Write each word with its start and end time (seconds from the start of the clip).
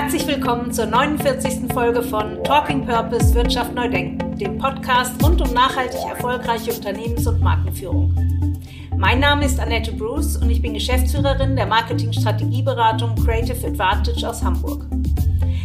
Herzlich 0.00 0.28
willkommen 0.28 0.70
zur 0.70 0.86
49. 0.86 1.72
Folge 1.74 2.04
von 2.04 2.44
Talking 2.44 2.86
Purpose 2.86 3.34
Wirtschaft 3.34 3.74
neu 3.74 3.88
denken, 3.88 4.38
dem 4.38 4.56
Podcast 4.56 5.20
rund 5.24 5.40
um 5.40 5.52
nachhaltig 5.52 5.98
erfolgreiche 6.08 6.72
Unternehmens- 6.72 7.26
und 7.26 7.40
Markenführung. 7.40 8.14
Mein 8.96 9.18
Name 9.18 9.44
ist 9.44 9.58
Annette 9.58 9.90
Bruce 9.90 10.36
und 10.36 10.50
ich 10.50 10.62
bin 10.62 10.74
Geschäftsführerin 10.74 11.56
der 11.56 11.66
Marketing-Strategieberatung 11.66 13.16
Creative 13.16 13.66
Advantage 13.66 14.28
aus 14.28 14.40
Hamburg. 14.40 14.86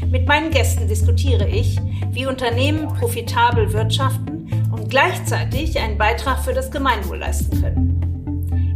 Mit 0.10 0.28
meinen 0.28 0.50
Gästen 0.50 0.88
diskutiere 0.88 1.48
ich, 1.48 1.80
wie 2.10 2.26
Unternehmen 2.26 2.88
profitabel 2.88 3.72
wirtschaften 3.72 4.50
und 4.72 4.90
gleichzeitig 4.90 5.80
einen 5.80 6.00
Beitrag 6.00 6.44
für 6.44 6.54
das 6.54 6.72
Gemeinwohl 6.72 7.20
leisten 7.20 7.62
können. 7.62 7.93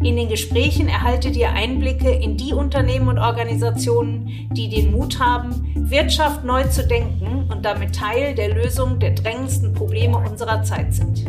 In 0.01 0.15
den 0.15 0.29
Gesprächen 0.29 0.87
erhaltet 0.87 1.35
ihr 1.35 1.51
Einblicke 1.51 2.11
in 2.11 2.37
die 2.37 2.53
Unternehmen 2.53 3.09
und 3.09 3.17
Organisationen, 3.17 4.47
die 4.51 4.69
den 4.69 4.91
Mut 4.91 5.19
haben, 5.19 5.73
Wirtschaft 5.89 6.43
neu 6.43 6.65
zu 6.65 6.85
denken 6.85 7.49
und 7.51 7.65
damit 7.65 7.95
Teil 7.95 8.35
der 8.35 8.53
Lösung 8.53 8.99
der 8.99 9.11
drängendsten 9.11 9.73
Probleme 9.73 10.17
unserer 10.17 10.61
Zeit 10.61 10.93
sind. 10.93 11.25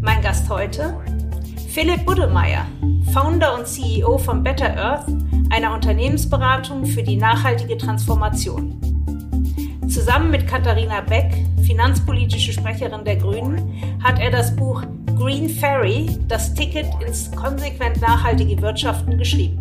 Mein 0.00 0.22
Gast 0.22 0.48
heute? 0.48 0.96
Philipp 1.68 2.06
Buddemeyer, 2.06 2.66
Founder 3.12 3.58
und 3.58 3.66
CEO 3.66 4.16
von 4.16 4.42
Better 4.42 4.74
Earth, 4.76 5.06
einer 5.50 5.74
Unternehmensberatung 5.74 6.86
für 6.86 7.02
die 7.02 7.16
nachhaltige 7.16 7.76
Transformation. 7.76 8.80
Zusammen 9.86 10.30
mit 10.30 10.46
Katharina 10.46 11.02
Beck, 11.02 11.34
finanzpolitische 11.62 12.52
Sprecherin 12.54 13.04
der 13.04 13.16
Grünen, 13.16 13.82
hat 14.02 14.18
er 14.18 14.30
das 14.30 14.56
Buch 14.56 14.82
Green 15.18 15.48
Ferry, 15.48 16.06
das 16.28 16.54
Ticket 16.54 16.86
ins 17.04 17.28
konsequent 17.32 18.00
nachhaltige 18.00 18.62
Wirtschaften 18.62 19.18
geschrieben. 19.18 19.58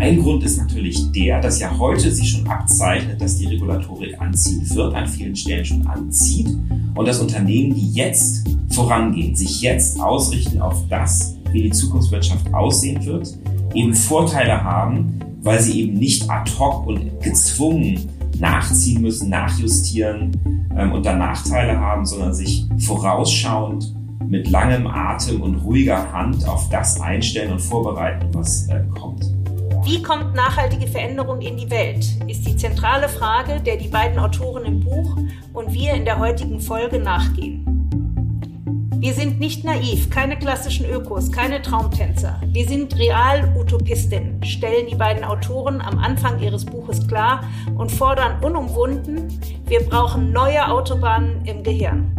Ein 0.00 0.20
Grund 0.20 0.42
ist 0.42 0.58
natürlich 0.58 1.12
der, 1.12 1.40
dass 1.40 1.60
ja 1.60 1.70
heute 1.78 2.10
sich 2.10 2.28
schon 2.28 2.44
abzeichnet, 2.48 3.20
dass 3.20 3.38
die 3.38 3.46
Regulatorik 3.46 4.20
anziehen 4.20 4.68
wird, 4.74 4.94
an 4.96 5.06
vielen 5.06 5.36
Stellen 5.36 5.64
schon 5.64 5.86
anzieht 5.86 6.48
und 6.96 7.06
dass 7.06 7.20
Unternehmen, 7.20 7.72
die 7.72 7.92
jetzt 7.92 8.48
vorangehen, 8.70 9.36
sich 9.36 9.60
jetzt 9.60 10.00
ausrichten 10.00 10.60
auf 10.60 10.82
das, 10.88 11.36
wie 11.52 11.62
die 11.62 11.70
Zukunftswirtschaft 11.70 12.52
aussehen 12.52 13.04
wird, 13.06 13.38
eben 13.74 13.94
Vorteile 13.94 14.64
haben, 14.64 15.20
weil 15.40 15.60
sie 15.60 15.82
eben 15.82 15.94
nicht 15.94 16.28
ad 16.28 16.50
hoc 16.58 16.84
und 16.84 17.20
gezwungen 17.22 18.08
nachziehen 18.40 19.02
müssen, 19.02 19.30
nachjustieren 19.30 20.32
ähm, 20.76 20.90
und 20.90 21.06
dann 21.06 21.20
Nachteile 21.20 21.78
haben, 21.78 22.04
sondern 22.04 22.34
sich 22.34 22.66
vorausschauend 22.78 23.94
mit 24.28 24.50
langem 24.50 24.86
Atem 24.86 25.40
und 25.40 25.56
ruhiger 25.56 26.12
Hand 26.12 26.46
auf 26.48 26.68
das 26.70 27.00
einstellen 27.00 27.52
und 27.52 27.60
vorbereiten, 27.60 28.28
was 28.32 28.68
äh, 28.68 28.82
kommt. 28.98 29.24
Wie 29.84 30.02
kommt 30.02 30.34
nachhaltige 30.34 30.88
Veränderung 30.88 31.40
in 31.40 31.56
die 31.56 31.70
Welt? 31.70 32.04
Ist 32.26 32.46
die 32.46 32.56
zentrale 32.56 33.08
Frage, 33.08 33.60
der 33.60 33.76
die 33.76 33.88
beiden 33.88 34.18
Autoren 34.18 34.64
im 34.64 34.80
Buch 34.80 35.16
und 35.52 35.72
wir 35.72 35.94
in 35.94 36.04
der 36.04 36.18
heutigen 36.18 36.60
Folge 36.60 36.98
nachgehen. 36.98 37.64
Wir 38.98 39.12
sind 39.12 39.38
nicht 39.38 39.62
naiv, 39.62 40.10
keine 40.10 40.36
klassischen 40.36 40.86
Ökos, 40.90 41.30
keine 41.30 41.62
Traumtänzer. 41.62 42.40
Wir 42.46 42.66
sind 42.66 42.98
Real-Utopistinnen, 42.98 44.42
stellen 44.42 44.88
die 44.90 44.96
beiden 44.96 45.22
Autoren 45.22 45.80
am 45.80 45.98
Anfang 45.98 46.40
ihres 46.40 46.64
Buches 46.64 47.06
klar 47.06 47.44
und 47.76 47.92
fordern 47.92 48.42
unumwunden, 48.42 49.38
wir 49.66 49.80
brauchen 49.80 50.32
neue 50.32 50.66
Autobahnen 50.68 51.44
im 51.44 51.62
Gehirn. 51.62 52.15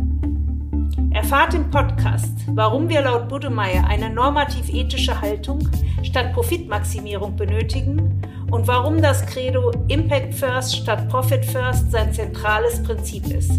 Erfahrt 1.17 1.55
im 1.55 1.71
Podcast, 1.71 2.31
warum 2.49 2.89
wir 2.89 3.01
laut 3.01 3.27
Budemeyer 3.27 3.87
eine 3.87 4.07
normativ-ethische 4.07 5.19
Haltung 5.19 5.67
statt 6.03 6.31
Profitmaximierung 6.31 7.35
benötigen 7.35 8.21
und 8.51 8.67
warum 8.67 9.01
das 9.01 9.25
Credo 9.25 9.71
Impact 9.87 10.35
First 10.35 10.75
statt 10.75 11.09
Profit 11.09 11.43
First 11.43 11.91
sein 11.91 12.13
zentrales 12.13 12.83
Prinzip 12.83 13.25
ist. 13.33 13.51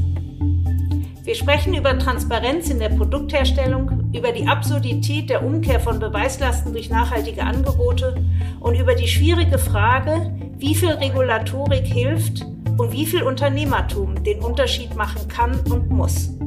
Wir 1.24 1.34
sprechen 1.34 1.74
über 1.74 1.98
Transparenz 1.98 2.70
in 2.70 2.78
der 2.78 2.90
Produktherstellung, 2.90 4.08
über 4.14 4.30
die 4.30 4.46
Absurdität 4.46 5.28
der 5.28 5.44
Umkehr 5.44 5.80
von 5.80 5.98
Beweislasten 5.98 6.72
durch 6.72 6.90
nachhaltige 6.90 7.42
Angebote 7.42 8.24
und 8.60 8.78
über 8.78 8.94
die 8.94 9.08
schwierige 9.08 9.58
Frage, 9.58 10.32
wie 10.58 10.76
viel 10.76 10.90
Regulatorik 10.90 11.86
hilft 11.86 12.46
und 12.76 12.92
wie 12.92 13.04
viel 13.04 13.24
Unternehmertum 13.24 14.22
den 14.22 14.38
Unterschied 14.44 14.94
machen 14.94 15.26
kann 15.26 15.58
und 15.68 15.90
muss. 15.90 16.38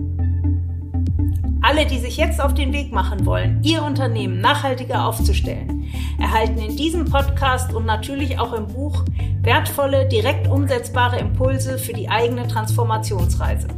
Alle, 1.71 1.85
die 1.85 1.99
sich 1.99 2.17
jetzt 2.17 2.41
auf 2.41 2.53
den 2.53 2.73
Weg 2.73 2.91
machen 2.91 3.25
wollen, 3.25 3.61
ihr 3.63 3.81
Unternehmen 3.81 4.41
nachhaltiger 4.41 5.05
aufzustellen, 5.05 5.89
erhalten 6.19 6.57
in 6.57 6.75
diesem 6.75 7.05
Podcast 7.05 7.73
und 7.73 7.85
natürlich 7.85 8.37
auch 8.37 8.51
im 8.51 8.67
Buch 8.67 9.05
wertvolle, 9.41 10.05
direkt 10.05 10.49
umsetzbare 10.49 11.17
Impulse 11.19 11.79
für 11.79 11.93
die 11.93 12.09
eigene 12.09 12.45
Transformationsreise. 12.45 13.69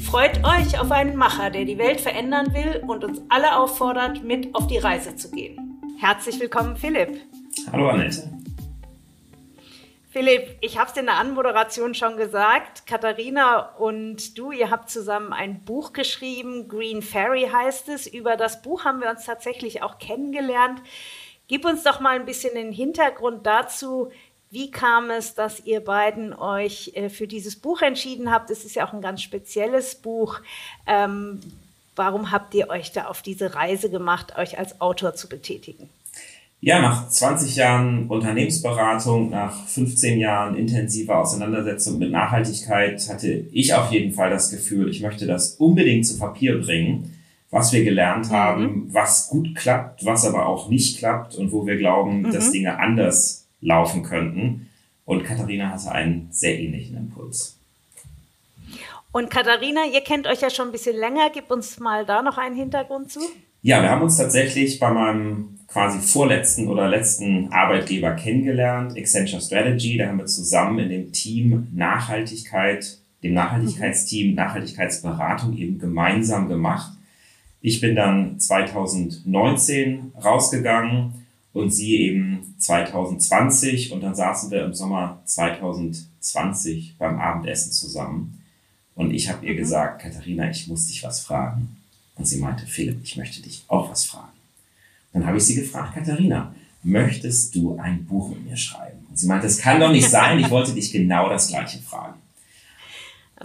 Freut 0.00 0.44
euch 0.44 0.80
auf 0.80 0.92
einen 0.92 1.16
Macher, 1.16 1.50
der 1.50 1.64
die 1.64 1.78
Welt 1.78 2.00
verändern 2.00 2.54
will 2.54 2.80
und 2.86 3.02
uns 3.02 3.20
alle 3.28 3.58
auffordert, 3.58 4.22
mit 4.22 4.54
auf 4.54 4.68
die 4.68 4.78
Reise 4.78 5.16
zu 5.16 5.32
gehen. 5.32 5.80
Herzlich 5.98 6.38
willkommen, 6.38 6.76
Philipp. 6.76 7.22
Hallo, 7.72 7.88
Annette. 7.88 8.39
Philipp, 10.10 10.58
ich 10.60 10.76
habe 10.76 10.90
es 10.90 10.96
in 10.96 11.06
der 11.06 11.18
Anmoderation 11.18 11.94
schon 11.94 12.16
gesagt. 12.16 12.84
Katharina 12.84 13.76
und 13.76 14.36
du, 14.36 14.50
ihr 14.50 14.68
habt 14.68 14.90
zusammen 14.90 15.32
ein 15.32 15.64
Buch 15.64 15.92
geschrieben. 15.92 16.66
Green 16.66 17.00
Fairy 17.00 17.48
heißt 17.52 17.88
es. 17.88 18.08
Über 18.08 18.36
das 18.36 18.60
Buch 18.60 18.84
haben 18.84 19.00
wir 19.00 19.08
uns 19.08 19.24
tatsächlich 19.24 19.84
auch 19.84 19.98
kennengelernt. 19.98 20.82
Gib 21.46 21.64
uns 21.64 21.84
doch 21.84 22.00
mal 22.00 22.16
ein 22.16 22.26
bisschen 22.26 22.56
den 22.56 22.72
Hintergrund 22.72 23.46
dazu, 23.46 24.10
wie 24.50 24.72
kam 24.72 25.10
es, 25.10 25.36
dass 25.36 25.60
ihr 25.60 25.78
beiden 25.78 26.32
euch 26.34 26.90
äh, 26.94 27.08
für 27.08 27.28
dieses 27.28 27.54
Buch 27.54 27.80
entschieden 27.82 28.32
habt? 28.32 28.50
Es 28.50 28.64
ist 28.64 28.74
ja 28.74 28.88
auch 28.88 28.92
ein 28.92 29.00
ganz 29.00 29.22
spezielles 29.22 29.94
Buch. 29.94 30.40
Ähm, 30.88 31.40
warum 31.94 32.32
habt 32.32 32.52
ihr 32.54 32.68
euch 32.68 32.90
da 32.90 33.04
auf 33.04 33.22
diese 33.22 33.54
Reise 33.54 33.90
gemacht, 33.90 34.36
euch 34.36 34.58
als 34.58 34.80
Autor 34.80 35.14
zu 35.14 35.28
betätigen? 35.28 35.88
Ja, 36.62 36.82
nach 36.82 37.08
20 37.08 37.56
Jahren 37.56 38.06
Unternehmensberatung, 38.08 39.30
nach 39.30 39.66
15 39.66 40.18
Jahren 40.18 40.56
intensiver 40.56 41.18
Auseinandersetzung 41.18 41.98
mit 41.98 42.10
Nachhaltigkeit 42.10 43.08
hatte 43.08 43.46
ich 43.50 43.72
auf 43.72 43.90
jeden 43.90 44.12
Fall 44.12 44.28
das 44.28 44.50
Gefühl, 44.50 44.90
ich 44.90 45.00
möchte 45.00 45.26
das 45.26 45.54
unbedingt 45.54 46.06
zu 46.06 46.18
Papier 46.18 46.60
bringen, 46.60 47.16
was 47.50 47.72
wir 47.72 47.82
gelernt 47.82 48.28
mhm. 48.28 48.34
haben, 48.34 48.88
was 48.92 49.28
gut 49.30 49.54
klappt, 49.56 50.04
was 50.04 50.26
aber 50.26 50.46
auch 50.46 50.68
nicht 50.68 50.98
klappt 50.98 51.34
und 51.34 51.50
wo 51.50 51.66
wir 51.66 51.78
glauben, 51.78 52.22
mhm. 52.22 52.32
dass 52.32 52.50
Dinge 52.50 52.78
anders 52.78 53.46
laufen 53.62 54.02
könnten. 54.02 54.68
Und 55.06 55.24
Katharina 55.24 55.70
hatte 55.70 55.92
einen 55.92 56.28
sehr 56.30 56.60
ähnlichen 56.60 56.96
Impuls. 56.96 57.56
Und 59.12 59.30
Katharina, 59.30 59.86
ihr 59.92 60.02
kennt 60.02 60.26
euch 60.26 60.42
ja 60.42 60.50
schon 60.50 60.68
ein 60.68 60.72
bisschen 60.72 60.96
länger. 60.96 61.30
Gib 61.32 61.50
uns 61.50 61.80
mal 61.80 62.04
da 62.04 62.22
noch 62.22 62.36
einen 62.36 62.54
Hintergrund 62.54 63.10
zu. 63.10 63.20
Ja, 63.62 63.82
wir 63.82 63.90
haben 63.90 64.02
uns 64.02 64.16
tatsächlich 64.16 64.80
bei 64.80 64.90
meinem 64.90 65.58
quasi 65.66 65.98
vorletzten 65.98 66.68
oder 66.68 66.88
letzten 66.88 67.52
Arbeitgeber 67.52 68.12
kennengelernt, 68.12 68.96
Accenture 68.96 69.42
Strategy. 69.42 69.98
Da 69.98 70.06
haben 70.06 70.18
wir 70.18 70.26
zusammen 70.26 70.78
in 70.78 70.88
dem 70.88 71.12
Team 71.12 71.68
Nachhaltigkeit, 71.72 72.98
dem 73.22 73.34
Nachhaltigkeitsteam, 73.34 74.34
Nachhaltigkeitsberatung 74.34 75.56
eben 75.56 75.78
gemeinsam 75.78 76.48
gemacht. 76.48 76.92
Ich 77.60 77.80
bin 77.82 77.94
dann 77.94 78.40
2019 78.40 80.12
rausgegangen 80.24 81.26
und 81.52 81.70
sie 81.70 82.00
eben 82.00 82.54
2020 82.56 83.92
und 83.92 84.02
dann 84.02 84.14
saßen 84.14 84.50
wir 84.50 84.64
im 84.64 84.72
Sommer 84.72 85.20
2020 85.26 86.96
beim 86.98 87.18
Abendessen 87.18 87.72
zusammen 87.72 88.42
und 88.94 89.12
ich 89.12 89.28
habe 89.28 89.46
ihr 89.46 89.52
mhm. 89.52 89.58
gesagt, 89.58 90.02
Katharina, 90.02 90.50
ich 90.50 90.66
muss 90.68 90.86
dich 90.86 91.02
was 91.04 91.20
fragen. 91.20 91.79
Und 92.20 92.26
sie 92.26 92.36
meinte, 92.36 92.66
Philipp, 92.66 92.98
ich 93.02 93.16
möchte 93.16 93.40
dich 93.40 93.64
auch 93.68 93.90
was 93.90 94.04
fragen. 94.04 94.28
Dann 95.14 95.26
habe 95.26 95.38
ich 95.38 95.44
sie 95.44 95.54
gefragt, 95.54 95.94
Katharina, 95.94 96.54
möchtest 96.82 97.54
du 97.54 97.78
ein 97.78 98.04
Buch 98.04 98.28
mit 98.28 98.44
mir 98.44 98.58
schreiben? 98.58 99.06
Und 99.08 99.18
sie 99.18 99.26
meinte, 99.26 99.46
es 99.46 99.56
kann 99.56 99.80
doch 99.80 99.90
nicht 99.90 100.10
sein, 100.10 100.38
ich 100.38 100.50
wollte 100.50 100.74
dich 100.74 100.92
genau 100.92 101.30
das 101.30 101.48
gleiche 101.48 101.78
fragen. 101.78 102.20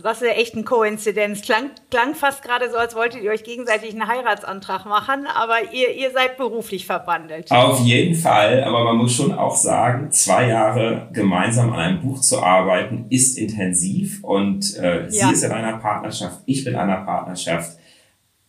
Das 0.04 0.22
ist 0.22 0.28
ja 0.28 0.34
echt 0.34 0.56
ein 0.58 0.66
Koinzidenz. 0.66 1.42
Klang, 1.42 1.70
klang 1.90 2.16
fast 2.16 2.44
gerade 2.44 2.70
so, 2.70 2.76
als 2.76 2.96
wolltet 2.96 3.24
ihr 3.24 3.32
euch 3.32 3.46
gegenseitig 3.46 3.92
einen 3.92 4.10
Heiratsantrag 4.10 4.86
machen, 4.86 5.26
aber 5.26 5.72
ihr, 5.72 5.96
ihr 5.96 6.12
seid 6.12 6.36
beruflich 6.36 6.86
verbandelt. 6.86 7.50
Auf 7.52 7.80
jeden 7.80 8.14
Fall, 8.14 8.62
aber 8.66 8.84
man 8.84 8.98
muss 8.98 9.16
schon 9.16 9.32
auch 9.32 9.56
sagen, 9.56 10.12
zwei 10.12 10.50
Jahre 10.50 11.08
gemeinsam 11.14 11.72
an 11.72 11.80
einem 11.80 12.02
Buch 12.02 12.20
zu 12.20 12.44
arbeiten, 12.44 13.06
ist 13.10 13.38
intensiv 13.38 14.22
und 14.22 14.76
äh, 14.76 15.06
sie 15.08 15.32
ist 15.32 15.44
in 15.44 15.54
einer 15.54 15.78
Partnerschaft, 15.78 16.42
ich 16.46 16.66
bin 16.66 16.74
in 16.74 16.80
einer 16.80 17.06
Partnerschaft. 17.06 17.78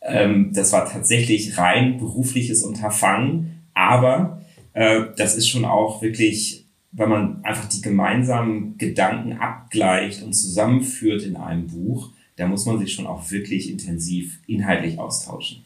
Ähm, 0.07 0.53
das 0.53 0.73
war 0.73 0.89
tatsächlich 0.89 1.59
rein 1.59 1.99
berufliches 1.99 2.63
Unterfangen, 2.63 3.63
aber 3.75 4.43
äh, 4.73 5.07
das 5.17 5.37
ist 5.37 5.49
schon 5.49 5.65
auch 5.65 6.03
wirklich 6.03 6.67
weil 6.97 7.09
man 7.09 7.45
einfach 7.45 7.69
die 7.69 7.83
gemeinsamen 7.83 8.79
Gedanken 8.79 9.35
abgleicht 9.35 10.23
und 10.23 10.33
zusammenführt 10.33 11.23
in 11.23 11.37
einem 11.37 11.67
Buch, 11.67 12.11
da 12.37 12.47
muss 12.47 12.65
man 12.65 12.79
sich 12.79 12.95
schon 12.95 13.07
auch 13.07 13.31
wirklich 13.31 13.71
intensiv 13.71 14.41
inhaltlich 14.47 14.99
austauschen. 14.99 15.66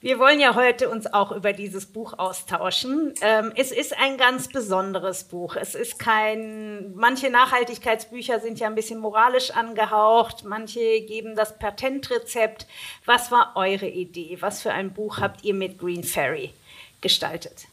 Wir 0.00 0.20
wollen 0.20 0.38
ja 0.38 0.54
heute 0.54 0.90
uns 0.90 1.12
auch 1.12 1.32
über 1.32 1.52
dieses 1.52 1.86
Buch 1.86 2.14
austauschen. 2.18 3.14
Ähm, 3.20 3.50
es 3.56 3.72
ist 3.72 3.98
ein 4.00 4.16
ganz 4.16 4.46
besonderes 4.46 5.24
Buch. 5.24 5.56
Es 5.56 5.74
ist 5.74 5.98
kein, 5.98 6.94
manche 6.94 7.30
Nachhaltigkeitsbücher 7.30 8.38
sind 8.38 8.60
ja 8.60 8.68
ein 8.68 8.76
bisschen 8.76 9.00
moralisch 9.00 9.50
angehaucht, 9.50 10.44
manche 10.46 11.00
geben 11.00 11.34
das 11.34 11.58
Patentrezept. 11.58 12.68
Was 13.06 13.32
war 13.32 13.54
eure 13.56 13.88
Idee? 13.88 14.36
Was 14.38 14.62
für 14.62 14.70
ein 14.70 14.92
Buch 14.92 15.18
habt 15.18 15.44
ihr 15.44 15.54
mit 15.54 15.78
Green 15.78 16.04
Fairy 16.04 16.50
gestaltet? 17.00 17.66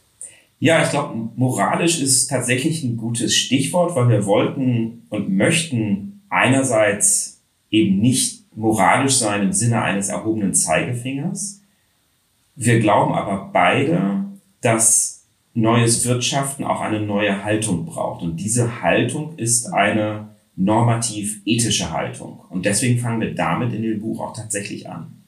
Ja, 0.58 0.82
ich 0.82 0.90
glaube, 0.90 1.14
moralisch 1.36 2.00
ist 2.00 2.26
tatsächlich 2.26 2.82
ein 2.82 2.96
gutes 2.96 3.36
Stichwort, 3.36 3.94
weil 3.94 4.08
wir 4.08 4.26
wollten 4.26 5.06
und 5.10 5.28
möchten 5.28 6.22
einerseits 6.28 7.40
eben 7.70 8.00
nicht 8.00 8.56
moralisch 8.56 9.14
sein 9.14 9.42
im 9.42 9.52
Sinne 9.52 9.82
eines 9.82 10.08
erhobenen 10.08 10.54
Zeigefingers, 10.54 11.55
wir 12.56 12.80
glauben 12.80 13.14
aber 13.14 13.50
beide, 13.52 14.24
dass 14.62 15.24
neues 15.54 16.04
Wirtschaften 16.06 16.64
auch 16.64 16.80
eine 16.80 17.00
neue 17.00 17.44
Haltung 17.44 17.86
braucht. 17.86 18.22
Und 18.22 18.36
diese 18.36 18.82
Haltung 18.82 19.38
ist 19.38 19.66
eine 19.72 20.28
normativ-ethische 20.56 21.92
Haltung. 21.92 22.40
Und 22.50 22.66
deswegen 22.66 22.98
fangen 22.98 23.20
wir 23.20 23.34
damit 23.34 23.72
in 23.72 23.82
dem 23.82 24.00
Buch 24.00 24.20
auch 24.20 24.34
tatsächlich 24.34 24.88
an. 24.88 25.22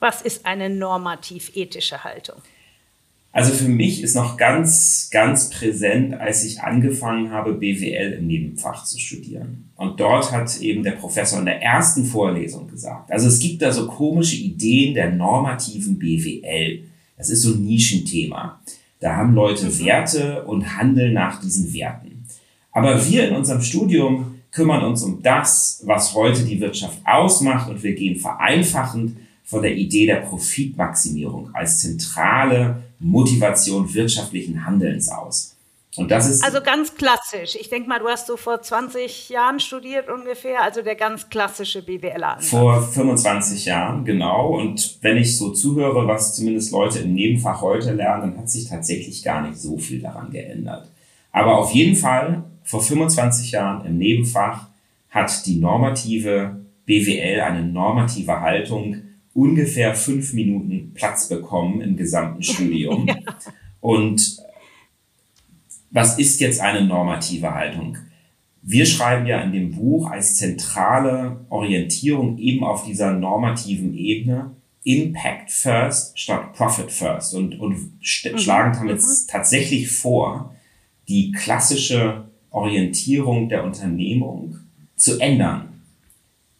Was 0.00 0.20
ist 0.20 0.44
eine 0.44 0.68
normativ-ethische 0.68 2.04
Haltung? 2.04 2.36
Also 3.36 3.52
für 3.52 3.68
mich 3.68 4.02
ist 4.02 4.14
noch 4.14 4.38
ganz, 4.38 5.10
ganz 5.12 5.50
präsent, 5.50 6.14
als 6.14 6.42
ich 6.42 6.62
angefangen 6.62 7.32
habe, 7.32 7.52
BWL 7.52 8.14
im 8.14 8.28
Nebenfach 8.28 8.86
zu 8.86 8.98
studieren. 8.98 9.68
Und 9.76 10.00
dort 10.00 10.32
hat 10.32 10.58
eben 10.62 10.82
der 10.82 10.92
Professor 10.92 11.40
in 11.40 11.44
der 11.44 11.60
ersten 11.60 12.06
Vorlesung 12.06 12.66
gesagt, 12.66 13.12
also 13.12 13.28
es 13.28 13.38
gibt 13.38 13.60
da 13.60 13.72
so 13.72 13.88
komische 13.88 14.36
Ideen 14.36 14.94
der 14.94 15.12
normativen 15.12 15.98
BWL. 15.98 16.84
Das 17.18 17.28
ist 17.28 17.42
so 17.42 17.52
ein 17.52 17.62
Nischenthema. 17.62 18.58
Da 19.00 19.16
haben 19.16 19.34
Leute 19.34 19.66
mhm. 19.66 19.84
Werte 19.84 20.44
und 20.46 20.78
handeln 20.78 21.12
nach 21.12 21.38
diesen 21.38 21.74
Werten. 21.74 22.24
Aber 22.72 23.06
wir 23.06 23.28
in 23.28 23.36
unserem 23.36 23.60
Studium 23.60 24.36
kümmern 24.50 24.82
uns 24.82 25.02
um 25.02 25.22
das, 25.22 25.82
was 25.84 26.14
heute 26.14 26.42
die 26.42 26.58
Wirtschaft 26.58 27.00
ausmacht 27.04 27.68
und 27.68 27.82
wir 27.82 27.94
gehen 27.94 28.18
vereinfachend 28.18 29.18
von 29.44 29.60
der 29.60 29.76
Idee 29.76 30.06
der 30.06 30.22
Profitmaximierung 30.22 31.50
als 31.52 31.80
zentrale 31.80 32.85
Motivation 32.98 33.92
wirtschaftlichen 33.92 34.64
Handelns 34.64 35.08
aus. 35.08 35.56
Und 35.96 36.10
das 36.10 36.28
ist 36.28 36.44
also 36.44 36.60
ganz 36.60 36.94
klassisch. 36.94 37.56
Ich 37.58 37.70
denke 37.70 37.88
mal, 37.88 37.98
du 37.98 38.06
hast 38.06 38.26
so 38.26 38.36
vor 38.36 38.60
20 38.60 39.30
Jahren 39.30 39.60
studiert 39.60 40.10
ungefähr, 40.10 40.62
also 40.62 40.82
der 40.82 40.94
ganz 40.94 41.30
klassische 41.30 41.82
BWLer. 41.82 42.36
Vor 42.40 42.82
25 42.82 43.64
Jahren, 43.64 44.04
genau. 44.04 44.58
Und 44.58 44.98
wenn 45.00 45.16
ich 45.16 45.38
so 45.38 45.50
zuhöre, 45.50 46.06
was 46.06 46.36
zumindest 46.36 46.72
Leute 46.72 46.98
im 46.98 47.14
Nebenfach 47.14 47.62
heute 47.62 47.94
lernen, 47.94 48.32
dann 48.32 48.38
hat 48.38 48.50
sich 48.50 48.68
tatsächlich 48.68 49.24
gar 49.24 49.46
nicht 49.48 49.58
so 49.58 49.78
viel 49.78 50.00
daran 50.00 50.30
geändert. 50.30 50.86
Aber 51.32 51.58
auf 51.58 51.72
jeden 51.72 51.96
Fall, 51.96 52.44
vor 52.62 52.82
25 52.82 53.52
Jahren 53.52 53.86
im 53.86 53.96
Nebenfach 53.96 54.66
hat 55.08 55.46
die 55.46 55.56
normative 55.56 56.56
BWL 56.84 57.40
eine 57.40 57.62
normative 57.62 58.40
Haltung 58.40 58.96
ungefähr 59.36 59.94
fünf 59.94 60.32
Minuten 60.32 60.92
Platz 60.94 61.28
bekommen 61.28 61.82
im 61.82 61.96
gesamten 61.96 62.42
Studium. 62.42 63.06
ja. 63.06 63.16
Und 63.80 64.38
was 65.90 66.18
ist 66.18 66.40
jetzt 66.40 66.60
eine 66.60 66.84
normative 66.84 67.54
Haltung? 67.54 67.98
Wir 68.62 68.86
schreiben 68.86 69.26
ja 69.26 69.40
in 69.42 69.52
dem 69.52 69.72
Buch 69.72 70.10
als 70.10 70.36
zentrale 70.36 71.44
Orientierung 71.50 72.38
eben 72.38 72.64
auf 72.64 72.84
dieser 72.84 73.12
normativen 73.12 73.94
Ebene 73.94 74.56
Impact 74.82 75.50
First 75.50 76.18
statt 76.18 76.54
Profit 76.54 76.90
First 76.90 77.34
und, 77.34 77.60
und 77.60 77.76
mhm. 77.76 78.38
schlagen 78.38 78.72
damit 78.76 79.02
mhm. 79.02 79.28
tatsächlich 79.28 79.90
vor, 79.90 80.54
die 81.08 81.30
klassische 81.32 82.24
Orientierung 82.50 83.48
der 83.48 83.64
Unternehmung 83.64 84.58
zu 84.96 85.20
ändern 85.20 85.75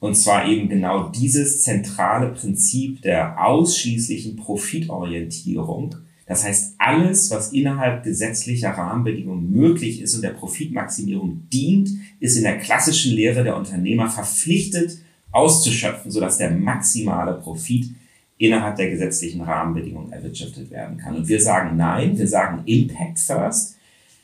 und 0.01 0.15
zwar 0.15 0.47
eben 0.47 0.69
genau 0.69 1.09
dieses 1.09 1.63
zentrale 1.63 2.29
Prinzip 2.33 3.03
der 3.03 3.45
ausschließlichen 3.45 4.37
Profitorientierung. 4.37 5.97
Das 6.27 6.45
heißt, 6.45 6.75
alles, 6.79 7.31
was 7.31 7.53
innerhalb 7.53 8.03
gesetzlicher 8.03 8.71
Rahmenbedingungen 8.71 9.51
möglich 9.51 10.03
ist 10.03 10.15
und 10.17 10.23
der 10.23 10.31
Profitmaximierung 10.31 11.49
dient, 11.53 11.91
ist 12.19 12.37
in 12.37 12.43
der 12.43 12.59
klassischen 12.59 13.13
Lehre 13.13 13.45
der 13.45 13.57
Unternehmer 13.57 14.09
verpflichtet 14.09 14.99
auszuschöpfen, 15.31 16.11
sodass 16.11 16.39
der 16.39 16.51
maximale 16.51 17.35
Profit 17.35 17.91
innerhalb 18.39 18.77
der 18.77 18.91
gesetzlichen 18.91 19.41
Rahmenbedingungen 19.41 20.13
erwirtschaftet 20.13 20.71
werden 20.71 20.99
kann. 20.99 21.17
Und 21.17 21.29
wir 21.29 21.41
sagen 21.41 21.77
nein, 21.77 22.19
wir 22.19 22.29
sagen 22.29 22.63
Impact 22.67 23.19
First. 23.19 23.77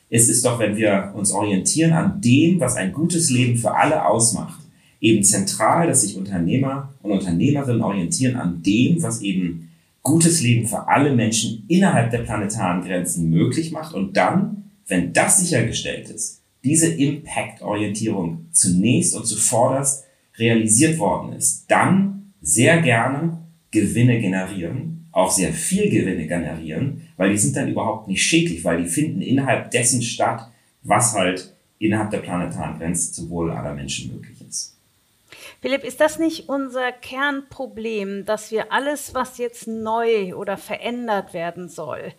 Es 0.09 0.29
ist 0.29 0.45
doch, 0.45 0.59
wenn 0.59 0.75
wir 0.75 1.13
uns 1.15 1.31
orientieren 1.31 1.93
an 1.93 2.21
dem, 2.21 2.59
was 2.59 2.75
ein 2.75 2.93
gutes 2.93 3.29
Leben 3.31 3.57
für 3.57 3.75
alle 3.75 4.05
ausmacht, 4.05 4.62
eben 5.03 5.23
zentral, 5.23 5.87
dass 5.87 6.01
sich 6.01 6.15
Unternehmer 6.15 6.93
und 7.03 7.11
Unternehmerinnen 7.11 7.81
orientieren 7.81 8.37
an 8.37 8.63
dem, 8.63 9.03
was 9.03 9.21
eben 9.21 9.69
gutes 10.01 10.41
Leben 10.41 10.65
für 10.65 10.87
alle 10.87 11.13
Menschen 11.13 11.65
innerhalb 11.67 12.09
der 12.09 12.19
planetaren 12.19 12.83
Grenzen 12.83 13.29
möglich 13.29 13.71
macht 13.71 13.93
und 13.93 14.15
dann, 14.15 14.63
wenn 14.87 15.11
das 15.11 15.39
sichergestellt 15.39 16.09
ist, 16.09 16.41
diese 16.63 16.87
Impact-Orientierung 16.87 18.45
zunächst 18.51 19.13
und 19.15 19.27
zuvorderst 19.27 20.05
realisiert 20.37 20.97
worden 20.97 21.33
ist, 21.33 21.65
dann 21.67 22.33
sehr 22.41 22.81
gerne 22.81 23.39
Gewinne 23.71 24.21
generieren, 24.21 25.07
auch 25.11 25.31
sehr 25.31 25.51
viel 25.51 25.89
Gewinne 25.89 26.27
generieren, 26.27 27.01
weil 27.17 27.31
die 27.31 27.37
sind 27.37 27.57
dann 27.57 27.69
überhaupt 27.69 28.07
nicht 28.07 28.23
schädlich, 28.23 28.63
weil 28.63 28.81
die 28.81 28.89
finden 28.89 29.21
innerhalb 29.21 29.71
dessen 29.71 30.01
statt, 30.01 30.49
was 30.81 31.13
halt 31.13 31.53
innerhalb 31.79 32.11
der 32.11 32.19
planetaren 32.19 32.79
Grenzen 32.79 33.13
zum 33.13 33.29
Wohle 33.29 33.53
aller 33.53 33.73
Menschen 33.73 34.13
möglich 34.13 34.39
ist. 34.39 34.42
Philipp, 35.63 35.85
ist 35.85 36.01
das 36.01 36.19
nicht 36.19 36.49
unser 36.49 36.91
Kernproblem, 36.91 38.25
dass 38.25 38.51
wir 38.51 38.73
alles, 38.73 39.13
was 39.13 39.37
jetzt 39.37 39.65
neu 39.65 40.35
oder 40.35 40.57
verändert 40.57 41.33
werden 41.33 41.69
soll, 41.69 42.11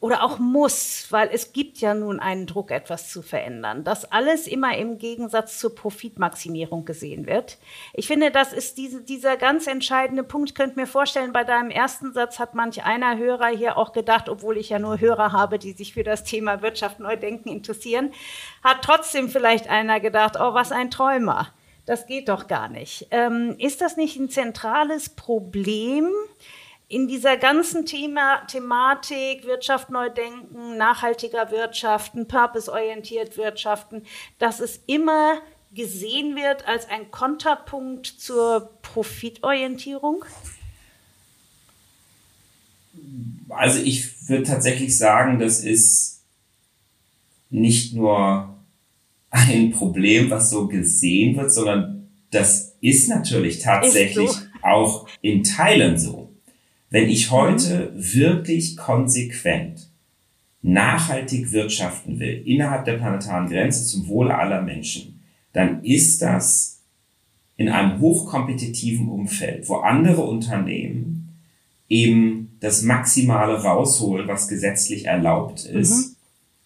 oder 0.00 0.24
auch 0.24 0.40
muss, 0.40 1.06
weil 1.10 1.30
es 1.32 1.52
gibt 1.52 1.78
ja 1.78 1.94
nun 1.94 2.18
einen 2.18 2.48
Druck, 2.48 2.72
etwas 2.72 3.08
zu 3.08 3.22
verändern, 3.22 3.84
dass 3.84 4.10
alles 4.10 4.48
immer 4.48 4.76
im 4.76 4.98
Gegensatz 4.98 5.60
zur 5.60 5.76
Profitmaximierung 5.76 6.84
gesehen 6.84 7.26
wird. 7.26 7.58
Ich 7.94 8.08
finde, 8.08 8.32
das 8.32 8.52
ist 8.52 8.78
diese, 8.78 9.00
dieser 9.00 9.36
ganz 9.36 9.68
entscheidende 9.68 10.24
Punkt. 10.24 10.50
Ich 10.50 10.56
könnte 10.56 10.74
mir 10.74 10.88
vorstellen, 10.88 11.32
bei 11.32 11.44
deinem 11.44 11.70
ersten 11.70 12.12
Satz 12.12 12.40
hat 12.40 12.56
manch 12.56 12.82
einer 12.82 13.16
Hörer 13.16 13.50
hier 13.56 13.76
auch 13.76 13.92
gedacht, 13.92 14.28
obwohl 14.28 14.56
ich 14.56 14.70
ja 14.70 14.80
nur 14.80 14.98
Hörer 14.98 15.30
habe, 15.30 15.60
die 15.60 15.70
sich 15.70 15.94
für 15.94 16.02
das 16.02 16.24
Thema 16.24 16.62
Wirtschaft 16.62 16.98
neu 16.98 17.16
denken 17.16 17.48
interessieren, 17.48 18.12
hat 18.64 18.82
trotzdem 18.82 19.28
vielleicht 19.28 19.68
einer 19.68 20.00
gedacht, 20.00 20.34
oh, 20.36 20.52
was 20.52 20.72
ein 20.72 20.90
Träumer. 20.90 21.52
Das 21.86 22.06
geht 22.06 22.28
doch 22.28 22.46
gar 22.46 22.68
nicht. 22.68 23.08
Ähm, 23.10 23.56
ist 23.58 23.80
das 23.80 23.96
nicht 23.96 24.16
ein 24.16 24.30
zentrales 24.30 25.08
Problem 25.08 26.08
in 26.88 27.08
dieser 27.08 27.36
ganzen 27.36 27.86
Thema, 27.86 28.44
Thematik 28.46 29.46
Wirtschaft 29.46 29.90
neu 29.90 30.10
denken, 30.10 30.76
nachhaltiger 30.76 31.50
Wirtschaften, 31.50 32.28
purpose-orientiert 32.28 33.36
Wirtschaften, 33.36 34.04
dass 34.38 34.60
es 34.60 34.80
immer 34.86 35.40
gesehen 35.72 36.36
wird 36.36 36.68
als 36.68 36.88
ein 36.88 37.10
Konterpunkt 37.10 38.06
zur 38.06 38.78
Profitorientierung? 38.82 40.24
Also 43.48 43.80
ich 43.80 44.28
würde 44.28 44.44
tatsächlich 44.44 44.96
sagen, 44.96 45.38
das 45.38 45.64
ist 45.64 46.22
nicht 47.48 47.94
nur 47.94 48.54
ein 49.32 49.70
Problem, 49.70 50.30
was 50.30 50.50
so 50.50 50.68
gesehen 50.68 51.36
wird, 51.36 51.52
sondern 51.52 52.08
das 52.30 52.76
ist 52.80 53.08
natürlich 53.08 53.60
tatsächlich 53.60 54.28
ist 54.28 54.34
so. 54.34 54.66
auch 54.66 55.08
in 55.22 55.42
Teilen 55.42 55.98
so. 55.98 56.34
Wenn 56.90 57.08
ich 57.08 57.30
heute 57.30 57.90
mhm. 57.94 58.14
wirklich 58.14 58.76
konsequent 58.76 59.88
nachhaltig 60.60 61.50
wirtschaften 61.52 62.20
will, 62.20 62.42
innerhalb 62.46 62.84
der 62.84 62.98
planetaren 62.98 63.48
Grenze 63.48 63.84
zum 63.84 64.06
Wohle 64.06 64.36
aller 64.36 64.62
Menschen, 64.62 65.20
dann 65.52 65.82
ist 65.82 66.22
das 66.22 66.82
in 67.56 67.68
einem 67.68 68.00
hochkompetitiven 68.00 69.08
Umfeld, 69.08 69.68
wo 69.68 69.76
andere 69.76 70.22
Unternehmen 70.22 71.38
eben 71.88 72.56
das 72.60 72.82
Maximale 72.82 73.62
rausholen, 73.62 74.28
was 74.28 74.48
gesetzlich 74.48 75.06
erlaubt 75.06 75.64
ist, 75.64 76.10
mhm. 76.10 76.11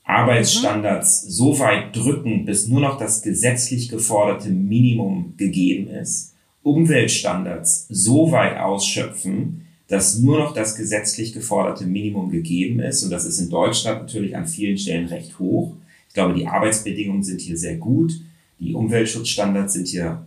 Arbeitsstandards 0.06 1.24
mhm. 1.24 1.30
so 1.30 1.58
weit 1.58 1.94
drücken, 1.94 2.44
bis 2.44 2.68
nur 2.68 2.80
noch 2.80 2.96
das 2.96 3.22
gesetzlich 3.22 3.88
geforderte 3.88 4.50
Minimum 4.50 5.34
gegeben 5.36 5.88
ist, 5.88 6.34
Umweltstandards 6.62 7.86
so 7.88 8.32
weit 8.32 8.58
ausschöpfen, 8.58 9.66
dass 9.88 10.18
nur 10.18 10.38
noch 10.38 10.54
das 10.54 10.76
gesetzlich 10.76 11.32
geforderte 11.32 11.86
Minimum 11.86 12.30
gegeben 12.30 12.80
ist. 12.80 13.04
Und 13.04 13.10
das 13.10 13.24
ist 13.24 13.38
in 13.38 13.50
Deutschland 13.50 14.02
natürlich 14.02 14.36
an 14.36 14.46
vielen 14.46 14.78
Stellen 14.78 15.06
recht 15.06 15.38
hoch. 15.38 15.76
Ich 16.08 16.14
glaube, 16.14 16.34
die 16.34 16.46
Arbeitsbedingungen 16.46 17.22
sind 17.22 17.40
hier 17.40 17.56
sehr 17.56 17.76
gut. 17.76 18.12
Die 18.58 18.74
Umweltschutzstandards 18.74 19.74
sind 19.74 19.88
hier 19.88 20.24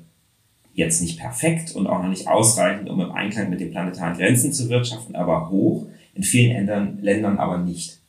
jetzt 0.74 1.02
nicht 1.02 1.20
perfekt 1.20 1.76
und 1.76 1.88
auch 1.88 2.02
noch 2.02 2.10
nicht 2.10 2.28
ausreichend, 2.28 2.90
um 2.90 3.02
im 3.02 3.12
Einklang 3.12 3.50
mit 3.50 3.60
den 3.60 3.72
planetaren 3.72 4.18
Grenzen 4.18 4.54
zu 4.54 4.70
wirtschaften, 4.70 5.16
aber 5.16 5.50
hoch, 5.50 5.88
in 6.14 6.24
vielen 6.24 7.02
Ländern, 7.02 7.38
aber 7.38 7.58
nicht. 7.58 8.00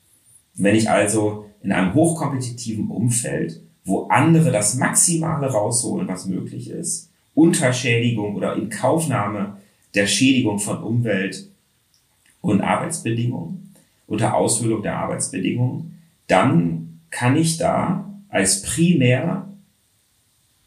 Wenn 0.54 0.76
ich 0.76 0.88
also 0.90 1.49
in 1.62 1.72
einem 1.72 1.94
hochkompetitiven 1.94 2.88
Umfeld, 2.88 3.60
wo 3.84 4.06
andere 4.08 4.50
das 4.50 4.76
Maximale 4.76 5.48
rausholen, 5.48 6.08
was 6.08 6.26
möglich 6.26 6.70
ist, 6.70 7.10
Unterschädigung 7.34 8.34
oder 8.34 8.56
in 8.56 8.70
Kaufnahme 8.70 9.56
der 9.94 10.06
Schädigung 10.06 10.58
von 10.58 10.82
Umwelt 10.82 11.48
und 12.40 12.60
Arbeitsbedingungen, 12.60 13.74
unter 14.06 14.34
Aushöhlung 14.34 14.82
der 14.82 14.96
Arbeitsbedingungen, 14.98 15.98
dann 16.26 17.00
kann 17.10 17.36
ich 17.36 17.56
da 17.56 18.12
als 18.28 18.62
primär 18.62 19.48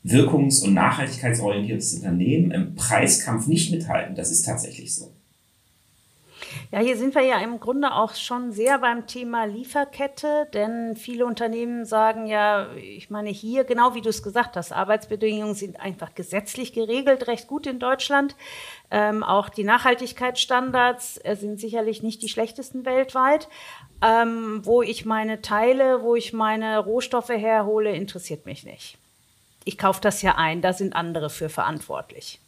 wirkungs- 0.03 0.63
und 0.63 0.73
nachhaltigkeitsorientiertes 0.73 1.95
Unternehmen 1.95 2.51
im 2.51 2.75
Preiskampf 2.75 3.47
nicht 3.47 3.71
mithalten. 3.71 4.15
Das 4.15 4.31
ist 4.31 4.43
tatsächlich 4.43 4.93
so. 4.93 5.12
Ja, 6.71 6.79
hier 6.79 6.97
sind 6.97 7.15
wir 7.15 7.21
ja 7.21 7.39
im 7.39 7.59
Grunde 7.59 7.93
auch 7.93 8.15
schon 8.15 8.51
sehr 8.51 8.79
beim 8.79 9.07
Thema 9.07 9.45
Lieferkette, 9.45 10.47
denn 10.53 10.95
viele 10.95 11.25
Unternehmen 11.25 11.85
sagen 11.85 12.25
ja, 12.25 12.67
ich 12.75 13.09
meine 13.09 13.29
hier, 13.29 13.63
genau 13.63 13.95
wie 13.95 14.01
du 14.01 14.09
es 14.09 14.23
gesagt 14.23 14.55
hast, 14.57 14.71
Arbeitsbedingungen 14.71 15.55
sind 15.55 15.79
einfach 15.79 16.15
gesetzlich 16.15 16.73
geregelt, 16.73 17.27
recht 17.27 17.47
gut 17.47 17.67
in 17.67 17.79
Deutschland. 17.79 18.35
Ähm, 18.91 19.23
auch 19.23 19.49
die 19.49 19.63
Nachhaltigkeitsstandards 19.63 21.19
äh, 21.23 21.35
sind 21.35 21.59
sicherlich 21.59 22.03
nicht 22.03 22.21
die 22.21 22.29
schlechtesten 22.29 22.85
weltweit. 22.85 23.47
Ähm, 24.01 24.65
wo 24.65 24.81
ich 24.81 25.05
meine 25.05 25.41
Teile, 25.41 26.03
wo 26.03 26.15
ich 26.15 26.33
meine 26.33 26.77
Rohstoffe 26.79 27.29
herhole, 27.29 27.95
interessiert 27.95 28.45
mich 28.45 28.65
nicht. 28.65 28.97
Ich 29.63 29.77
kaufe 29.77 30.01
das 30.01 30.21
ja 30.21 30.35
ein, 30.35 30.61
da 30.61 30.73
sind 30.73 30.93
andere 30.95 31.29
für 31.29 31.47
verantwortlich. 31.47 32.42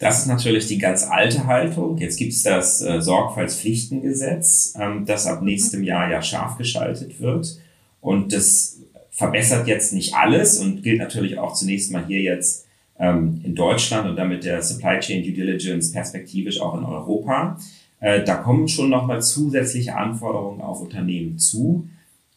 Das 0.00 0.20
ist 0.20 0.28
natürlich 0.28 0.66
die 0.66 0.78
ganz 0.78 1.06
alte 1.06 1.46
Haltung. 1.46 1.98
Jetzt 1.98 2.16
gibt 2.16 2.32
es 2.32 2.42
das 2.42 2.80
äh, 2.80 3.02
Sorgfaltspflichtengesetz, 3.02 4.74
ähm, 4.80 5.04
das 5.04 5.26
ab 5.26 5.42
nächstem 5.42 5.84
Jahr 5.84 6.10
ja 6.10 6.22
scharf 6.22 6.56
geschaltet 6.56 7.20
wird. 7.20 7.58
Und 8.00 8.32
das 8.32 8.78
verbessert 9.10 9.68
jetzt 9.68 9.92
nicht 9.92 10.14
alles 10.14 10.58
und 10.58 10.82
gilt 10.82 11.00
natürlich 11.00 11.38
auch 11.38 11.52
zunächst 11.52 11.92
mal 11.92 12.06
hier 12.06 12.22
jetzt 12.22 12.66
ähm, 12.98 13.42
in 13.44 13.54
Deutschland 13.54 14.08
und 14.08 14.16
damit 14.16 14.44
der 14.44 14.62
Supply 14.62 14.98
Chain 15.00 15.22
Due 15.22 15.34
Diligence 15.34 15.92
perspektivisch 15.92 16.62
auch 16.62 16.78
in 16.78 16.84
Europa. 16.84 17.58
Äh, 18.00 18.24
da 18.24 18.36
kommen 18.36 18.68
schon 18.68 18.88
nochmal 18.88 19.22
zusätzliche 19.22 19.96
Anforderungen 19.96 20.62
auf 20.62 20.80
Unternehmen 20.80 21.38
zu. 21.38 21.86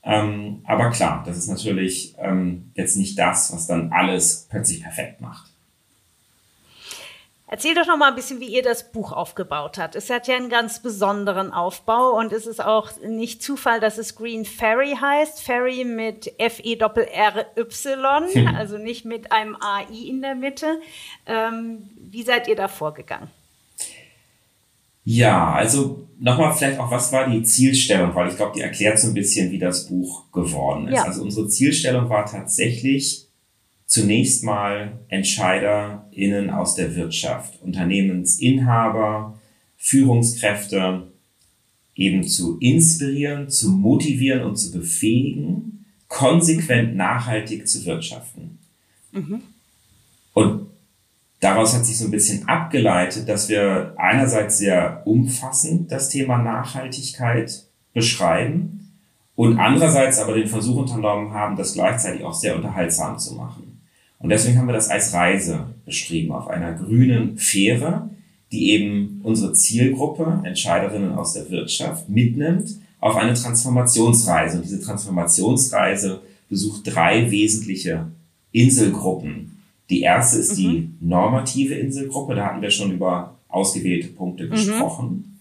Ähm, 0.04 0.58
aber 0.66 0.90
klar, 0.90 1.24
das 1.26 1.38
ist 1.38 1.48
natürlich 1.48 2.14
ähm, 2.20 2.72
jetzt 2.76 2.98
nicht 2.98 3.18
das, 3.18 3.54
was 3.54 3.68
dann 3.68 3.94
alles 3.94 4.48
plötzlich 4.50 4.84
perfekt 4.84 5.22
macht. 5.22 5.53
Erzähl 7.54 7.76
doch 7.76 7.86
noch 7.86 7.98
mal 7.98 8.08
ein 8.08 8.16
bisschen, 8.16 8.40
wie 8.40 8.48
ihr 8.48 8.64
das 8.64 8.92
Buch 8.92 9.12
aufgebaut 9.12 9.78
habt. 9.78 9.96
Es 9.96 10.10
hat 10.10 10.28
ja 10.28 10.36
einen 10.36 10.50
ganz 10.50 10.82
besonderen 10.82 11.54
Aufbau 11.54 12.18
und 12.18 12.34
es 12.34 12.48
ist 12.48 12.60
auch 12.60 12.90
nicht 13.08 13.44
Zufall, 13.44 13.80
dass 13.80 14.00
es 14.00 14.16
Green 14.16 14.44
Ferry 14.44 14.98
heißt. 15.00 15.40
Ferry 15.40 15.84
mit 15.84 16.34
F-E-R-R-Y, 16.40 18.34
hm. 18.34 18.56
also 18.56 18.80
nicht 18.80 19.06
mit 19.06 19.32
einem 19.32 19.56
AI 19.58 19.86
in 19.94 20.24
der 20.24 20.34
Mitte. 20.34 20.82
Ähm, 21.28 21.92
wie 22.10 22.24
seid 22.24 22.48
ihr 22.48 22.56
da 22.56 22.68
vorgegangen? 22.68 23.30
Ja, 25.04 25.52
also 25.52 26.08
nochmal 26.20 26.56
vielleicht 26.56 26.80
auch, 26.80 26.90
was 26.90 27.12
war 27.12 27.30
die 27.30 27.44
Zielstellung? 27.44 28.16
Weil 28.16 28.30
ich 28.30 28.36
glaube, 28.36 28.54
die 28.56 28.62
erklärt 28.62 28.98
so 28.98 29.10
ein 29.10 29.14
bisschen, 29.14 29.52
wie 29.52 29.60
das 29.60 29.88
Buch 29.88 30.32
geworden 30.32 30.88
ist. 30.88 30.96
Ja. 30.96 31.04
Also 31.04 31.22
unsere 31.22 31.48
Zielstellung 31.48 32.10
war 32.10 32.26
tatsächlich, 32.26 33.28
zunächst 33.94 34.44
mal 34.44 34.98
EntscheiderInnen 35.10 36.50
aus 36.50 36.74
der 36.74 36.96
Wirtschaft, 36.96 37.62
Unternehmensinhaber, 37.62 39.40
Führungskräfte 39.78 41.12
eben 41.94 42.24
zu 42.24 42.58
inspirieren, 42.58 43.50
zu 43.50 43.70
motivieren 43.70 44.42
und 44.42 44.56
zu 44.56 44.72
befähigen, 44.72 45.86
konsequent 46.08 46.96
nachhaltig 46.96 47.68
zu 47.68 47.86
wirtschaften. 47.86 48.58
Mhm. 49.12 49.44
Und 50.34 50.72
daraus 51.40 51.76
hat 51.76 51.86
sich 51.86 52.00
so 52.00 52.06
ein 52.06 52.12
bisschen 52.12 52.48
abgeleitet, 52.48 53.30
dass 53.30 53.48
wir 53.48 53.94
einerseits 53.98 54.58
sehr 54.58 55.04
umfassend 55.06 55.92
das 55.92 56.10
Thema 56.10 56.40
Nachhaltigkeit 56.40 57.68
beschreiben 57.94 58.92
und 59.36 59.60
andererseits 59.60 60.18
aber 60.18 60.34
den 60.34 60.48
Versuch 60.48 60.78
unternommen 60.78 61.32
haben, 61.32 61.56
das 61.58 61.74
gleichzeitig 61.74 62.24
auch 62.24 62.34
sehr 62.34 62.56
unterhaltsam 62.56 63.20
zu 63.20 63.36
machen. 63.36 63.73
Und 64.24 64.30
deswegen 64.30 64.58
haben 64.58 64.68
wir 64.68 64.74
das 64.74 64.90
als 64.90 65.14
Reise 65.14 65.68
beschrieben 65.86 66.32
auf 66.32 66.48
einer 66.48 66.72
grünen 66.72 67.38
Fähre, 67.38 68.10
die 68.54 68.72
eben 68.72 69.20
unsere 69.22 69.52
Zielgruppe, 69.52 70.42
Entscheiderinnen 70.46 71.12
aus 71.12 71.34
der 71.34 71.50
Wirtschaft, 71.50 72.08
mitnimmt 72.08 72.70
auf 73.02 73.18
eine 73.18 73.34
Transformationsreise. 73.34 74.58
Und 74.58 74.64
diese 74.64 74.80
Transformationsreise 74.80 76.22
besucht 76.48 76.84
drei 76.86 77.30
wesentliche 77.32 78.08
Inselgruppen. 78.54 79.58
Die 79.90 80.02
erste 80.02 80.40
ist 80.40 80.58
mhm. 80.58 80.62
die 80.62 80.90
normative 81.02 81.74
Inselgruppe, 81.74 82.36
da 82.36 82.46
hatten 82.46 82.62
wir 82.62 82.72
schon 82.72 82.94
über 82.94 83.38
ausgewählte 83.50 84.08
Punkte 84.08 84.46
mhm. 84.46 84.52
gesprochen. 84.52 85.40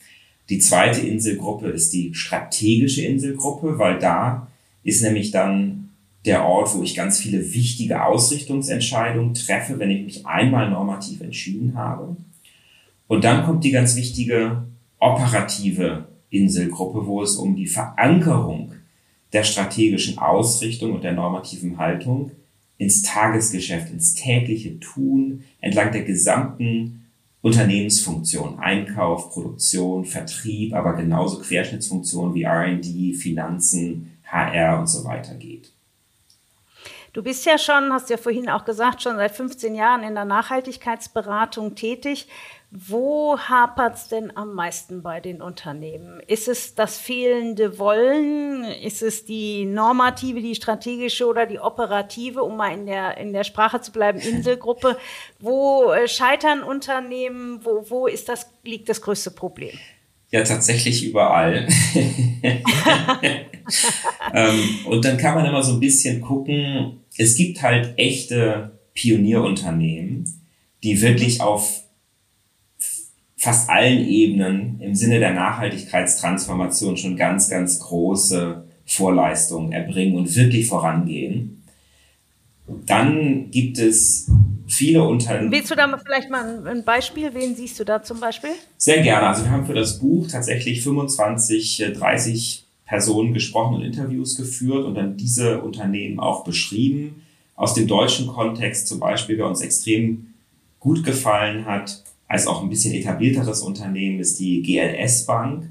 Die 0.48 0.58
zweite 0.58 1.06
Inselgruppe 1.06 1.68
ist 1.68 1.92
die 1.92 2.14
strategische 2.14 3.02
Inselgruppe, 3.02 3.78
weil 3.78 4.00
da 4.00 4.48
ist 4.82 5.02
nämlich 5.02 5.30
dann 5.30 5.81
der 6.24 6.44
Ort, 6.44 6.74
wo 6.74 6.82
ich 6.82 6.94
ganz 6.94 7.18
viele 7.18 7.52
wichtige 7.52 8.04
Ausrichtungsentscheidungen 8.04 9.34
treffe, 9.34 9.78
wenn 9.78 9.90
ich 9.90 10.04
mich 10.04 10.26
einmal 10.26 10.70
normativ 10.70 11.20
entschieden 11.20 11.76
habe. 11.76 12.16
Und 13.08 13.24
dann 13.24 13.44
kommt 13.44 13.64
die 13.64 13.72
ganz 13.72 13.96
wichtige 13.96 14.64
operative 14.98 16.06
Inselgruppe, 16.30 17.06
wo 17.06 17.22
es 17.22 17.34
um 17.36 17.56
die 17.56 17.66
Verankerung 17.66 18.72
der 19.32 19.44
strategischen 19.44 20.18
Ausrichtung 20.18 20.92
und 20.92 21.04
der 21.04 21.12
normativen 21.12 21.78
Haltung 21.78 22.30
ins 22.78 23.02
Tagesgeschäft, 23.02 23.90
ins 23.90 24.14
tägliche 24.14 24.78
Tun 24.80 25.44
entlang 25.60 25.92
der 25.92 26.02
gesamten 26.02 27.06
Unternehmensfunktion, 27.40 28.60
Einkauf, 28.60 29.30
Produktion, 29.30 30.04
Vertrieb, 30.04 30.74
aber 30.74 30.94
genauso 30.94 31.40
Querschnittsfunktionen 31.40 32.34
wie 32.34 32.44
R&D, 32.44 33.14
Finanzen, 33.14 34.12
HR 34.24 34.80
und 34.80 34.86
so 34.86 35.04
weiter 35.04 35.34
geht. 35.34 35.72
Du 37.12 37.22
bist 37.22 37.44
ja 37.44 37.58
schon, 37.58 37.92
hast 37.92 38.08
ja 38.08 38.16
vorhin 38.16 38.48
auch 38.48 38.64
gesagt, 38.64 39.02
schon 39.02 39.16
seit 39.16 39.32
15 39.32 39.74
Jahren 39.74 40.02
in 40.02 40.14
der 40.14 40.24
Nachhaltigkeitsberatung 40.24 41.74
tätig. 41.74 42.26
Wo 42.70 43.38
hapert 43.38 43.96
es 43.96 44.08
denn 44.08 44.34
am 44.34 44.54
meisten 44.54 45.02
bei 45.02 45.20
den 45.20 45.42
Unternehmen? 45.42 46.22
Ist 46.26 46.48
es 46.48 46.74
das 46.74 46.96
fehlende 46.96 47.78
Wollen? 47.78 48.64
Ist 48.64 49.02
es 49.02 49.26
die 49.26 49.66
normative, 49.66 50.40
die 50.40 50.54
strategische 50.54 51.26
oder 51.26 51.44
die 51.44 51.58
operative, 51.58 52.42
um 52.42 52.56
mal 52.56 52.72
in 52.72 52.86
der, 52.86 53.18
in 53.18 53.34
der 53.34 53.44
Sprache 53.44 53.82
zu 53.82 53.92
bleiben, 53.92 54.18
Inselgruppe? 54.20 54.96
Wo 55.38 55.92
äh, 55.92 56.08
scheitern 56.08 56.62
Unternehmen? 56.62 57.60
Wo, 57.62 57.84
wo 57.90 58.06
ist 58.06 58.30
das, 58.30 58.50
liegt 58.64 58.88
das 58.88 59.02
größte 59.02 59.32
Problem? 59.32 59.78
Ja, 60.30 60.42
tatsächlich 60.44 61.04
überall. 61.04 61.68
ähm, 64.32 64.78
und 64.86 65.04
dann 65.04 65.18
kann 65.18 65.34
man 65.34 65.44
immer 65.44 65.62
so 65.62 65.74
ein 65.74 65.80
bisschen 65.80 66.22
gucken, 66.22 67.01
es 67.18 67.36
gibt 67.36 67.62
halt 67.62 67.98
echte 67.98 68.78
Pionierunternehmen, 68.94 70.24
die 70.82 71.00
wirklich 71.00 71.40
auf 71.40 71.82
fast 73.36 73.68
allen 73.68 74.06
Ebenen 74.06 74.80
im 74.80 74.94
Sinne 74.94 75.18
der 75.18 75.32
Nachhaltigkeitstransformation 75.32 76.96
schon 76.96 77.16
ganz, 77.16 77.48
ganz 77.48 77.80
große 77.80 78.64
Vorleistungen 78.84 79.72
erbringen 79.72 80.16
und 80.16 80.34
wirklich 80.36 80.66
vorangehen. 80.68 81.64
Dann 82.86 83.50
gibt 83.50 83.78
es 83.78 84.30
viele 84.68 85.02
Unternehmen. 85.02 85.50
Willst 85.50 85.70
du 85.70 85.74
da 85.74 85.98
vielleicht 85.98 86.30
mal 86.30 86.66
ein 86.66 86.84
Beispiel? 86.84 87.34
Wen 87.34 87.56
siehst 87.56 87.78
du 87.80 87.84
da 87.84 88.02
zum 88.02 88.20
Beispiel? 88.20 88.50
Sehr 88.76 89.02
gerne. 89.02 89.26
Also 89.26 89.44
wir 89.44 89.50
haben 89.50 89.66
für 89.66 89.74
das 89.74 89.98
Buch 89.98 90.28
tatsächlich 90.28 90.82
25, 90.82 91.92
30 91.98 92.66
Personen 92.92 93.32
gesprochen 93.32 93.76
und 93.76 93.82
Interviews 93.82 94.36
geführt 94.36 94.84
und 94.84 94.94
dann 94.96 95.16
diese 95.16 95.62
Unternehmen 95.62 96.20
auch 96.20 96.44
beschrieben. 96.44 97.22
Aus 97.54 97.72
dem 97.72 97.86
deutschen 97.86 98.26
Kontext 98.26 98.86
zum 98.86 99.00
Beispiel, 99.00 99.38
wer 99.38 99.46
uns 99.46 99.62
extrem 99.62 100.34
gut 100.78 101.02
gefallen 101.02 101.64
hat, 101.64 102.04
als 102.28 102.46
auch 102.46 102.62
ein 102.62 102.68
bisschen 102.68 102.92
etablierteres 102.92 103.62
Unternehmen 103.62 104.20
ist 104.20 104.38
die 104.38 104.60
GLS 104.60 105.24
Bank, 105.24 105.70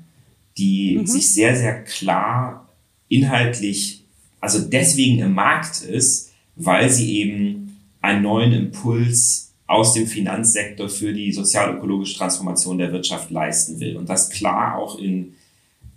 die 0.58 0.98
mhm. 0.98 1.06
sich 1.06 1.32
sehr, 1.32 1.56
sehr 1.56 1.84
klar 1.84 2.68
inhaltlich, 3.08 4.04
also 4.40 4.58
deswegen 4.60 5.20
im 5.20 5.36
Markt 5.36 5.84
ist, 5.84 6.32
weil 6.56 6.90
sie 6.90 7.20
eben 7.20 7.78
einen 8.02 8.24
neuen 8.24 8.52
Impuls 8.52 9.54
aus 9.68 9.94
dem 9.94 10.08
Finanzsektor 10.08 10.90
für 10.90 11.14
die 11.14 11.32
sozial-ökologische 11.32 12.18
Transformation 12.18 12.80
der 12.80 12.92
Wirtschaft 12.92 13.30
leisten 13.30 13.80
will. 13.80 13.96
Und 13.96 14.10
das 14.10 14.32
klar 14.32 14.80
auch 14.80 14.98
in 14.98 15.36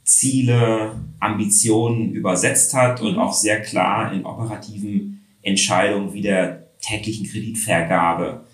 Ziele, 0.04 0.92
Ambitionen 1.18 2.12
übersetzt 2.12 2.74
hat 2.74 3.00
und 3.00 3.14
mhm. 3.14 3.18
auch 3.18 3.32
sehr 3.32 3.62
klar 3.62 4.12
in 4.12 4.24
operativen 4.24 5.24
Entscheidungen 5.42 6.12
wie 6.12 6.22
der 6.22 6.66
täglichen 6.80 7.26
Kreditvergabe 7.26 8.44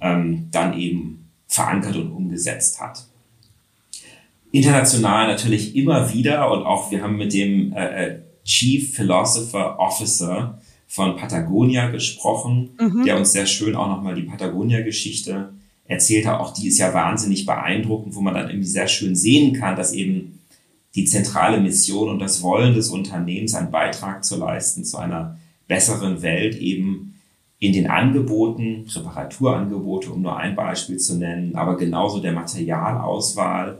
ähm, 0.00 0.48
dann 0.52 0.78
eben 0.78 1.28
verankert 1.46 1.96
und 1.96 2.12
umgesetzt 2.12 2.80
hat. 2.80 3.06
International 4.52 5.28
natürlich 5.28 5.76
immer 5.76 6.12
wieder 6.12 6.50
und 6.52 6.64
auch 6.64 6.90
wir 6.90 7.02
haben 7.02 7.16
mit 7.16 7.32
dem 7.32 7.72
äh, 7.72 8.06
äh 8.06 8.20
Chief 8.42 8.94
Philosopher 8.96 9.78
Officer 9.78 10.58
von 10.88 11.14
Patagonia 11.14 11.88
gesprochen, 11.90 12.70
mhm. 12.80 13.04
der 13.04 13.16
uns 13.16 13.32
sehr 13.32 13.46
schön 13.46 13.76
auch 13.76 13.86
nochmal 13.86 14.14
die 14.14 14.22
Patagonia-Geschichte 14.22 15.52
erzählt 15.84 16.26
hat. 16.26 16.40
Auch 16.40 16.52
die 16.52 16.66
ist 16.66 16.78
ja 16.78 16.92
wahnsinnig 16.94 17.46
beeindruckend, 17.46 18.14
wo 18.14 18.20
man 18.20 18.34
dann 18.34 18.48
irgendwie 18.48 18.68
sehr 18.68 18.88
schön 18.88 19.14
sehen 19.14 19.52
kann, 19.52 19.76
dass 19.76 19.92
eben 19.92 20.39
die 20.94 21.04
zentrale 21.04 21.60
Mission 21.60 22.08
und 22.08 22.18
das 22.18 22.42
Wollen 22.42 22.74
des 22.74 22.88
Unternehmens, 22.88 23.54
einen 23.54 23.70
Beitrag 23.70 24.24
zu 24.24 24.36
leisten 24.36 24.84
zu 24.84 24.98
einer 24.98 25.38
besseren 25.68 26.22
Welt 26.22 26.56
eben 26.56 27.14
in 27.60 27.72
den 27.72 27.88
Angeboten, 27.88 28.86
Reparaturangebote, 28.88 30.10
um 30.10 30.22
nur 30.22 30.36
ein 30.36 30.56
Beispiel 30.56 30.96
zu 30.96 31.16
nennen, 31.16 31.54
aber 31.54 31.76
genauso 31.76 32.20
der 32.20 32.32
Materialauswahl, 32.32 33.78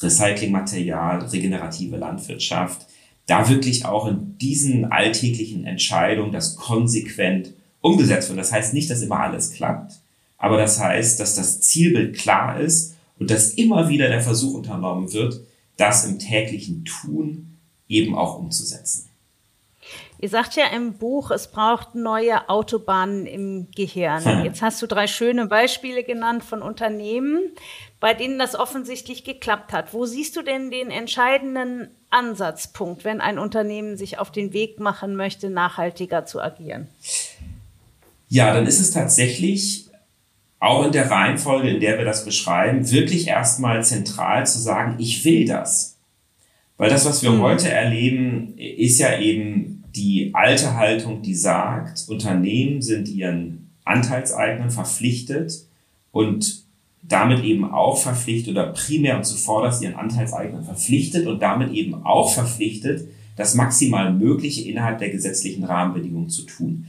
Recyclingmaterial, 0.00 1.20
regenerative 1.26 1.96
Landwirtschaft, 1.96 2.86
da 3.26 3.48
wirklich 3.48 3.86
auch 3.86 4.08
in 4.08 4.36
diesen 4.38 4.90
alltäglichen 4.90 5.64
Entscheidungen 5.64 6.32
das 6.32 6.56
konsequent 6.56 7.54
umgesetzt 7.80 8.28
wird. 8.28 8.38
Das 8.38 8.52
heißt 8.52 8.74
nicht, 8.74 8.90
dass 8.90 9.00
immer 9.00 9.20
alles 9.20 9.52
klappt, 9.52 9.94
aber 10.36 10.58
das 10.58 10.80
heißt, 10.80 11.20
dass 11.20 11.36
das 11.36 11.60
Zielbild 11.60 12.16
klar 12.16 12.60
ist 12.60 12.96
und 13.18 13.30
dass 13.30 13.54
immer 13.54 13.88
wieder 13.88 14.08
der 14.08 14.20
Versuch 14.20 14.54
unternommen 14.54 15.12
wird, 15.12 15.40
das 15.76 16.04
im 16.04 16.18
täglichen 16.18 16.84
Tun 16.84 17.58
eben 17.88 18.14
auch 18.14 18.38
umzusetzen. 18.38 19.08
Ihr 20.22 20.28
sagt 20.28 20.54
ja 20.54 20.66
im 20.66 20.92
Buch, 20.98 21.32
es 21.32 21.48
braucht 21.48 21.96
neue 21.96 22.48
Autobahnen 22.48 23.26
im 23.26 23.66
Gehirn. 23.74 24.44
Jetzt 24.44 24.62
hast 24.62 24.80
du 24.80 24.86
drei 24.86 25.08
schöne 25.08 25.46
Beispiele 25.46 26.04
genannt 26.04 26.44
von 26.44 26.62
Unternehmen, 26.62 27.50
bei 27.98 28.14
denen 28.14 28.38
das 28.38 28.54
offensichtlich 28.54 29.24
geklappt 29.24 29.72
hat. 29.72 29.92
Wo 29.92 30.06
siehst 30.06 30.36
du 30.36 30.42
denn 30.42 30.70
den 30.70 30.92
entscheidenden 30.92 31.88
Ansatzpunkt, 32.10 33.04
wenn 33.04 33.20
ein 33.20 33.40
Unternehmen 33.40 33.96
sich 33.96 34.20
auf 34.20 34.30
den 34.30 34.52
Weg 34.52 34.78
machen 34.78 35.16
möchte, 35.16 35.50
nachhaltiger 35.50 36.24
zu 36.24 36.40
agieren? 36.40 36.86
Ja, 38.28 38.54
dann 38.54 38.66
ist 38.68 38.80
es 38.80 38.92
tatsächlich 38.92 39.88
auch 40.62 40.86
in 40.86 40.92
der 40.92 41.10
Reihenfolge, 41.10 41.70
in 41.70 41.80
der 41.80 41.98
wir 41.98 42.04
das 42.04 42.24
beschreiben, 42.24 42.88
wirklich 42.88 43.26
erstmal 43.26 43.82
zentral 43.84 44.46
zu 44.46 44.60
sagen, 44.60 44.94
ich 44.98 45.24
will 45.24 45.44
das. 45.44 45.96
Weil 46.76 46.88
das, 46.88 47.04
was 47.04 47.20
wir 47.24 47.32
mhm. 47.32 47.42
heute 47.42 47.68
erleben, 47.68 48.56
ist 48.56 49.00
ja 49.00 49.18
eben 49.18 49.82
die 49.96 50.30
alte 50.34 50.76
Haltung, 50.76 51.20
die 51.20 51.34
sagt, 51.34 52.04
Unternehmen 52.08 52.80
sind 52.80 53.08
ihren 53.08 53.70
Anteilseignern 53.84 54.70
verpflichtet 54.70 55.66
und 56.12 56.62
damit 57.02 57.42
eben 57.42 57.68
auch 57.68 58.00
verpflichtet 58.00 58.52
oder 58.52 58.66
primär 58.66 59.16
und 59.16 59.26
zuvorderst 59.26 59.82
ihren 59.82 59.96
Anteilseignern 59.96 60.64
verpflichtet 60.64 61.26
und 61.26 61.42
damit 61.42 61.72
eben 61.72 62.06
auch 62.06 62.32
verpflichtet, 62.32 63.08
das 63.36 63.56
maximal 63.56 64.12
Mögliche 64.12 64.68
innerhalb 64.68 65.00
der 65.00 65.10
gesetzlichen 65.10 65.64
Rahmenbedingungen 65.64 66.30
zu 66.30 66.42
tun. 66.42 66.86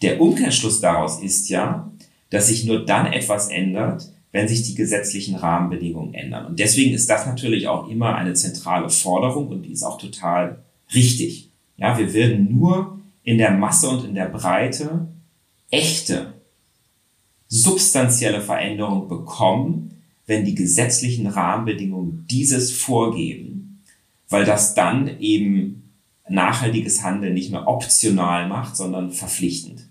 Der 0.00 0.22
Umkehrschluss 0.22 0.80
daraus 0.80 1.22
ist 1.22 1.50
ja, 1.50 1.90
dass 2.34 2.48
sich 2.48 2.64
nur 2.64 2.84
dann 2.84 3.12
etwas 3.12 3.48
ändert, 3.48 4.10
wenn 4.32 4.48
sich 4.48 4.64
die 4.64 4.74
gesetzlichen 4.74 5.36
Rahmenbedingungen 5.36 6.14
ändern. 6.14 6.46
Und 6.46 6.58
deswegen 6.58 6.92
ist 6.92 7.08
das 7.08 7.26
natürlich 7.26 7.68
auch 7.68 7.88
immer 7.88 8.16
eine 8.16 8.34
zentrale 8.34 8.90
Forderung 8.90 9.48
und 9.48 9.62
die 9.62 9.72
ist 9.72 9.84
auch 9.84 9.98
total 9.98 10.64
richtig. 10.92 11.50
Ja, 11.76 11.96
wir 11.96 12.12
werden 12.12 12.58
nur 12.58 12.98
in 13.22 13.38
der 13.38 13.52
Masse 13.52 13.88
und 13.88 14.04
in 14.04 14.16
der 14.16 14.26
Breite 14.26 15.06
echte, 15.70 16.34
substanzielle 17.46 18.40
Veränderungen 18.40 19.06
bekommen, 19.06 20.02
wenn 20.26 20.44
die 20.44 20.56
gesetzlichen 20.56 21.28
Rahmenbedingungen 21.28 22.26
dieses 22.28 22.72
vorgeben, 22.72 23.84
weil 24.28 24.44
das 24.44 24.74
dann 24.74 25.20
eben 25.20 25.92
nachhaltiges 26.28 27.04
Handeln 27.04 27.34
nicht 27.34 27.52
mehr 27.52 27.68
optional 27.68 28.48
macht, 28.48 28.76
sondern 28.76 29.12
verpflichtend. 29.12 29.88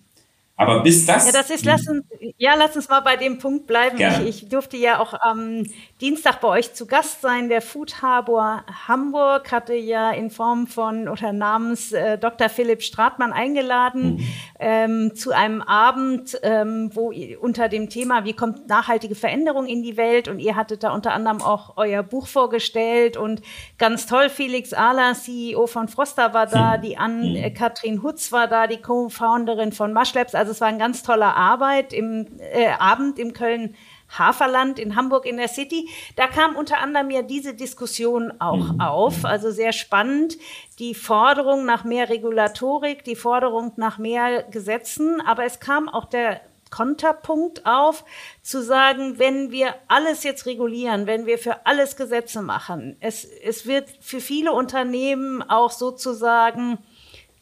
Aber 0.55 0.83
bis 0.83 1.07
das. 1.07 1.25
Ja, 1.25 1.31
das 1.31 1.49
ist, 1.49 1.65
lass 1.65 1.87
uns, 1.87 2.03
ja, 2.37 2.53
lass 2.55 2.75
uns 2.75 2.87
mal 2.87 2.99
bei 2.99 3.17
dem 3.17 3.39
Punkt 3.39 3.65
bleiben. 3.65 3.97
Ich, 3.97 4.43
ich, 4.43 4.49
durfte 4.49 4.77
ja 4.77 4.99
auch 4.99 5.15
am 5.19 5.63
Dienstag 5.99 6.41
bei 6.41 6.47
euch 6.47 6.75
zu 6.75 6.85
Gast 6.85 7.21
sein. 7.21 7.49
Der 7.49 7.61
Food 7.61 8.03
Harbor 8.03 8.63
Hamburg 8.87 9.51
hatte 9.51 9.73
ja 9.73 10.11
in 10.11 10.29
Form 10.29 10.67
von 10.67 11.07
oder 11.07 11.33
namens 11.33 11.91
äh, 11.91 12.19
Dr. 12.19 12.49
Philipp 12.49 12.83
Stratmann 12.83 13.33
eingeladen 13.33 14.17
mhm. 14.17 14.27
ähm, 14.59 15.15
zu 15.15 15.31
einem 15.31 15.63
Abend, 15.63 16.37
ähm, 16.43 16.91
wo 16.93 17.11
unter 17.41 17.67
dem 17.67 17.89
Thema, 17.89 18.23
wie 18.23 18.33
kommt 18.33 18.67
nachhaltige 18.67 19.15
Veränderung 19.15 19.65
in 19.65 19.81
die 19.81 19.97
Welt? 19.97 20.27
Und 20.27 20.37
ihr 20.37 20.55
hattet 20.55 20.83
da 20.83 20.93
unter 20.93 21.13
anderem 21.13 21.41
auch 21.41 21.77
euer 21.77 22.03
Buch 22.03 22.27
vorgestellt 22.27 23.17
und 23.17 23.41
ganz 23.79 24.05
toll, 24.05 24.29
Felix 24.29 24.71
Ahler, 24.71 25.15
CEO 25.15 25.65
von 25.65 25.87
Froster 25.87 26.35
war 26.35 26.45
da, 26.45 26.77
mhm. 26.77 26.81
die 26.83 26.97
Ann-Kathrin 26.97 27.95
mhm. 27.95 28.03
Hutz 28.03 28.31
war 28.31 28.47
da, 28.47 28.67
die 28.67 28.77
Co-Founderin 28.77 29.71
von 29.71 29.93
Mashlabs. 29.93 30.35
Also 30.43 30.51
es 30.51 30.59
war 30.59 30.67
ein 30.67 30.77
ganz 30.77 31.03
toller 31.03 31.37
Arbeit 31.37 31.93
im, 31.93 32.27
äh, 32.37 32.67
Abend 32.77 33.17
im 33.17 33.31
Köln 33.31 33.75
Haferland 34.09 34.77
in 34.77 34.97
Hamburg 34.97 35.25
in 35.25 35.37
der 35.37 35.47
City. 35.47 35.87
Da 36.17 36.27
kam 36.27 36.57
unter 36.57 36.79
anderem 36.79 37.09
ja 37.11 37.21
diese 37.21 37.53
Diskussion 37.53 38.33
auch 38.39 38.73
mhm. 38.73 38.81
auf. 38.81 39.23
Also 39.23 39.51
sehr 39.51 39.71
spannend. 39.71 40.37
Die 40.79 40.95
Forderung 40.95 41.63
nach 41.63 41.85
mehr 41.85 42.09
Regulatorik, 42.09 43.05
die 43.05 43.15
Forderung 43.15 43.71
nach 43.77 43.97
mehr 43.97 44.43
Gesetzen. 44.43 45.21
Aber 45.21 45.45
es 45.45 45.61
kam 45.61 45.87
auch 45.87 46.03
der 46.03 46.41
Konterpunkt 46.69 47.65
auf, 47.65 48.03
zu 48.41 48.61
sagen, 48.61 49.19
wenn 49.19 49.49
wir 49.49 49.75
alles 49.87 50.23
jetzt 50.23 50.45
regulieren, 50.45 51.07
wenn 51.07 51.25
wir 51.25 51.37
für 51.37 51.65
alles 51.65 51.95
Gesetze 51.95 52.41
machen, 52.41 52.97
es, 52.99 53.23
es 53.23 53.65
wird 53.65 53.89
für 54.01 54.19
viele 54.19 54.51
Unternehmen 54.51 55.41
auch 55.41 55.71
sozusagen 55.71 56.79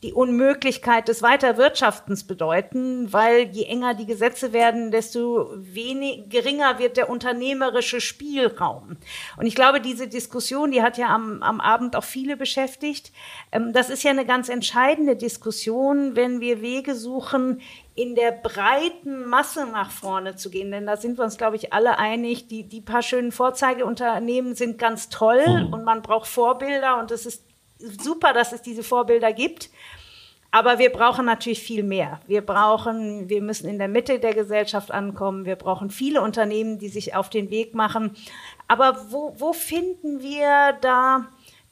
die 0.03 0.13
Unmöglichkeit 0.13 1.07
des 1.07 1.21
Weiterwirtschaftens 1.21 2.23
bedeuten, 2.23 3.13
weil 3.13 3.49
je 3.51 3.65
enger 3.65 3.93
die 3.93 4.07
Gesetze 4.07 4.51
werden, 4.51 4.89
desto 4.89 5.51
wenig, 5.55 6.27
geringer 6.27 6.79
wird 6.79 6.97
der 6.97 7.09
unternehmerische 7.09 8.01
Spielraum. 8.01 8.97
Und 9.37 9.45
ich 9.45 9.53
glaube, 9.53 9.79
diese 9.79 10.07
Diskussion, 10.07 10.71
die 10.71 10.81
hat 10.81 10.97
ja 10.97 11.13
am, 11.13 11.43
am 11.43 11.61
Abend 11.61 11.95
auch 11.95 12.03
viele 12.03 12.35
beschäftigt. 12.35 13.11
Ähm, 13.51 13.73
das 13.73 13.91
ist 13.91 14.01
ja 14.01 14.09
eine 14.09 14.25
ganz 14.25 14.49
entscheidende 14.49 15.15
Diskussion, 15.15 16.15
wenn 16.15 16.41
wir 16.41 16.61
Wege 16.61 16.95
suchen, 16.95 17.61
in 17.93 18.15
der 18.15 18.31
breiten 18.31 19.25
Masse 19.25 19.67
nach 19.67 19.91
vorne 19.91 20.35
zu 20.35 20.49
gehen. 20.49 20.71
Denn 20.71 20.87
da 20.87 20.97
sind 20.97 21.19
wir 21.19 21.25
uns, 21.25 21.37
glaube 21.37 21.57
ich, 21.57 21.73
alle 21.73 21.99
einig, 21.99 22.47
die, 22.47 22.63
die 22.63 22.81
paar 22.81 23.03
schönen 23.03 23.31
Vorzeigeunternehmen 23.31 24.55
sind 24.55 24.79
ganz 24.79 25.09
toll 25.09 25.43
mhm. 25.45 25.73
und 25.73 25.83
man 25.83 26.01
braucht 26.01 26.27
Vorbilder 26.27 26.97
und 26.97 27.11
es 27.11 27.27
ist 27.27 27.50
super, 28.01 28.33
dass 28.33 28.53
es 28.53 28.61
diese 28.61 28.83
Vorbilder 28.83 29.33
gibt. 29.33 29.69
Aber 30.53 30.79
wir 30.79 30.91
brauchen 30.91 31.25
natürlich 31.25 31.61
viel 31.63 31.81
mehr. 31.81 32.19
Wir 32.27 32.45
brauchen, 32.45 33.29
wir 33.29 33.41
müssen 33.41 33.69
in 33.69 33.79
der 33.79 33.87
Mitte 33.87 34.19
der 34.19 34.33
Gesellschaft 34.33 34.91
ankommen. 34.91 35.45
Wir 35.45 35.55
brauchen 35.55 35.89
viele 35.89 36.21
Unternehmen, 36.21 36.77
die 36.77 36.89
sich 36.89 37.15
auf 37.15 37.29
den 37.29 37.49
Weg 37.49 37.73
machen. 37.73 38.17
Aber 38.67 39.05
wo, 39.11 39.33
wo 39.37 39.53
finden 39.53 40.21
wir 40.21 40.77
da 40.81 41.27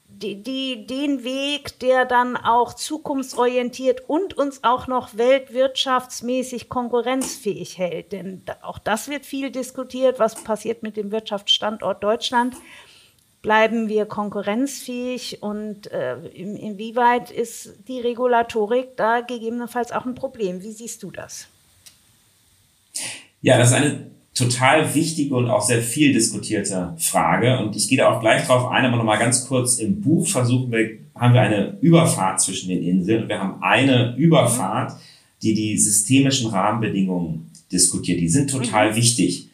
die, 0.08 0.42
die, 0.42 0.88
den 0.88 1.26
Weg, 1.26 1.80
der 1.80 2.06
dann 2.06 2.38
auch 2.38 2.74
zukunftsorientiert 2.74 4.08
und 4.08 4.38
uns 4.38 4.64
auch 4.64 4.88
noch 4.88 5.18
weltwirtschaftsmäßig 5.18 6.70
konkurrenzfähig 6.70 7.78
hält? 7.78 8.14
Denn 8.14 8.44
auch 8.62 8.80
das 8.80 9.10
wird 9.10 9.26
viel 9.26 9.52
diskutiert. 9.52 10.20
Was 10.20 10.42
passiert 10.42 10.84
mit 10.84 10.96
dem 10.96 11.12
Wirtschaftsstandort 11.12 12.02
Deutschland? 12.02 12.56
Bleiben 13.42 13.88
wir 13.88 14.06
konkurrenzfähig 14.06 15.42
und 15.42 15.92
äh, 15.92 16.18
in, 16.28 16.56
inwieweit 16.58 17.32
ist 17.32 17.74
die 17.88 18.00
Regulatorik 18.00 18.98
da 18.98 19.22
gegebenenfalls 19.22 19.92
auch 19.92 20.06
ein 20.06 20.16
Problem? 20.16 20.62
Wie 20.62 20.72
siehst 20.72 21.04
du 21.04 21.12
das? 21.12 21.48
Ja, 23.42 23.58
das 23.58 23.70
ist 23.70 23.76
eine 23.76 24.12
total 24.34 24.94
wichtige 24.94 25.36
und 25.36 25.50
auch 25.50 25.62
sehr 25.62 25.82
viel 25.82 26.14
diskutierte 26.14 26.94
Frage 26.98 27.60
und 27.60 27.76
ich 27.76 27.88
gehe 27.88 27.98
da 27.98 28.14
auch 28.14 28.22
gleich 28.22 28.46
drauf 28.46 28.70
ein, 28.70 28.86
aber 28.86 28.98
nochmal 28.98 29.20
ganz 29.20 29.48
kurz 29.48 29.78
im 29.78 30.02
Buch 30.02 30.28
versuchen 30.28 30.72
wir, 30.72 30.98
haben 31.16 31.34
wir 31.34 31.42
eine 31.42 31.78
Überfahrt 31.82 32.42
zwischen 32.42 32.70
den 32.70 32.84
Inseln 32.84 33.24
und 33.24 33.30
wir 33.30 33.40
haben 33.40 33.62
eine 33.62 34.16
Überfahrt, 34.18 34.94
die 35.42 35.54
die 35.54 35.78
systemischen 35.78 36.50
Rahmenbedingungen 36.50 37.50
diskutiert. 37.72 38.20
Die 38.20 38.30
sind 38.30 38.50
total 38.50 38.92
mhm. 38.92 38.96
wichtig. 38.96 39.49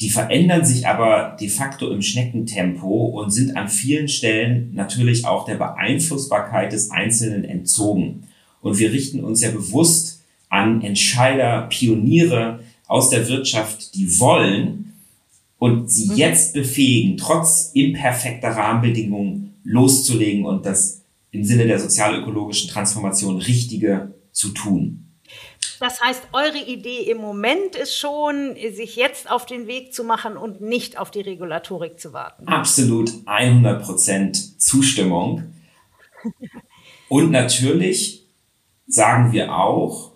Die 0.00 0.10
verändern 0.10 0.64
sich 0.64 0.86
aber 0.86 1.36
de 1.40 1.48
facto 1.48 1.90
im 1.90 2.02
Schneckentempo 2.02 3.06
und 3.06 3.30
sind 3.30 3.56
an 3.56 3.68
vielen 3.68 4.08
Stellen 4.08 4.74
natürlich 4.74 5.24
auch 5.24 5.46
der 5.46 5.54
Beeinflussbarkeit 5.54 6.72
des 6.72 6.90
Einzelnen 6.90 7.44
entzogen. 7.44 8.24
Und 8.60 8.78
wir 8.78 8.92
richten 8.92 9.24
uns 9.24 9.42
ja 9.42 9.50
bewusst 9.50 10.22
an 10.50 10.82
Entscheider, 10.82 11.62
Pioniere 11.70 12.60
aus 12.86 13.08
der 13.10 13.26
Wirtschaft, 13.28 13.94
die 13.94 14.20
wollen 14.20 14.92
und 15.58 15.90
sie 15.90 16.10
mhm. 16.10 16.16
jetzt 16.16 16.52
befähigen, 16.52 17.16
trotz 17.16 17.70
imperfekter 17.72 18.50
Rahmenbedingungen 18.50 19.54
loszulegen 19.64 20.44
und 20.44 20.66
das 20.66 21.02
im 21.30 21.44
Sinne 21.44 21.66
der 21.66 21.78
sozialökologischen 21.78 22.70
Transformation 22.70 23.38
Richtige 23.38 24.14
zu 24.32 24.50
tun. 24.50 25.05
Das 25.80 26.00
heißt, 26.00 26.28
eure 26.32 26.58
Idee 26.58 27.10
im 27.10 27.18
Moment 27.18 27.76
ist 27.76 27.96
schon, 27.96 28.54
sich 28.54 28.96
jetzt 28.96 29.30
auf 29.30 29.46
den 29.46 29.66
Weg 29.66 29.92
zu 29.92 30.04
machen 30.04 30.36
und 30.36 30.60
nicht 30.60 30.98
auf 30.98 31.10
die 31.10 31.20
Regulatorik 31.20 32.00
zu 32.00 32.12
warten. 32.12 32.46
Absolut 32.48 33.10
100 33.26 33.82
Prozent 33.82 34.60
Zustimmung. 34.60 35.44
Und 37.08 37.30
natürlich 37.30 38.26
sagen 38.88 39.32
wir 39.32 39.56
auch, 39.56 40.12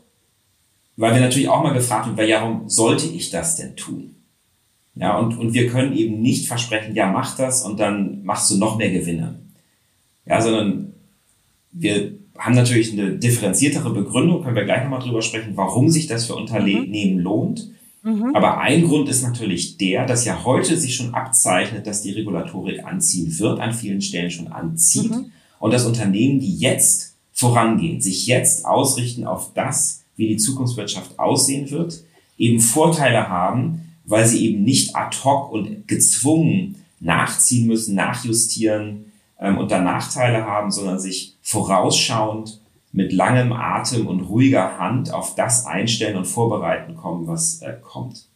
weil 0.96 1.14
wir 1.14 1.20
natürlich 1.20 1.48
auch 1.48 1.62
mal 1.62 1.72
gefragt 1.72 2.06
haben, 2.06 2.16
warum 2.16 2.68
sollte 2.68 3.06
ich 3.06 3.30
das 3.30 3.56
denn 3.56 3.76
tun? 3.76 4.16
Ja, 4.96 5.16
und, 5.16 5.38
und 5.38 5.54
wir 5.54 5.68
können 5.68 5.96
eben 5.96 6.20
nicht 6.20 6.48
versprechen, 6.48 6.94
ja, 6.94 7.10
mach 7.10 7.36
das 7.36 7.62
und 7.62 7.78
dann 7.78 8.22
machst 8.24 8.50
du 8.50 8.58
noch 8.58 8.76
mehr 8.76 8.90
Gewinne. 8.90 9.40
Ja, 10.26 10.42
sondern 10.42 10.92
wir 11.72 12.19
haben 12.38 12.54
natürlich 12.54 12.92
eine 12.92 13.12
differenziertere 13.12 13.90
Begründung, 13.90 14.42
können 14.42 14.56
wir 14.56 14.64
gleich 14.64 14.82
nochmal 14.82 15.00
drüber 15.00 15.22
sprechen, 15.22 15.52
warum 15.56 15.90
sich 15.90 16.06
das 16.06 16.26
für 16.26 16.34
Unternehmen 16.34 17.16
mhm. 17.16 17.18
lohnt. 17.18 17.70
Mhm. 18.02 18.34
Aber 18.34 18.58
ein 18.58 18.84
Grund 18.84 19.08
ist 19.08 19.22
natürlich 19.22 19.76
der, 19.76 20.06
dass 20.06 20.24
ja 20.24 20.44
heute 20.44 20.76
sich 20.76 20.96
schon 20.96 21.14
abzeichnet, 21.14 21.86
dass 21.86 22.02
die 22.02 22.12
Regulatorik 22.12 22.84
anziehen 22.84 23.38
wird, 23.38 23.60
an 23.60 23.74
vielen 23.74 24.00
Stellen 24.00 24.30
schon 24.30 24.48
anzieht. 24.48 25.10
Mhm. 25.10 25.32
Und 25.58 25.72
dass 25.72 25.84
Unternehmen, 25.84 26.40
die 26.40 26.56
jetzt 26.56 27.16
vorangehen, 27.32 28.00
sich 28.00 28.26
jetzt 28.26 28.64
ausrichten 28.64 29.26
auf 29.26 29.52
das, 29.54 30.04
wie 30.16 30.28
die 30.28 30.36
Zukunftswirtschaft 30.38 31.18
aussehen 31.18 31.70
wird, 31.70 32.04
eben 32.38 32.60
Vorteile 32.60 33.28
haben, 33.28 33.82
weil 34.04 34.26
sie 34.26 34.46
eben 34.46 34.64
nicht 34.64 34.96
ad 34.96 35.16
hoc 35.24 35.52
und 35.52 35.86
gezwungen 35.86 36.76
nachziehen 37.00 37.66
müssen, 37.66 37.94
nachjustieren 37.94 39.09
ähm, 39.40 39.58
und 39.58 39.70
dann 39.70 39.84
Nachteile 39.84 40.46
haben, 40.46 40.70
sondern 40.70 40.98
sich 40.98 41.36
vorausschauend 41.42 42.60
mit 42.92 43.12
langem 43.12 43.52
Atem 43.52 44.06
und 44.06 44.20
ruhiger 44.22 44.78
Hand 44.78 45.12
auf 45.12 45.34
das 45.34 45.66
einstellen 45.66 46.16
und 46.16 46.26
vorbereiten 46.26 46.96
kommen, 46.96 47.26
was 47.26 47.62
äh, 47.62 47.76
kommt. 47.80 48.30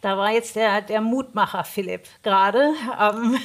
Da 0.00 0.18
war 0.18 0.32
jetzt 0.32 0.56
der, 0.56 0.82
der 0.82 1.00
Mutmacher 1.00 1.64
Philipp 1.64 2.08
gerade 2.22 2.72
am, 2.96 3.38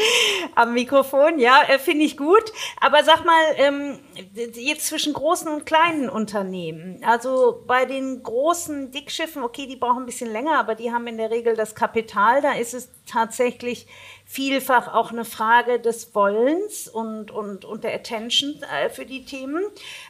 am 0.54 0.74
Mikrofon. 0.74 1.38
Ja, 1.38 1.62
äh, 1.68 1.78
finde 1.78 2.04
ich 2.04 2.16
gut. 2.16 2.52
Aber 2.80 3.04
sag 3.04 3.24
mal, 3.24 3.42
ähm, 3.56 3.98
jetzt 4.34 4.86
zwischen 4.86 5.12
großen 5.12 5.48
und 5.48 5.66
kleinen 5.66 6.08
Unternehmen. 6.08 7.00
Also 7.04 7.62
bei 7.66 7.84
den 7.84 8.22
großen 8.22 8.90
Dickschiffen, 8.90 9.42
okay, 9.42 9.66
die 9.66 9.76
brauchen 9.76 10.02
ein 10.02 10.06
bisschen 10.06 10.32
länger, 10.32 10.58
aber 10.58 10.74
die 10.74 10.92
haben 10.92 11.06
in 11.06 11.18
der 11.18 11.30
Regel 11.30 11.54
das 11.56 11.74
Kapital. 11.74 12.42
Da 12.42 12.52
ist 12.52 12.74
es 12.74 12.90
tatsächlich 13.06 13.86
vielfach 14.30 14.92
auch 14.92 15.10
eine 15.10 15.24
Frage 15.24 15.80
des 15.80 16.14
Wollens 16.14 16.86
und, 16.86 17.30
und, 17.30 17.64
und 17.64 17.82
der 17.82 17.94
Attention 17.94 18.62
äh, 18.62 18.90
für 18.90 19.06
die 19.06 19.24
Themen. 19.24 19.64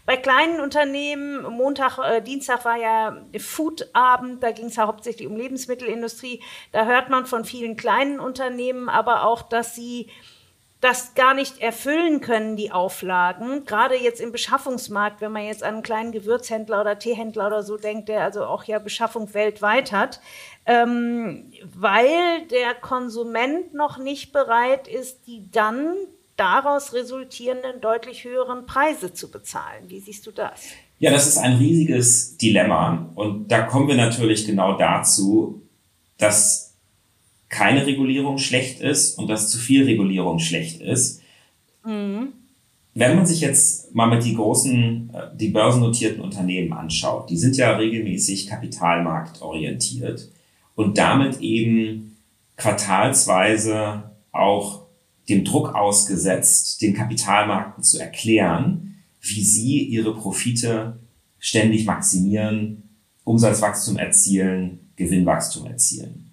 Bei 0.07 0.17
kleinen 0.17 0.59
Unternehmen, 0.59 1.45
Montag, 1.45 1.99
äh, 1.99 2.21
Dienstag 2.21 2.65
war 2.65 2.77
ja 2.77 3.25
Foodabend, 3.39 4.43
da 4.43 4.51
ging 4.51 4.67
es 4.67 4.77
ja 4.77 4.89
hauptsächlich 4.89 5.29
um 5.29 5.37
Lebensmittelindustrie. 5.37 6.43
Da 6.73 6.85
hört 6.85 7.11
man 7.11 7.27
von 7.27 7.45
vielen 7.45 7.77
kleinen 7.77 8.19
Unternehmen 8.19 8.89
aber 8.89 9.23
auch, 9.23 9.43
dass 9.43 9.77
sie 9.77 10.11
das 10.81 11.15
gar 11.15 11.35
nicht 11.35 11.61
erfüllen 11.61 12.21
können, 12.21 12.57
die 12.57 12.71
Auflagen. 12.71 13.65
Gerade 13.65 13.97
jetzt 13.97 14.21
im 14.21 14.31
Beschaffungsmarkt, 14.31 15.21
wenn 15.21 15.33
man 15.33 15.45
jetzt 15.45 15.65
an 15.65 15.75
einen 15.75 15.83
kleinen 15.83 16.13
Gewürzhändler 16.13 16.81
oder 16.81 16.99
Teehändler 16.99 17.49
oder 17.49 17.63
so 17.65 17.77
denkt, 17.77 18.09
der 18.09 18.23
also 18.23 18.45
auch 18.45 18.65
ja 18.65 18.79
Beschaffung 18.79 19.35
weltweit 19.35 19.91
hat, 19.91 20.21
ähm, 20.67 21.53
weil 21.65 22.47
der 22.51 22.75
Konsument 22.75 23.75
noch 23.75 23.99
nicht 23.99 24.33
bereit 24.33 24.87
ist, 24.87 25.27
die 25.27 25.51
dann 25.51 25.95
daraus 26.37 26.93
resultierenden 26.93 27.81
deutlich 27.81 28.23
höheren 28.23 28.67
Preise 28.67 29.13
zu 29.13 29.31
bezahlen. 29.31 29.85
Wie 29.89 29.99
siehst 29.99 30.27
du 30.27 30.31
das? 30.31 30.63
Ja, 31.01 31.11
das 31.11 31.27
ist 31.27 31.39
ein 31.39 31.57
riesiges 31.57 32.37
Dilemma. 32.37 33.11
Und 33.17 33.49
da 33.49 33.63
kommen 33.63 33.89
wir 33.89 33.97
natürlich 33.97 34.47
genau 34.47 34.79
dazu, 34.79 35.63
dass 36.19 36.68
keine 37.49 37.87
Regulierung 37.87 38.39
schlecht 38.39 38.81
ist 38.81 39.19
und 39.19 39.29
dass 39.29 39.51
zu 39.51 39.59
viel 39.59 39.85
Regulierung 39.85 40.39
schlecht 40.39 40.81
ist. 40.81 41.23
Mhm. 41.85 42.33
Wenn 42.95 43.17
man 43.17 43.27
sich 43.27 43.41
jetzt 43.41 43.95
mal 43.95 44.09
mit 44.09 44.25
die 44.25 44.35
großen, 44.35 45.11
äh, 45.15 45.37
die 45.37 45.49
börsennotierten 45.49 46.21
Unternehmen 46.21 46.73
anschaut, 46.73 47.31
die 47.31 47.37
sind 47.37 47.57
ja 47.57 47.77
regelmäßig 47.77 48.49
kapitalmarktorientiert 48.49 50.31
und 50.75 50.99
damit 50.99 51.41
eben 51.41 52.17
quartalsweise 52.57 54.11
auch 54.33 54.87
dem 55.29 55.45
Druck 55.45 55.75
ausgesetzt, 55.75 56.83
den 56.83 56.95
Kapitalmarkten 56.95 57.85
zu 57.85 57.99
erklären, 57.99 58.97
wie 59.21 59.43
sie 59.43 59.83
ihre 59.85 60.15
Profite 60.15 60.99
ständig 61.39 61.85
maximieren, 61.85 62.83
Umsatzwachstum 63.25 63.99
erzielen, 63.99 64.91
Gewinnwachstum 64.97 65.67
erzielen. 65.67 66.28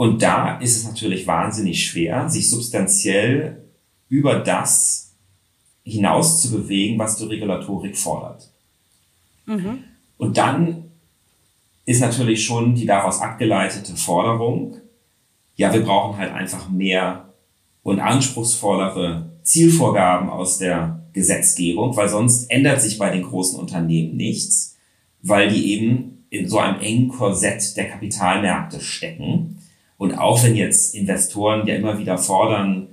Und 0.00 0.22
da 0.22 0.56
ist 0.60 0.78
es 0.78 0.84
natürlich 0.84 1.26
wahnsinnig 1.26 1.84
schwer, 1.84 2.26
sich 2.30 2.48
substanziell 2.48 3.64
über 4.08 4.36
das 4.36 5.12
hinaus 5.82 6.40
zu 6.40 6.52
bewegen, 6.52 6.98
was 6.98 7.16
die 7.16 7.26
Regulatorik 7.26 7.98
fordert. 7.98 8.48
Mhm. 9.44 9.84
Und 10.16 10.38
dann 10.38 10.84
ist 11.84 12.00
natürlich 12.00 12.42
schon 12.42 12.74
die 12.74 12.86
daraus 12.86 13.20
abgeleitete 13.20 13.94
Forderung, 13.94 14.78
ja, 15.56 15.70
wir 15.70 15.82
brauchen 15.82 16.16
halt 16.16 16.32
einfach 16.32 16.70
mehr 16.70 17.34
und 17.82 18.00
anspruchsvollere 18.00 19.28
Zielvorgaben 19.42 20.30
aus 20.30 20.56
der 20.56 21.04
Gesetzgebung, 21.12 21.94
weil 21.94 22.08
sonst 22.08 22.50
ändert 22.50 22.80
sich 22.80 22.96
bei 22.96 23.10
den 23.10 23.24
großen 23.24 23.60
Unternehmen 23.60 24.16
nichts, 24.16 24.78
weil 25.20 25.50
die 25.50 25.74
eben 25.74 26.24
in 26.30 26.48
so 26.48 26.58
einem 26.58 26.80
engen 26.80 27.08
Korsett 27.08 27.76
der 27.76 27.90
Kapitalmärkte 27.90 28.80
stecken 28.80 29.58
und 30.00 30.14
auch 30.14 30.42
wenn 30.42 30.56
jetzt 30.56 30.94
Investoren 30.94 31.66
ja 31.66 31.74
immer 31.74 31.98
wieder 31.98 32.16
fordern, 32.16 32.88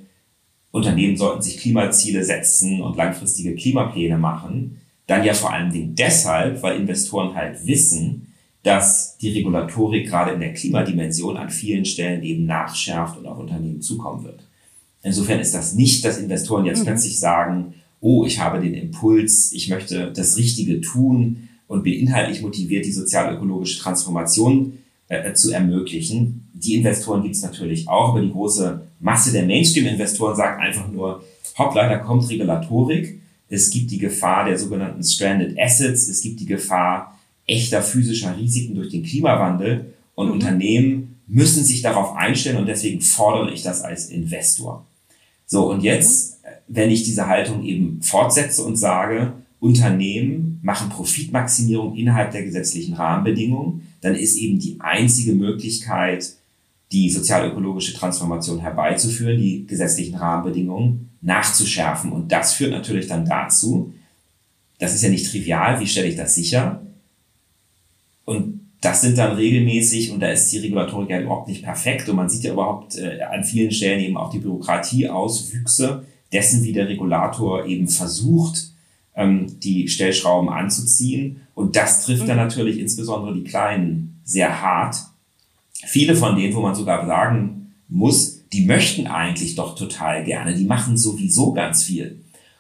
Unternehmen 0.71 1.15
sollten 1.15 1.41
sich 1.41 1.57
Klimaziele 1.57 2.21
setzen 2.21 2.81
und 2.81 2.97
langfristige 2.97 3.55
Klimapläne 3.55 4.17
machen, 4.17 4.81
dann 5.05 5.23
ja 5.23 5.33
vor 5.33 5.53
allen 5.53 5.71
Dingen 5.71 5.95
deshalb, 5.95 6.61
weil 6.61 6.77
Investoren 6.77 7.33
halt 7.33 7.65
wissen, 7.65 8.33
dass 8.63 9.17
die 9.19 9.29
Regulatorik 9.29 10.09
gerade 10.09 10.33
in 10.33 10.41
der 10.41 10.53
Klimadimension 10.53 11.37
an 11.37 11.49
vielen 11.49 11.85
Stellen 11.85 12.23
eben 12.23 12.45
nachschärft 12.45 13.17
und 13.17 13.25
auf 13.25 13.39
Unternehmen 13.39 13.81
zukommen 13.81 14.25
wird. 14.25 14.43
Insofern 15.01 15.39
ist 15.39 15.53
das 15.53 15.75
nicht, 15.75 16.03
dass 16.03 16.17
Investoren 16.17 16.65
jetzt 16.65 16.81
mhm. 16.81 16.87
plötzlich 16.87 17.17
sagen, 17.21 17.75
oh, 18.01 18.25
ich 18.25 18.41
habe 18.41 18.59
den 18.59 18.73
Impuls, 18.73 19.53
ich 19.53 19.69
möchte 19.69 20.11
das 20.11 20.35
Richtige 20.35 20.81
tun 20.81 21.47
und 21.67 21.83
bin 21.83 21.93
inhaltlich 21.93 22.41
motiviert, 22.41 22.85
die 22.85 22.91
sozial-ökologische 22.91 23.79
Transformation 23.79 24.79
äh, 25.09 25.33
zu 25.33 25.51
ermöglichen. 25.51 26.49
Die 26.53 26.75
Investoren 26.75 27.23
gibt 27.23 27.35
es 27.35 27.43
natürlich 27.43 27.87
auch, 27.87 28.09
aber 28.09 28.21
die 28.21 28.31
große 28.31 28.81
Masse 28.99 29.31
der 29.31 29.45
Mainstream-Investoren 29.45 30.35
sagt 30.35 30.59
einfach 30.59 30.91
nur, 30.91 31.23
hoppla, 31.57 31.87
da 31.87 31.97
kommt 31.97 32.29
Regulatorik. 32.29 33.21
Es 33.49 33.69
gibt 33.69 33.91
die 33.91 33.97
Gefahr 33.97 34.45
der 34.45 34.57
sogenannten 34.57 35.03
Stranded 35.03 35.57
Assets. 35.57 36.07
Es 36.07 36.21
gibt 36.21 36.39
die 36.39 36.45
Gefahr 36.45 37.17
echter 37.45 37.81
physischer 37.81 38.37
Risiken 38.37 38.75
durch 38.75 38.89
den 38.89 39.03
Klimawandel. 39.03 39.93
Und 40.15 40.27
mhm. 40.27 40.33
Unternehmen 40.33 41.15
müssen 41.27 41.63
sich 41.63 41.81
darauf 41.81 42.15
einstellen 42.15 42.57
und 42.57 42.67
deswegen 42.67 43.01
fordere 43.01 43.53
ich 43.53 43.63
das 43.63 43.81
als 43.81 44.09
Investor. 44.09 44.85
So, 45.45 45.69
und 45.69 45.81
jetzt, 45.83 46.43
mhm. 46.43 46.49
wenn 46.67 46.91
ich 46.91 47.03
diese 47.03 47.27
Haltung 47.27 47.63
eben 47.63 48.01
fortsetze 48.01 48.63
und 48.63 48.75
sage, 48.75 49.33
Unternehmen 49.59 50.59
machen 50.61 50.89
Profitmaximierung 50.89 51.95
innerhalb 51.95 52.31
der 52.31 52.43
gesetzlichen 52.43 52.93
Rahmenbedingungen, 52.93 53.87
dann 54.01 54.15
ist 54.15 54.38
eben 54.38 54.60
die 54.60 54.77
einzige 54.79 55.33
Möglichkeit, 55.33 56.33
die 56.91 57.10
sozialökologische 57.10 57.93
Transformation 57.93 58.60
herbeizuführen, 58.60 59.38
die 59.38 59.65
gesetzlichen 59.67 60.15
Rahmenbedingungen 60.15 61.10
nachzuschärfen. 61.21 62.12
Und 62.12 62.31
das 62.31 62.53
führt 62.53 62.71
natürlich 62.71 63.07
dann 63.07 63.25
dazu, 63.25 63.93
das 64.79 64.93
ist 64.93 65.01
ja 65.01 65.10
nicht 65.10 65.29
trivial, 65.29 65.79
wie 65.79 65.88
stelle 65.88 66.07
ich 66.07 66.15
das 66.15 66.36
sicher? 66.36 66.81
Und 68.25 68.62
das 68.81 69.01
sind 69.01 69.17
dann 69.17 69.36
regelmäßig, 69.36 70.12
und 70.12 70.19
da 70.19 70.29
ist 70.29 70.51
die 70.51 70.60
Regulatorik 70.60 71.10
ja 71.10 71.21
überhaupt 71.21 71.47
nicht 71.47 71.63
perfekt, 71.63 72.07
und 72.10 72.15
man 72.15 72.29
sieht 72.29 72.43
ja 72.43 72.53
überhaupt 72.53 72.95
äh, 72.95 73.21
an 73.21 73.43
vielen 73.43 73.71
Stellen 73.71 73.99
eben 73.99 74.17
auch 74.17 74.29
die 74.29 74.39
Bürokratieauswüchse 74.39 76.05
dessen, 76.31 76.63
wie 76.63 76.73
der 76.73 76.88
Regulator 76.88 77.65
eben 77.65 77.88
versucht, 77.88 78.71
ähm, 79.17 79.60
die 79.60 79.89
Stellschrauben 79.89 80.49
anzuziehen. 80.49 81.41
Und 81.56 81.75
das 81.75 82.06
trifft 82.06 82.23
mhm. 82.23 82.27
dann 82.27 82.38
natürlich 82.38 82.80
insbesondere 82.80 83.34
die 83.34 83.43
Kleinen 83.43 84.21
sehr 84.23 84.62
hart. 84.62 84.95
Viele 85.86 86.15
von 86.15 86.36
denen, 86.38 86.56
wo 86.56 86.62
man 86.62 86.75
sogar 86.75 87.06
sagen 87.06 87.73
muss, 87.89 88.47
die 88.53 88.65
möchten 88.65 89.08
eigentlich 89.08 89.56
doch 89.56 89.75
total 89.75 90.23
gerne, 90.23 90.56
die 90.56 90.65
machen 90.65 90.97
sowieso 90.97 91.51
ganz 91.51 91.84
viel. 91.84 92.19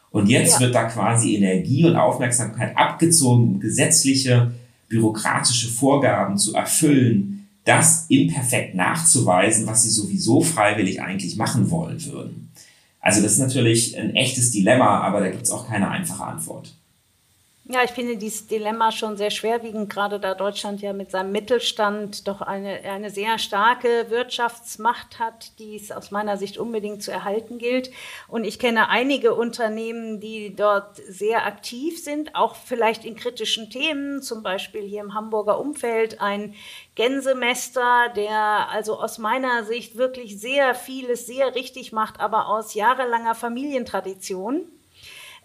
Und 0.09 0.27
jetzt 0.27 0.55
ja. 0.55 0.59
wird 0.61 0.75
da 0.75 0.85
quasi 0.85 1.35
Energie 1.35 1.85
und 1.85 1.95
Aufmerksamkeit 1.95 2.75
abgezogen, 2.75 3.43
um 3.43 3.59
gesetzliche, 3.59 4.51
bürokratische 4.89 5.67
Vorgaben 5.67 6.37
zu 6.37 6.55
erfüllen, 6.55 7.47
das 7.65 8.05
imperfekt 8.07 8.75
nachzuweisen, 8.75 9.67
was 9.67 9.83
sie 9.83 9.89
sowieso 9.89 10.41
freiwillig 10.41 11.01
eigentlich 11.01 11.35
machen 11.35 11.69
wollen 11.69 12.03
würden. 12.05 12.46
Also 12.99 13.21
das 13.21 13.33
ist 13.33 13.39
natürlich 13.39 13.97
ein 13.97 14.15
echtes 14.15 14.51
Dilemma, 14.51 15.01
aber 15.01 15.19
da 15.21 15.29
gibt 15.29 15.43
es 15.43 15.51
auch 15.51 15.67
keine 15.67 15.89
einfache 15.89 16.23
Antwort. 16.23 16.75
Ja, 17.69 17.83
ich 17.83 17.91
finde 17.91 18.15
dieses 18.15 18.47
Dilemma 18.47 18.93
schon 18.93 19.17
sehr 19.17 19.29
schwerwiegend, 19.29 19.89
gerade 19.89 20.21
da 20.21 20.35
Deutschland 20.35 20.81
ja 20.81 20.93
mit 20.93 21.11
seinem 21.11 21.33
Mittelstand 21.33 22.25
doch 22.25 22.39
eine, 22.39 22.79
eine 22.83 23.09
sehr 23.09 23.37
starke 23.39 24.05
Wirtschaftsmacht 24.09 25.19
hat, 25.19 25.59
die 25.59 25.75
es 25.75 25.91
aus 25.91 26.09
meiner 26.09 26.37
Sicht 26.37 26.57
unbedingt 26.57 27.03
zu 27.03 27.11
erhalten 27.11 27.57
gilt. 27.57 27.91
Und 28.29 28.45
ich 28.45 28.57
kenne 28.57 28.87
einige 28.87 29.35
Unternehmen, 29.35 30.21
die 30.21 30.55
dort 30.55 30.95
sehr 31.09 31.45
aktiv 31.45 32.01
sind, 32.01 32.35
auch 32.35 32.55
vielleicht 32.55 33.03
in 33.03 33.17
kritischen 33.17 33.69
Themen, 33.69 34.21
zum 34.21 34.43
Beispiel 34.43 34.83
hier 34.83 35.01
im 35.01 35.13
Hamburger 35.13 35.59
Umfeld 35.59 36.21
ein 36.21 36.55
Gänsemester, 36.95 38.07
der 38.15 38.69
also 38.71 38.97
aus 38.97 39.17
meiner 39.17 39.65
Sicht 39.65 39.97
wirklich 39.97 40.39
sehr 40.39 40.73
vieles 40.73 41.27
sehr 41.27 41.53
richtig 41.53 41.91
macht, 41.91 42.21
aber 42.21 42.47
aus 42.47 42.75
jahrelanger 42.75 43.35
Familientradition 43.35 44.71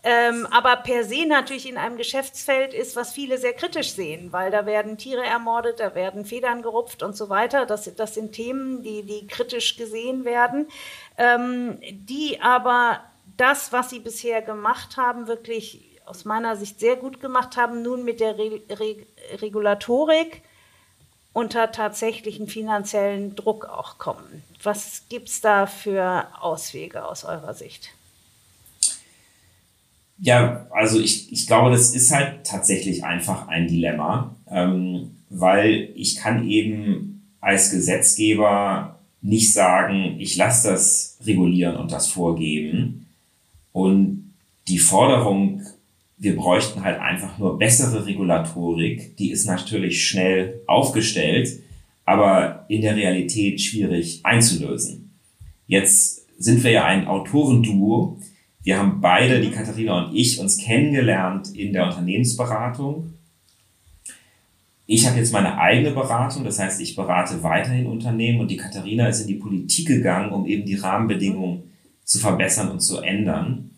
ähm, 0.04 0.48
aber 0.50 0.76
per 0.76 1.04
se 1.04 1.26
natürlich 1.26 1.68
in 1.68 1.76
einem 1.76 1.96
Geschäftsfeld 1.96 2.74
ist, 2.74 2.96
was 2.96 3.12
viele 3.12 3.38
sehr 3.38 3.52
kritisch 3.52 3.92
sehen, 3.92 4.32
weil 4.32 4.50
da 4.50 4.66
werden 4.66 4.98
Tiere 4.98 5.24
ermordet, 5.24 5.78
da 5.78 5.94
werden 5.94 6.24
Federn 6.24 6.62
gerupft 6.62 7.04
und 7.04 7.16
so 7.16 7.28
weiter. 7.28 7.66
Das, 7.66 7.88
das 7.94 8.14
sind 8.14 8.32
Themen, 8.32 8.82
die, 8.82 9.04
die 9.04 9.28
kritisch 9.28 9.76
gesehen 9.76 10.24
werden, 10.24 10.66
ähm, 11.18 11.78
die 11.90 12.40
aber 12.40 13.00
das, 13.36 13.72
was 13.72 13.90
sie 13.90 14.00
bisher 14.00 14.42
gemacht 14.42 14.96
haben, 14.96 15.28
wirklich 15.28 16.00
aus 16.04 16.24
meiner 16.24 16.56
Sicht 16.56 16.80
sehr 16.80 16.96
gut 16.96 17.20
gemacht 17.20 17.56
haben, 17.56 17.82
nun 17.82 18.04
mit 18.04 18.18
der 18.18 18.36
Re 18.36 18.60
Re 18.70 18.96
Regulatorik 19.40 20.42
unter 21.32 21.70
tatsächlichen 21.70 22.48
finanziellen 22.48 23.36
Druck 23.36 23.66
auch 23.66 23.98
kommen. 23.98 24.42
Was 24.62 25.04
gibt 25.08 25.28
es 25.28 25.40
da 25.40 25.66
für 25.66 26.26
Auswege 26.40 27.04
aus 27.06 27.24
eurer 27.24 27.54
Sicht? 27.54 27.90
Ja, 30.22 30.68
also 30.70 31.00
ich, 31.00 31.32
ich 31.32 31.48
glaube, 31.48 31.72
das 31.72 31.96
ist 31.96 32.12
halt 32.12 32.46
tatsächlich 32.46 33.02
einfach 33.02 33.48
ein 33.48 33.66
Dilemma, 33.66 34.36
ähm, 34.48 35.16
weil 35.28 35.90
ich 35.96 36.14
kann 36.14 36.48
eben 36.48 37.24
als 37.40 37.72
Gesetzgeber 37.72 39.00
nicht 39.20 39.52
sagen, 39.52 40.20
ich 40.20 40.36
lasse 40.36 40.70
das 40.70 41.18
regulieren 41.26 41.76
und 41.76 41.90
das 41.90 42.06
vorgeben. 42.06 43.08
Und 43.72 44.32
die 44.68 44.78
Forderung, 44.78 45.62
wir 46.18 46.36
bräuchten 46.36 46.84
halt 46.84 47.00
einfach 47.00 47.36
nur 47.38 47.58
bessere 47.58 48.06
Regulatorik, 48.06 49.16
die 49.16 49.32
ist 49.32 49.46
natürlich 49.46 50.06
schnell 50.06 50.60
aufgestellt, 50.68 51.60
aber 52.04 52.64
in 52.68 52.82
der 52.82 52.94
Realität 52.94 53.60
schwierig 53.60 54.20
einzulösen. 54.22 55.10
Jetzt 55.66 56.22
sind 56.38 56.62
wir 56.62 56.70
ja 56.70 56.84
ein 56.84 57.08
Autorenduo, 57.08 58.18
wir 58.62 58.78
haben 58.78 59.00
beide, 59.00 59.40
die 59.40 59.50
Katharina 59.50 60.04
und 60.04 60.14
ich, 60.14 60.38
uns 60.38 60.58
kennengelernt 60.58 61.54
in 61.56 61.72
der 61.72 61.86
Unternehmensberatung. 61.86 63.14
Ich 64.86 65.06
habe 65.06 65.18
jetzt 65.18 65.32
meine 65.32 65.58
eigene 65.58 65.90
Beratung, 65.90 66.44
das 66.44 66.58
heißt, 66.58 66.80
ich 66.80 66.94
berate 66.94 67.42
weiterhin 67.42 67.86
Unternehmen 67.86 68.40
und 68.40 68.50
die 68.50 68.56
Katharina 68.56 69.08
ist 69.08 69.22
in 69.22 69.28
die 69.28 69.34
Politik 69.34 69.88
gegangen, 69.88 70.32
um 70.32 70.46
eben 70.46 70.64
die 70.64 70.76
Rahmenbedingungen 70.76 71.62
zu 72.04 72.18
verbessern 72.18 72.70
und 72.70 72.80
zu 72.80 73.00
ändern. 73.00 73.70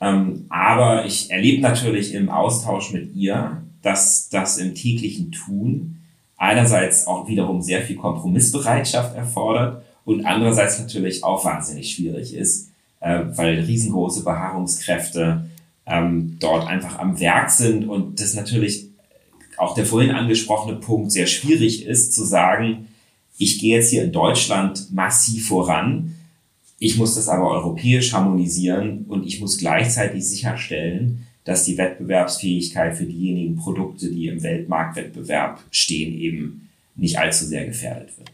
Ähm, 0.00 0.46
aber 0.48 1.04
ich 1.04 1.30
erlebe 1.30 1.62
natürlich 1.62 2.14
im 2.14 2.28
Austausch 2.28 2.92
mit 2.92 3.14
ihr, 3.14 3.62
dass 3.82 4.28
das 4.28 4.58
im 4.58 4.74
täglichen 4.74 5.30
Tun 5.30 5.98
einerseits 6.36 7.06
auch 7.06 7.28
wiederum 7.28 7.62
sehr 7.62 7.82
viel 7.82 7.96
Kompromissbereitschaft 7.96 9.14
erfordert 9.14 9.84
und 10.04 10.24
andererseits 10.24 10.80
natürlich 10.80 11.22
auch 11.22 11.44
wahnsinnig 11.44 11.94
schwierig 11.94 12.34
ist, 12.34 12.71
äh, 13.02 13.24
weil 13.34 13.60
riesengroße 13.60 14.24
Beharrungskräfte 14.24 15.44
ähm, 15.86 16.36
dort 16.40 16.66
einfach 16.66 16.98
am 16.98 17.18
Werk 17.20 17.50
sind 17.50 17.88
und 17.88 18.20
das 18.20 18.34
natürlich 18.34 18.88
auch 19.56 19.74
der 19.74 19.86
vorhin 19.86 20.12
angesprochene 20.12 20.78
Punkt 20.78 21.12
sehr 21.12 21.26
schwierig 21.26 21.84
ist 21.84 22.14
zu 22.14 22.24
sagen, 22.24 22.88
ich 23.38 23.58
gehe 23.58 23.76
jetzt 23.76 23.90
hier 23.90 24.04
in 24.04 24.12
Deutschland 24.12 24.92
massiv 24.92 25.48
voran, 25.48 26.14
ich 26.78 26.96
muss 26.96 27.14
das 27.14 27.28
aber 27.28 27.50
europäisch 27.50 28.12
harmonisieren 28.12 29.04
und 29.08 29.26
ich 29.26 29.40
muss 29.40 29.58
gleichzeitig 29.58 30.24
sicherstellen, 30.24 31.26
dass 31.44 31.64
die 31.64 31.78
Wettbewerbsfähigkeit 31.78 32.96
für 32.96 33.06
diejenigen 33.06 33.56
Produkte, 33.56 34.10
die 34.10 34.28
im 34.28 34.42
Weltmarktwettbewerb 34.42 35.60
stehen, 35.70 36.18
eben 36.18 36.68
nicht 36.94 37.18
allzu 37.18 37.46
sehr 37.46 37.66
gefährdet 37.66 38.16
wird. 38.18 38.30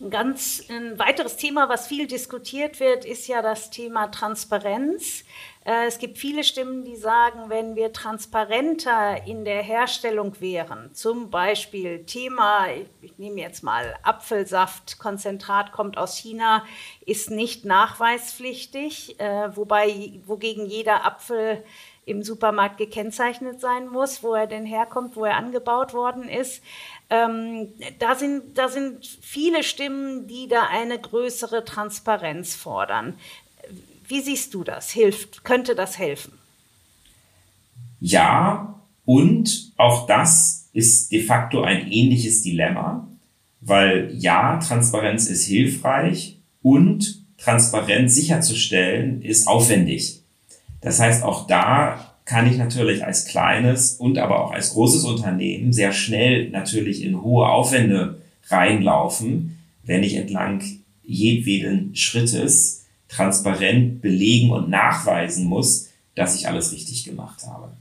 Ein 0.00 0.10
ganz 0.10 0.64
ein 0.68 0.98
weiteres 0.98 1.36
Thema, 1.36 1.68
was 1.68 1.86
viel 1.86 2.08
diskutiert 2.08 2.80
wird, 2.80 3.04
ist 3.04 3.28
ja 3.28 3.42
das 3.42 3.70
Thema 3.70 4.08
Transparenz. 4.08 5.22
Äh, 5.64 5.86
es 5.86 5.98
gibt 5.98 6.18
viele 6.18 6.42
Stimmen, 6.42 6.84
die 6.84 6.96
sagen, 6.96 7.48
wenn 7.48 7.76
wir 7.76 7.92
transparenter 7.92 9.24
in 9.24 9.44
der 9.44 9.62
Herstellung 9.62 10.40
wären, 10.40 10.92
zum 10.94 11.30
Beispiel 11.30 12.04
Thema, 12.06 12.66
ich 13.02 13.18
nehme 13.18 13.40
jetzt 13.40 13.62
mal 13.62 13.94
Apfelsaft, 14.02 14.98
Konzentrat 14.98 15.70
kommt 15.70 15.96
aus 15.96 16.16
China, 16.16 16.64
ist 17.06 17.30
nicht 17.30 17.64
nachweispflichtig, 17.64 19.20
äh, 19.20 19.56
wobei 19.56 20.20
wogegen 20.26 20.66
jeder 20.66 21.06
Apfel 21.06 21.62
im 22.06 22.22
Supermarkt 22.22 22.78
gekennzeichnet 22.78 23.60
sein 23.60 23.88
muss, 23.88 24.22
wo 24.22 24.34
er 24.34 24.46
denn 24.46 24.66
herkommt, 24.66 25.16
wo 25.16 25.24
er 25.24 25.36
angebaut 25.36 25.94
worden 25.94 26.28
ist. 26.28 26.62
Ähm, 27.10 27.68
da, 27.98 28.14
sind, 28.14 28.56
da 28.56 28.68
sind 28.68 29.06
viele 29.22 29.62
Stimmen, 29.62 30.26
die 30.26 30.48
da 30.48 30.68
eine 30.70 30.98
größere 30.98 31.64
Transparenz 31.64 32.54
fordern. 32.54 33.14
Wie 34.06 34.20
siehst 34.20 34.52
du 34.54 34.64
das? 34.64 34.90
Hilft, 34.90 35.44
könnte 35.44 35.74
das 35.74 35.98
helfen? 35.98 36.38
Ja, 38.00 38.80
und 39.04 39.72
auch 39.76 40.06
das 40.06 40.68
ist 40.72 41.12
de 41.12 41.22
facto 41.22 41.62
ein 41.62 41.90
ähnliches 41.90 42.42
Dilemma, 42.42 43.08
weil 43.60 44.10
ja, 44.14 44.58
Transparenz 44.58 45.28
ist 45.28 45.46
hilfreich 45.46 46.38
und 46.62 47.24
Transparenz 47.38 48.14
sicherzustellen 48.14 49.22
ist 49.22 49.46
aufwendig. 49.46 50.23
Das 50.84 51.00
heißt, 51.00 51.22
auch 51.22 51.46
da 51.46 52.14
kann 52.26 52.46
ich 52.46 52.58
natürlich 52.58 53.04
als 53.04 53.26
kleines 53.26 53.94
und 53.94 54.18
aber 54.18 54.44
auch 54.44 54.52
als 54.52 54.74
großes 54.74 55.04
Unternehmen 55.04 55.72
sehr 55.72 55.92
schnell 55.92 56.50
natürlich 56.50 57.02
in 57.02 57.22
hohe 57.22 57.48
Aufwände 57.48 58.20
reinlaufen, 58.48 59.58
wenn 59.82 60.02
ich 60.02 60.14
entlang 60.14 60.62
jedweden 61.02 61.96
Schrittes 61.96 62.84
transparent 63.08 64.02
belegen 64.02 64.50
und 64.50 64.68
nachweisen 64.68 65.46
muss, 65.46 65.88
dass 66.14 66.36
ich 66.36 66.48
alles 66.48 66.72
richtig 66.72 67.04
gemacht 67.04 67.46
habe. 67.46 67.72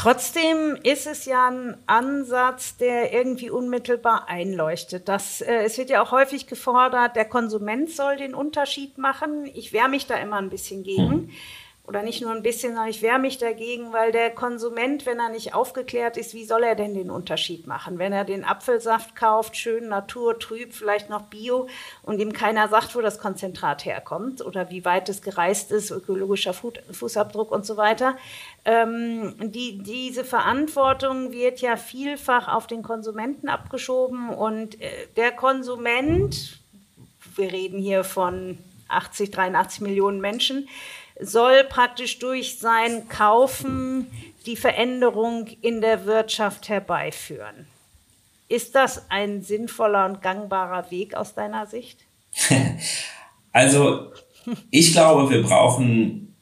Trotzdem 0.00 0.78
ist 0.82 1.06
es 1.06 1.26
ja 1.26 1.50
ein 1.50 1.76
Ansatz, 1.86 2.78
der 2.78 3.12
irgendwie 3.12 3.50
unmittelbar 3.50 4.30
einleuchtet. 4.30 5.08
Das, 5.10 5.42
äh, 5.42 5.64
es 5.64 5.76
wird 5.76 5.90
ja 5.90 6.00
auch 6.02 6.10
häufig 6.10 6.46
gefordert, 6.46 7.16
der 7.16 7.26
Konsument 7.26 7.90
soll 7.90 8.16
den 8.16 8.34
Unterschied 8.34 8.96
machen. 8.96 9.44
Ich 9.52 9.74
wehre 9.74 9.90
mich 9.90 10.06
da 10.06 10.16
immer 10.16 10.36
ein 10.36 10.48
bisschen 10.48 10.84
gegen. 10.84 11.08
Mhm 11.08 11.30
oder 11.90 12.04
nicht 12.04 12.22
nur 12.22 12.30
ein 12.30 12.44
bisschen, 12.44 12.74
sondern 12.74 12.88
ich 12.88 13.02
wehre 13.02 13.18
mich 13.18 13.38
dagegen, 13.38 13.92
weil 13.92 14.12
der 14.12 14.30
Konsument, 14.30 15.06
wenn 15.06 15.18
er 15.18 15.28
nicht 15.28 15.54
aufgeklärt 15.54 16.16
ist, 16.16 16.34
wie 16.34 16.44
soll 16.44 16.62
er 16.62 16.76
denn 16.76 16.94
den 16.94 17.10
Unterschied 17.10 17.66
machen? 17.66 17.98
Wenn 17.98 18.12
er 18.12 18.24
den 18.24 18.44
Apfelsaft 18.44 19.16
kauft, 19.16 19.56
schön 19.56 19.88
naturtrüb, 19.88 20.72
vielleicht 20.72 21.10
noch 21.10 21.22
bio 21.22 21.66
und 22.04 22.20
ihm 22.20 22.32
keiner 22.32 22.68
sagt, 22.68 22.94
wo 22.94 23.00
das 23.00 23.18
Konzentrat 23.18 23.84
herkommt 23.84 24.40
oder 24.40 24.70
wie 24.70 24.84
weit 24.84 25.08
es 25.08 25.20
gereist 25.20 25.72
ist, 25.72 25.90
ökologischer 25.90 26.54
Fußabdruck 26.54 27.50
und 27.50 27.66
so 27.66 27.76
weiter. 27.76 28.16
Ähm, 28.64 29.34
die, 29.40 29.82
diese 29.82 30.22
Verantwortung 30.22 31.32
wird 31.32 31.60
ja 31.60 31.76
vielfach 31.76 32.46
auf 32.46 32.68
den 32.68 32.84
Konsumenten 32.84 33.48
abgeschoben 33.48 34.28
und 34.28 34.80
äh, 34.80 34.88
der 35.16 35.32
Konsument, 35.32 36.60
wir 37.34 37.50
reden 37.50 37.80
hier 37.80 38.04
von 38.04 38.58
80, 38.86 39.32
83 39.32 39.80
Millionen 39.80 40.20
Menschen, 40.20 40.68
soll 41.20 41.64
praktisch 41.64 42.18
durch 42.18 42.58
sein 42.58 43.08
Kaufen 43.08 44.10
die 44.46 44.56
Veränderung 44.56 45.46
in 45.60 45.80
der 45.80 46.06
Wirtschaft 46.06 46.68
herbeiführen. 46.68 47.66
Ist 48.48 48.74
das 48.74 49.10
ein 49.10 49.42
sinnvoller 49.42 50.06
und 50.06 50.22
gangbarer 50.22 50.90
Weg 50.90 51.14
aus 51.14 51.34
deiner 51.34 51.66
Sicht? 51.66 51.98
also, 53.52 54.12
ich 54.70 54.92
glaube, 54.92 55.30
wir 55.30 55.42
brauchen 55.42 56.34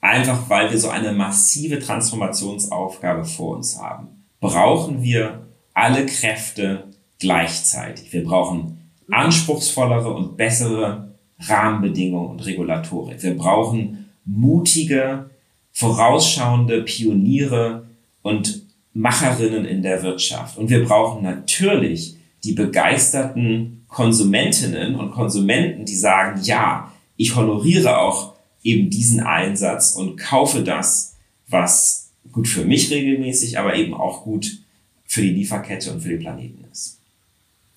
einfach, 0.00 0.48
weil 0.48 0.70
wir 0.70 0.78
so 0.78 0.88
eine 0.88 1.12
massive 1.12 1.80
Transformationsaufgabe 1.80 3.24
vor 3.24 3.56
uns 3.56 3.78
haben, 3.80 4.24
brauchen 4.40 5.02
wir 5.02 5.46
alle 5.74 6.06
Kräfte 6.06 6.84
gleichzeitig. 7.18 8.12
Wir 8.12 8.24
brauchen 8.24 8.90
anspruchsvollere 9.10 10.12
und 10.12 10.36
bessere 10.36 11.05
Rahmenbedingungen 11.40 12.30
und 12.30 12.46
Regulatorik. 12.46 13.22
Wir 13.22 13.36
brauchen 13.36 14.10
mutige, 14.24 15.30
vorausschauende 15.72 16.82
Pioniere 16.82 17.86
und 18.22 18.62
Macherinnen 18.94 19.66
in 19.66 19.82
der 19.82 20.02
Wirtschaft. 20.02 20.56
Und 20.56 20.70
wir 20.70 20.84
brauchen 20.84 21.22
natürlich 21.22 22.16
die 22.44 22.52
begeisterten 22.52 23.84
Konsumentinnen 23.88 24.94
und 24.94 25.12
Konsumenten, 25.12 25.84
die 25.84 25.94
sagen, 25.94 26.40
ja, 26.42 26.92
ich 27.16 27.36
honoriere 27.36 27.98
auch 27.98 28.34
eben 28.62 28.90
diesen 28.90 29.20
Einsatz 29.20 29.94
und 29.94 30.16
kaufe 30.16 30.62
das, 30.62 31.16
was 31.48 32.10
gut 32.32 32.48
für 32.48 32.64
mich 32.64 32.90
regelmäßig, 32.90 33.58
aber 33.58 33.76
eben 33.76 33.94
auch 33.94 34.24
gut 34.24 34.58
für 35.04 35.22
die 35.22 35.30
Lieferkette 35.30 35.92
und 35.92 36.00
für 36.00 36.08
den 36.08 36.18
Planeten 36.18 36.64
ist. 36.70 37.00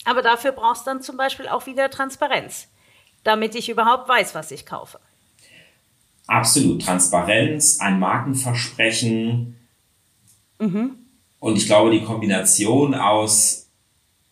Aber 0.05 0.21
dafür 0.21 0.51
brauchst 0.51 0.87
du 0.87 0.91
dann 0.91 1.01
zum 1.01 1.17
Beispiel 1.17 1.47
auch 1.47 1.67
wieder 1.67 1.89
Transparenz, 1.89 2.67
damit 3.23 3.55
ich 3.55 3.69
überhaupt 3.69 4.07
weiß, 4.07 4.35
was 4.35 4.51
ich 4.51 4.65
kaufe. 4.65 4.99
Absolut. 6.27 6.83
Transparenz, 6.83 7.79
ein 7.79 7.99
Markenversprechen. 7.99 9.55
Mhm. 10.59 10.91
Und 11.39 11.55
ich 11.57 11.65
glaube, 11.65 11.91
die 11.91 12.03
Kombination 12.03 12.93
aus, 12.93 13.67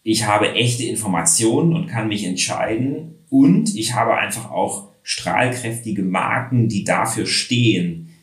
ich 0.04 0.26
habe 0.26 0.54
echte 0.54 0.84
Informationen 0.84 1.76
und 1.76 1.88
kann 1.88 2.08
mich 2.08 2.24
entscheiden 2.24 3.16
und 3.30 3.76
ich 3.76 3.94
habe 3.94 4.16
einfach 4.16 4.52
auch 4.52 4.90
strahlkräftige 5.04 6.04
Marken, 6.04 6.68
die 6.68 6.84
dafür 6.84 7.26
stehen, 7.26 8.14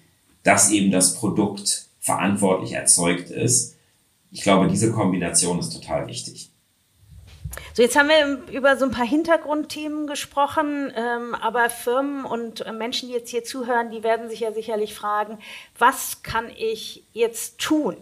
dass 0.43 0.71
eben 0.71 0.91
das 0.91 1.17
Produkt 1.17 1.89
verantwortlich 1.99 2.73
erzeugt 2.73 3.31
ist. 3.31 3.77
Ich 4.31 4.43
glaube, 4.43 4.69
diese 4.69 4.93
Kombination 4.93 5.59
ist 5.59 5.71
total 5.71 6.07
wichtig. 6.07 6.51
So, 7.77 7.83
jetzt 7.83 7.97
haben 7.97 8.09
wir 8.09 8.55
über 8.57 8.77
so 8.77 8.85
ein 8.85 8.93
paar 8.93 9.05
Hintergrundthemen 9.05 10.07
gesprochen, 10.07 10.93
ähm, 10.95 11.35
aber 11.35 11.69
Firmen 11.69 12.25
und 12.25 12.65
Menschen, 12.73 13.09
die 13.09 13.15
jetzt 13.17 13.31
hier 13.31 13.43
zuhören, 13.43 13.91
die 13.91 14.05
werden 14.05 14.29
sich 14.29 14.39
ja 14.39 14.53
sicherlich 14.53 14.95
fragen, 14.95 15.41
was 15.77 16.23
kann 16.23 16.53
ich 16.57 17.04
jetzt 17.15 17.59
tun? 17.59 17.97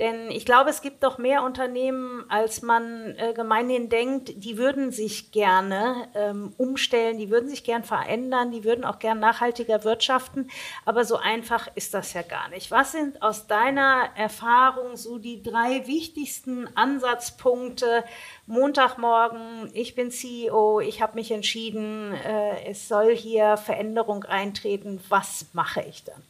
Denn 0.00 0.30
ich 0.30 0.44
glaube, 0.44 0.70
es 0.70 0.82
gibt 0.82 1.02
doch 1.04 1.18
mehr 1.18 1.44
Unternehmen, 1.44 2.24
als 2.28 2.62
man 2.62 3.14
äh, 3.16 3.32
gemeinhin 3.32 3.88
denkt, 3.88 4.32
die 4.36 4.58
würden 4.58 4.90
sich 4.90 5.30
gerne 5.30 6.08
ähm, 6.14 6.52
umstellen, 6.58 7.16
die 7.16 7.30
würden 7.30 7.48
sich 7.48 7.62
gern 7.62 7.84
verändern, 7.84 8.50
die 8.50 8.64
würden 8.64 8.84
auch 8.84 8.98
gern 8.98 9.20
nachhaltiger 9.20 9.84
wirtschaften, 9.84 10.50
aber 10.84 11.04
so 11.04 11.16
einfach 11.16 11.68
ist 11.76 11.94
das 11.94 12.12
ja 12.12 12.22
gar 12.22 12.48
nicht. 12.48 12.70
Was 12.72 12.92
sind 12.92 13.22
aus 13.22 13.46
deiner 13.46 14.10
Erfahrung 14.16 14.96
so 14.96 15.18
die 15.18 15.42
drei 15.42 15.86
wichtigsten 15.86 16.68
Ansatzpunkte, 16.76 18.04
Montagmorgen, 18.46 19.70
ich 19.74 19.94
bin 19.94 20.10
CEO, 20.10 20.80
ich 20.80 21.00
habe 21.00 21.14
mich 21.14 21.30
entschieden, 21.30 22.12
äh, 22.12 22.64
es 22.68 22.88
soll 22.88 23.14
hier 23.14 23.56
Veränderung 23.56 24.24
eintreten. 24.24 25.00
Was 25.08 25.46
mache 25.52 25.82
ich 25.82 26.02
dann? 26.02 26.22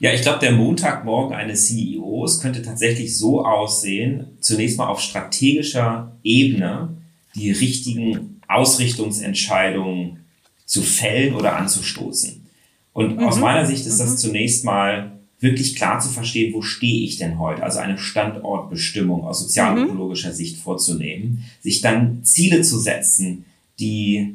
Ja, 0.00 0.12
ich 0.12 0.22
glaube, 0.22 0.38
der 0.38 0.52
Montagmorgen 0.52 1.34
eines 1.34 1.66
CEOs 1.66 2.40
könnte 2.40 2.62
tatsächlich 2.62 3.16
so 3.16 3.44
aussehen, 3.44 4.26
zunächst 4.40 4.78
mal 4.78 4.86
auf 4.86 5.00
strategischer 5.00 6.12
Ebene 6.22 6.96
die 7.34 7.50
richtigen 7.50 8.40
Ausrichtungsentscheidungen 8.46 10.20
zu 10.64 10.82
fällen 10.82 11.34
oder 11.34 11.56
anzustoßen. 11.56 12.46
Und 12.92 13.16
mhm. 13.16 13.24
aus 13.24 13.38
meiner 13.38 13.66
Sicht 13.66 13.86
ist 13.86 13.98
das 13.98 14.12
mhm. 14.12 14.16
zunächst 14.18 14.64
mal 14.64 15.12
wirklich 15.40 15.76
klar 15.76 16.00
zu 16.00 16.08
verstehen, 16.08 16.52
wo 16.52 16.62
stehe 16.62 17.04
ich 17.04 17.16
denn 17.16 17.38
heute? 17.38 17.62
Also 17.62 17.78
eine 17.78 17.98
Standortbestimmung 17.98 19.24
aus 19.24 19.40
sozialökologischer 19.40 20.30
mhm. 20.30 20.34
Sicht 20.34 20.58
vorzunehmen, 20.58 21.44
sich 21.60 21.80
dann 21.80 22.24
Ziele 22.24 22.62
zu 22.62 22.78
setzen, 22.78 23.44
die 23.78 24.34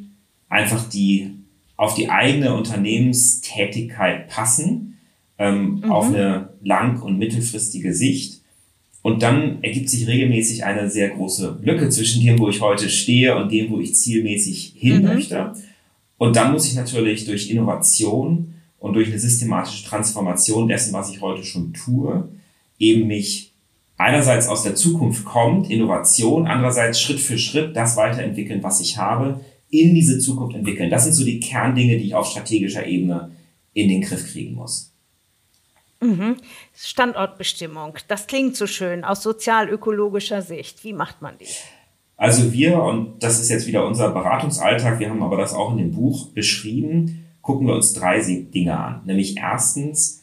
einfach 0.49 0.87
die 0.89 1.31
auf 1.75 1.95
die 1.95 2.09
eigene 2.09 2.53
Unternehmenstätigkeit 2.53 4.29
passen, 4.29 4.92
ähm, 5.43 5.81
mhm. 5.83 5.91
auf 5.91 6.07
eine 6.07 6.49
lang- 6.63 7.01
und 7.01 7.17
mittelfristige 7.17 7.93
Sicht. 7.93 8.41
Und 9.01 9.21
dann 9.21 9.61
ergibt 9.61 9.89
sich 9.89 10.07
regelmäßig 10.07 10.63
eine 10.63 10.89
sehr 10.89 11.09
große 11.09 11.59
Lücke 11.61 11.89
zwischen 11.89 12.23
dem, 12.23 12.39
wo 12.39 12.47
ich 12.47 12.61
heute 12.61 12.89
stehe 12.89 13.35
und 13.35 13.51
dem, 13.51 13.69
wo 13.69 13.79
ich 13.81 13.95
zielmäßig 13.95 14.73
hin 14.77 14.99
mhm. 14.99 15.03
möchte. 15.03 15.53
Und 16.17 16.37
dann 16.37 16.53
muss 16.53 16.67
ich 16.67 16.75
natürlich 16.75 17.25
durch 17.25 17.51
Innovation 17.51 18.53
und 18.79 18.93
durch 18.93 19.09
eine 19.09 19.19
systematische 19.19 19.85
Transformation 19.85 20.69
dessen, 20.69 20.93
was 20.93 21.11
ich 21.11 21.19
heute 21.19 21.43
schon 21.43 21.73
tue, 21.73 22.29
eben 22.79 23.07
mich 23.07 23.51
einerseits 23.97 24.47
aus 24.47 24.63
der 24.63 24.75
Zukunft 24.75 25.25
kommt, 25.25 25.69
Innovation, 25.69 26.47
andererseits 26.47 27.01
Schritt 27.01 27.19
für 27.19 27.37
Schritt 27.37 27.75
das 27.75 27.97
weiterentwickeln, 27.97 28.63
was 28.63 28.79
ich 28.79 28.97
habe, 28.97 29.41
in 29.69 29.93
diese 29.93 30.19
Zukunft 30.19 30.55
entwickeln. 30.55 30.89
Das 30.89 31.03
sind 31.03 31.13
so 31.13 31.25
die 31.25 31.41
Kerndinge, 31.41 31.97
die 31.97 32.05
ich 32.05 32.15
auf 32.15 32.27
strategischer 32.27 32.85
Ebene 32.85 33.31
in 33.73 33.89
den 33.89 34.01
Griff 34.01 34.31
kriegen 34.31 34.53
muss. 34.55 34.92
Mhm. 36.03 36.37
Standortbestimmung, 36.75 37.97
das 38.07 38.27
klingt 38.27 38.55
so 38.55 38.67
schön 38.67 39.03
aus 39.03 39.23
sozial-ökologischer 39.23 40.41
Sicht. 40.41 40.83
Wie 40.83 40.93
macht 40.93 41.21
man 41.21 41.37
die? 41.39 41.47
Also 42.17 42.53
wir, 42.53 42.81
und 42.81 43.23
das 43.23 43.39
ist 43.39 43.49
jetzt 43.49 43.67
wieder 43.67 43.85
unser 43.87 44.11
Beratungsalltag, 44.11 44.99
wir 44.99 45.09
haben 45.09 45.23
aber 45.23 45.37
das 45.37 45.53
auch 45.53 45.71
in 45.71 45.77
dem 45.77 45.91
Buch 45.93 46.29
beschrieben, 46.29 47.25
gucken 47.41 47.67
wir 47.67 47.75
uns 47.75 47.93
drei 47.93 48.21
Dinge 48.21 48.77
an. 48.77 49.01
Nämlich 49.05 49.37
erstens, 49.37 50.21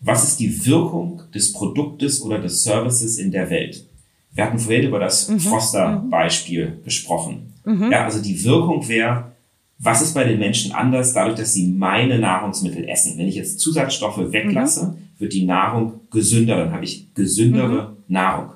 was 0.00 0.24
ist 0.24 0.40
die 0.40 0.66
Wirkung 0.66 1.22
des 1.34 1.52
Produktes 1.52 2.22
oder 2.22 2.38
des 2.38 2.64
Services 2.64 3.18
in 3.18 3.30
der 3.30 3.50
Welt? 3.50 3.84
Wir 4.32 4.44
hatten 4.44 4.58
vorhin 4.58 4.88
über 4.88 4.98
das 4.98 5.28
mhm. 5.28 5.40
Foster-Beispiel 5.40 6.68
mhm. 6.68 6.84
gesprochen. 6.84 7.54
Mhm. 7.64 7.90
Ja, 7.90 8.04
also 8.04 8.20
die 8.20 8.44
Wirkung 8.44 8.86
wäre, 8.88 9.32
was 9.78 10.02
ist 10.02 10.14
bei 10.14 10.24
den 10.24 10.38
Menschen 10.38 10.72
anders 10.72 11.12
dadurch, 11.12 11.36
dass 11.36 11.52
sie 11.52 11.68
meine 11.68 12.18
Nahrungsmittel 12.18 12.88
essen? 12.88 13.18
Wenn 13.18 13.28
ich 13.28 13.34
jetzt 13.34 13.60
Zusatzstoffe 13.60 14.32
weglasse, 14.32 14.88
mhm. 14.88 15.05
Wird 15.18 15.32
die 15.32 15.44
Nahrung 15.44 16.00
gesünder, 16.10 16.56
dann 16.56 16.72
habe 16.72 16.84
ich 16.84 17.12
gesündere 17.14 17.90
mhm. 17.90 17.96
Nahrung. 18.08 18.50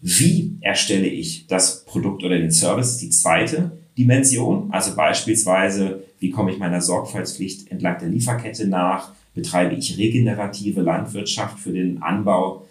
Wie 0.00 0.56
erstelle 0.60 1.06
ich 1.06 1.46
das 1.46 1.84
Produkt 1.84 2.22
oder 2.22 2.38
den 2.38 2.52
Service? 2.52 2.98
Die 2.98 3.10
zweite 3.10 3.72
Dimension, 3.96 4.70
also 4.70 4.94
beispielsweise 4.94 6.04
wie 6.20 6.30
komme 6.30 6.52
ich 6.52 6.58
meiner 6.58 6.80
Sorgfaltspflicht 6.80 7.70
entlang 7.70 7.98
der 7.98 8.08
Lieferkette 8.08 8.66
nach? 8.66 9.12
Betreibe 9.34 9.74
ich 9.74 9.98
regenerative 9.98 10.80
Landwirtschaft 10.80 11.60
für 11.60 11.72
den 11.72 12.02
Anbau? 12.02 12.66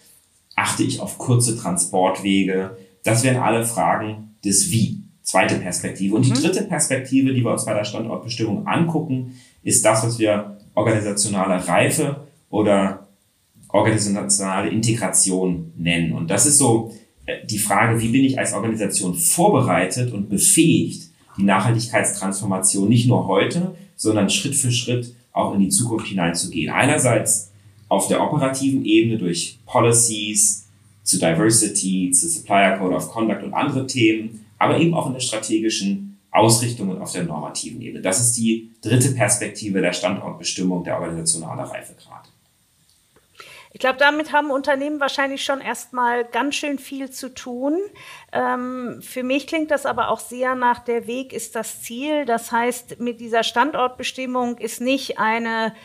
Achte 0.55 0.83
ich 0.83 0.99
auf 0.99 1.17
kurze 1.17 1.57
Transportwege? 1.57 2.77
Das 3.03 3.23
wären 3.23 3.37
alle 3.37 3.65
Fragen 3.65 4.35
des 4.43 4.71
Wie. 4.71 5.03
Zweite 5.21 5.55
Perspektive. 5.55 6.15
Und 6.15 6.25
die 6.25 6.31
mhm. 6.31 6.35
dritte 6.35 6.63
Perspektive, 6.63 7.33
die 7.33 7.43
wir 7.43 7.51
uns 7.51 7.65
bei 7.65 7.73
der 7.73 7.83
Standortbestimmung 7.83 8.65
angucken, 8.65 9.33
ist 9.61 9.83
das, 9.83 10.03
was 10.03 10.19
wir 10.19 10.57
organisationale 10.73 11.67
Reife 11.67 12.27
oder 12.49 13.06
organisationale 13.69 14.69
Integration 14.69 15.73
nennen. 15.77 16.13
Und 16.13 16.29
das 16.29 16.45
ist 16.45 16.57
so 16.57 16.93
äh, 17.25 17.45
die 17.45 17.59
Frage, 17.59 18.01
wie 18.01 18.09
bin 18.09 18.23
ich 18.23 18.39
als 18.39 18.53
Organisation 18.53 19.13
vorbereitet 19.13 20.13
und 20.13 20.29
befähigt, 20.29 21.09
die 21.37 21.43
Nachhaltigkeitstransformation 21.43 22.89
nicht 22.89 23.07
nur 23.07 23.27
heute, 23.27 23.75
sondern 23.95 24.29
Schritt 24.29 24.55
für 24.55 24.71
Schritt 24.71 25.13
auch 25.31 25.53
in 25.53 25.59
die 25.59 25.69
Zukunft 25.69 26.07
hineinzugehen. 26.07 26.73
Einerseits 26.73 27.51
auf 27.89 28.07
der 28.07 28.21
operativen 28.21 28.83
Ebene 28.85 29.17
durch 29.17 29.59
Policies 29.65 30.67
zu 31.03 31.19
Diversity, 31.19 32.11
zu 32.11 32.27
Supplier 32.27 32.77
Code 32.77 32.95
of 32.95 33.09
Conduct 33.09 33.43
und 33.43 33.53
andere 33.53 33.87
Themen, 33.87 34.45
aber 34.57 34.79
eben 34.79 34.93
auch 34.93 35.07
in 35.07 35.13
der 35.13 35.19
strategischen 35.19 36.17
Ausrichtung 36.31 36.89
und 36.89 37.01
auf 37.01 37.11
der 37.11 37.23
normativen 37.23 37.81
Ebene. 37.81 38.01
Das 38.01 38.19
ist 38.19 38.33
die 38.37 38.71
dritte 38.81 39.11
Perspektive 39.11 39.81
der 39.81 39.93
Standortbestimmung 39.93 40.83
der 40.83 40.95
organisationalen 40.95 41.59
Reifegrad. 41.59 42.29
Ich 43.77 43.79
glaube, 43.79 43.99
damit 43.99 44.31
haben 44.31 44.49
Unternehmen 44.49 44.99
wahrscheinlich 44.99 45.45
schon 45.45 45.61
erstmal 45.61 46.25
ganz 46.25 46.55
schön 46.55 46.79
viel 46.79 47.11
zu 47.11 47.31
tun. 47.31 47.79
Ähm, 48.31 49.03
für 49.03 49.21
mich 49.21 49.45
klingt 49.45 49.69
das 49.69 49.85
aber 49.85 50.09
auch 50.09 50.19
sehr 50.19 50.55
nach 50.55 50.79
der 50.79 51.05
Weg 51.05 51.31
ist 51.31 51.55
das 51.55 51.83
Ziel. 51.83 52.25
Das 52.25 52.51
heißt, 52.51 52.99
mit 52.99 53.19
dieser 53.19 53.43
Standortbestimmung 53.43 54.57
ist 54.57 54.81
nicht 54.81 55.19
eine 55.19 55.75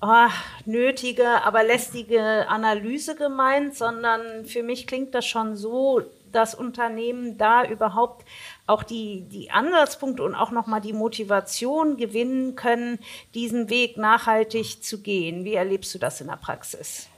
oh, 0.00 0.28
nötige, 0.66 1.42
aber 1.42 1.64
lästige 1.64 2.46
Analyse 2.48 3.16
gemeint, 3.16 3.74
sondern 3.74 4.44
für 4.44 4.62
mich 4.62 4.86
klingt 4.86 5.12
das 5.12 5.26
schon 5.26 5.56
so, 5.56 6.02
dass 6.30 6.54
Unternehmen 6.54 7.38
da 7.38 7.64
überhaupt 7.64 8.24
auch 8.68 8.84
die, 8.84 9.22
die 9.22 9.50
Ansatzpunkte 9.50 10.22
und 10.22 10.36
auch 10.36 10.52
nochmal 10.52 10.80
die 10.80 10.92
Motivation 10.92 11.96
gewinnen 11.96 12.54
können, 12.54 13.00
diesen 13.34 13.68
Weg 13.68 13.96
nachhaltig 13.96 14.84
zu 14.84 15.02
gehen. 15.02 15.44
Wie 15.44 15.54
erlebst 15.54 15.92
du 15.92 15.98
das 15.98 16.20
in 16.20 16.28
der 16.28 16.36
Praxis? 16.36 17.08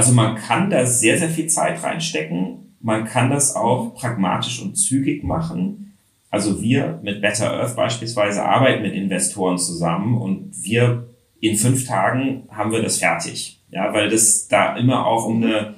Also 0.00 0.14
man 0.14 0.34
kann 0.34 0.70
da 0.70 0.86
sehr, 0.86 1.18
sehr 1.18 1.28
viel 1.28 1.48
Zeit 1.48 1.82
reinstecken. 1.82 2.74
Man 2.80 3.04
kann 3.04 3.28
das 3.28 3.54
auch 3.54 3.92
pragmatisch 3.94 4.62
und 4.62 4.74
zügig 4.74 5.24
machen. 5.24 5.92
Also 6.30 6.62
wir 6.62 6.98
mit 7.02 7.20
Better 7.20 7.52
Earth 7.52 7.76
beispielsweise 7.76 8.42
arbeiten 8.42 8.80
mit 8.80 8.94
Investoren 8.94 9.58
zusammen 9.58 10.16
und 10.16 10.52
wir 10.62 11.06
in 11.40 11.54
fünf 11.54 11.86
Tagen 11.86 12.44
haben 12.50 12.72
wir 12.72 12.80
das 12.80 12.96
fertig. 12.96 13.60
Ja, 13.70 13.92
weil 13.92 14.08
das 14.08 14.48
da 14.48 14.74
immer 14.74 15.06
auch 15.06 15.26
um 15.26 15.44
eine 15.44 15.74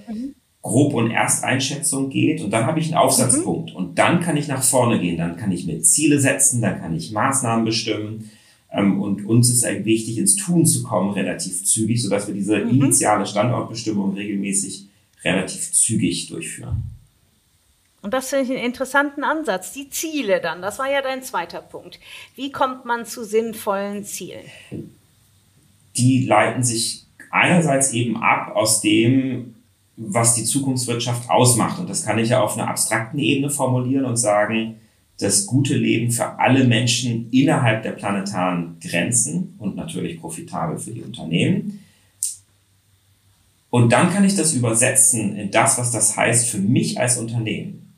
Grob- 0.62 0.94
und 0.94 1.10
Ersteinschätzung 1.10 2.08
geht 2.08 2.42
und 2.42 2.52
dann 2.52 2.66
habe 2.66 2.78
ich 2.78 2.86
einen 2.86 3.02
Aufsatzpunkt 3.02 3.70
mhm. 3.70 3.76
und 3.76 3.98
dann 3.98 4.20
kann 4.20 4.36
ich 4.36 4.46
nach 4.46 4.62
vorne 4.62 5.00
gehen, 5.00 5.18
dann 5.18 5.36
kann 5.36 5.50
ich 5.50 5.66
mir 5.66 5.80
Ziele 5.80 6.20
setzen, 6.20 6.62
dann 6.62 6.80
kann 6.80 6.94
ich 6.94 7.10
Maßnahmen 7.10 7.64
bestimmen 7.64 8.30
und 8.72 9.26
uns 9.26 9.50
ist 9.50 9.64
eigentlich 9.64 9.84
wichtig, 9.84 10.18
ins 10.18 10.36
Tun 10.36 10.64
zu 10.64 10.82
kommen, 10.82 11.10
relativ 11.10 11.64
zügig, 11.64 12.02
sodass 12.02 12.26
wir 12.26 12.34
diese 12.34 12.58
mhm. 12.58 12.70
initiale 12.70 13.26
Standortbestimmung 13.26 14.14
regelmäßig 14.14 14.86
relativ 15.24 15.72
zügig 15.72 16.28
durchführen. 16.28 16.82
Und 18.00 18.12
das 18.12 18.30
finde 18.30 18.44
ich 18.44 18.50
einen 18.50 18.66
interessanten 18.66 19.22
Ansatz. 19.22 19.72
Die 19.72 19.88
Ziele 19.88 20.40
dann, 20.40 20.60
das 20.62 20.78
war 20.78 20.90
ja 20.90 21.02
dein 21.02 21.22
zweiter 21.22 21.60
Punkt. 21.60 22.00
Wie 22.34 22.50
kommt 22.50 22.84
man 22.84 23.06
zu 23.06 23.24
sinnvollen 23.24 24.04
Zielen? 24.04 24.40
die 25.96 26.26
leiten 26.26 26.62
sich 26.62 27.04
einerseits 27.30 27.92
eben 27.92 28.16
ab 28.22 28.54
aus 28.54 28.80
dem, 28.80 29.54
was 29.96 30.34
die 30.34 30.44
Zukunftswirtschaft 30.44 31.28
ausmacht. 31.30 31.78
Und 31.78 31.88
das 31.88 32.04
kann 32.04 32.18
ich 32.18 32.30
ja 32.30 32.40
auf 32.40 32.56
einer 32.56 32.68
abstrakten 32.68 33.18
Ebene 33.18 33.50
formulieren 33.50 34.04
und 34.04 34.16
sagen, 34.16 34.80
das 35.22 35.46
gute 35.46 35.76
Leben 35.76 36.10
für 36.10 36.38
alle 36.38 36.64
Menschen 36.64 37.30
innerhalb 37.30 37.82
der 37.82 37.92
planetaren 37.92 38.76
Grenzen 38.80 39.54
und 39.58 39.76
natürlich 39.76 40.20
profitabel 40.20 40.78
für 40.78 40.90
die 40.90 41.02
Unternehmen. 41.02 41.80
Und 43.70 43.92
dann 43.92 44.12
kann 44.12 44.24
ich 44.24 44.36
das 44.36 44.52
übersetzen 44.52 45.36
in 45.36 45.50
das, 45.50 45.78
was 45.78 45.90
das 45.90 46.16
heißt 46.16 46.48
für 46.48 46.58
mich 46.58 47.00
als 47.00 47.16
Unternehmen. 47.18 47.94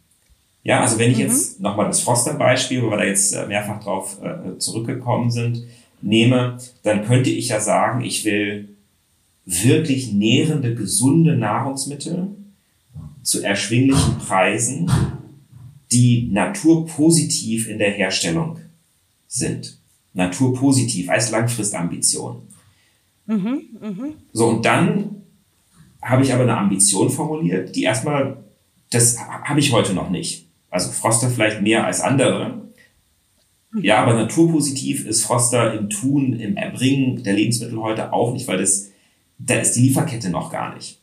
Ja, 0.62 0.80
also 0.80 0.98
wenn 0.98 1.10
ich 1.10 1.18
mhm. 1.18 1.24
jetzt 1.24 1.60
nochmal 1.60 1.86
das 1.86 2.00
Foster-Beispiel, 2.00 2.82
wo 2.82 2.90
wir 2.90 2.96
da 2.96 3.04
jetzt 3.04 3.34
äh, 3.34 3.46
mehrfach 3.46 3.82
drauf 3.82 4.18
äh, 4.22 4.58
zurückgekommen 4.58 5.30
sind, 5.30 5.64
nehme, 6.00 6.58
dann 6.82 7.04
könnte 7.04 7.30
ich 7.30 7.48
ja 7.48 7.60
sagen, 7.60 8.04
ich 8.04 8.24
will 8.24 8.68
wirklich 9.44 10.12
nährende, 10.12 10.74
gesunde 10.74 11.36
Nahrungsmittel 11.36 12.28
zu 13.22 13.42
erschwinglichen 13.42 14.18
Preisen 14.18 14.90
die 15.94 16.28
naturpositiv 16.32 17.68
in 17.68 17.78
der 17.78 17.92
Herstellung 17.92 18.58
sind. 19.28 19.78
Naturpositiv 20.12 21.08
als 21.08 21.30
Langfristambition. 21.30 22.42
Mhm, 23.26 23.62
mh. 23.80 24.08
So, 24.32 24.48
und 24.48 24.64
dann 24.64 25.22
habe 26.02 26.22
ich 26.22 26.32
aber 26.32 26.42
eine 26.42 26.56
Ambition 26.56 27.08
formuliert, 27.08 27.74
die 27.74 27.84
erstmal, 27.84 28.44
das 28.90 29.18
habe 29.18 29.60
ich 29.60 29.72
heute 29.72 29.94
noch 29.94 30.10
nicht. 30.10 30.46
Also 30.70 30.90
Froster 30.90 31.30
vielleicht 31.30 31.62
mehr 31.62 31.86
als 31.86 32.00
andere. 32.00 32.62
Ja, 33.80 34.02
aber 34.02 34.14
naturpositiv 34.14 35.06
ist 35.06 35.24
Froster 35.24 35.74
im 35.74 35.88
Tun, 35.90 36.34
im 36.34 36.56
Erbringen 36.56 37.22
der 37.22 37.34
Lebensmittel 37.34 37.80
heute 37.80 38.12
auch 38.12 38.32
nicht, 38.32 38.46
weil 38.46 38.58
das, 38.58 38.90
da 39.38 39.54
ist 39.54 39.72
die 39.72 39.82
Lieferkette 39.82 40.30
noch 40.30 40.50
gar 40.50 40.74
nicht. 40.74 41.00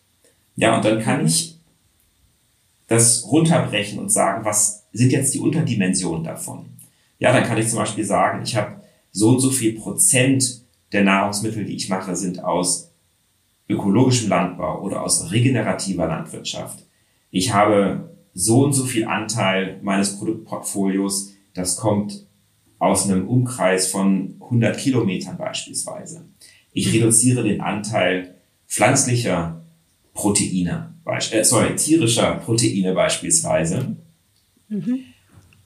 Ja, 0.55 0.75
und 0.75 0.85
dann 0.85 1.01
kann 1.01 1.21
mhm. 1.21 1.27
ich 1.27 1.60
das 2.91 3.25
runterbrechen 3.31 3.99
und 3.99 4.11
sagen, 4.11 4.43
was 4.43 4.83
sind 4.91 5.13
jetzt 5.13 5.33
die 5.33 5.39
Unterdimensionen 5.39 6.25
davon? 6.25 6.65
Ja, 7.19 7.31
dann 7.31 7.45
kann 7.45 7.57
ich 7.57 7.69
zum 7.69 7.79
Beispiel 7.79 8.03
sagen, 8.03 8.41
ich 8.43 8.57
habe 8.57 8.81
so 9.11 9.29
und 9.29 9.39
so 9.39 9.49
viel 9.49 9.79
Prozent 9.79 10.65
der 10.91 11.05
Nahrungsmittel, 11.05 11.63
die 11.63 11.75
ich 11.75 11.87
mache, 11.87 12.17
sind 12.17 12.43
aus 12.43 12.91
ökologischem 13.69 14.27
Landbau 14.27 14.81
oder 14.81 15.03
aus 15.03 15.31
regenerativer 15.31 16.05
Landwirtschaft. 16.05 16.83
Ich 17.29 17.53
habe 17.53 18.17
so 18.33 18.65
und 18.65 18.73
so 18.73 18.83
viel 18.83 19.05
Anteil 19.05 19.79
meines 19.81 20.17
Produktportfolios, 20.17 21.31
das 21.53 21.77
kommt 21.77 22.27
aus 22.77 23.09
einem 23.09 23.25
Umkreis 23.25 23.87
von 23.87 24.35
100 24.41 24.77
Kilometern 24.77 25.37
beispielsweise. 25.37 26.25
Ich 26.73 26.91
reduziere 26.93 27.43
den 27.43 27.61
Anteil 27.61 28.35
pflanzlicher 28.67 29.60
Proteine, 30.13 30.93
äh, 31.05 31.43
sorry, 31.43 31.75
tierischer 31.75 32.35
Proteine 32.35 32.93
beispielsweise. 32.93 33.95
Mhm. 34.67 34.99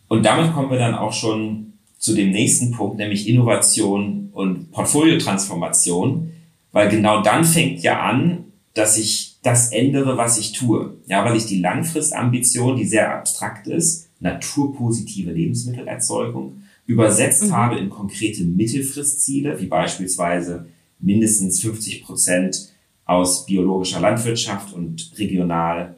Und 0.08 0.26
damit 0.26 0.54
kommen 0.54 0.70
wir 0.70 0.78
dann 0.78 0.96
auch 0.96 1.14
schon 1.14 1.74
zu 1.98 2.14
dem 2.14 2.32
nächsten 2.32 2.72
Punkt, 2.72 2.98
nämlich 2.98 3.28
Innovation 3.28 4.30
und 4.32 4.72
Portfoliotransformation, 4.72 6.32
weil 6.72 6.90
genau 6.90 7.22
dann 7.22 7.44
fängt 7.44 7.82
ja 7.82 8.02
an, 8.02 8.46
dass 8.74 8.98
ich 8.98 9.38
das 9.42 9.72
ändere, 9.72 10.18
was 10.18 10.38
ich 10.38 10.52
tue. 10.52 10.98
Ja, 11.08 11.24
weil 11.26 11.38
ich 11.38 11.46
die 11.46 11.60
Langfristambition, 11.60 12.76
die 12.76 12.86
sehr 12.86 13.16
abstrakt 13.16 13.68
ist, 13.68 14.10
naturpositive 14.20 15.32
Lebensmittelerzeugung, 15.32 16.64
übersetzt 16.86 17.46
mhm. 17.46 17.52
habe 17.52 17.78
in 17.78 17.90
konkrete 17.90 18.44
Mittelfristziele, 18.44 19.60
wie 19.60 19.68
beispielsweise 19.68 20.68
mindestens 21.00 21.62
50 21.62 22.04
Prozent 22.04 22.75
aus 23.06 23.46
biologischer 23.46 24.00
Landwirtschaft 24.00 24.74
und 24.74 25.12
regional 25.18 25.96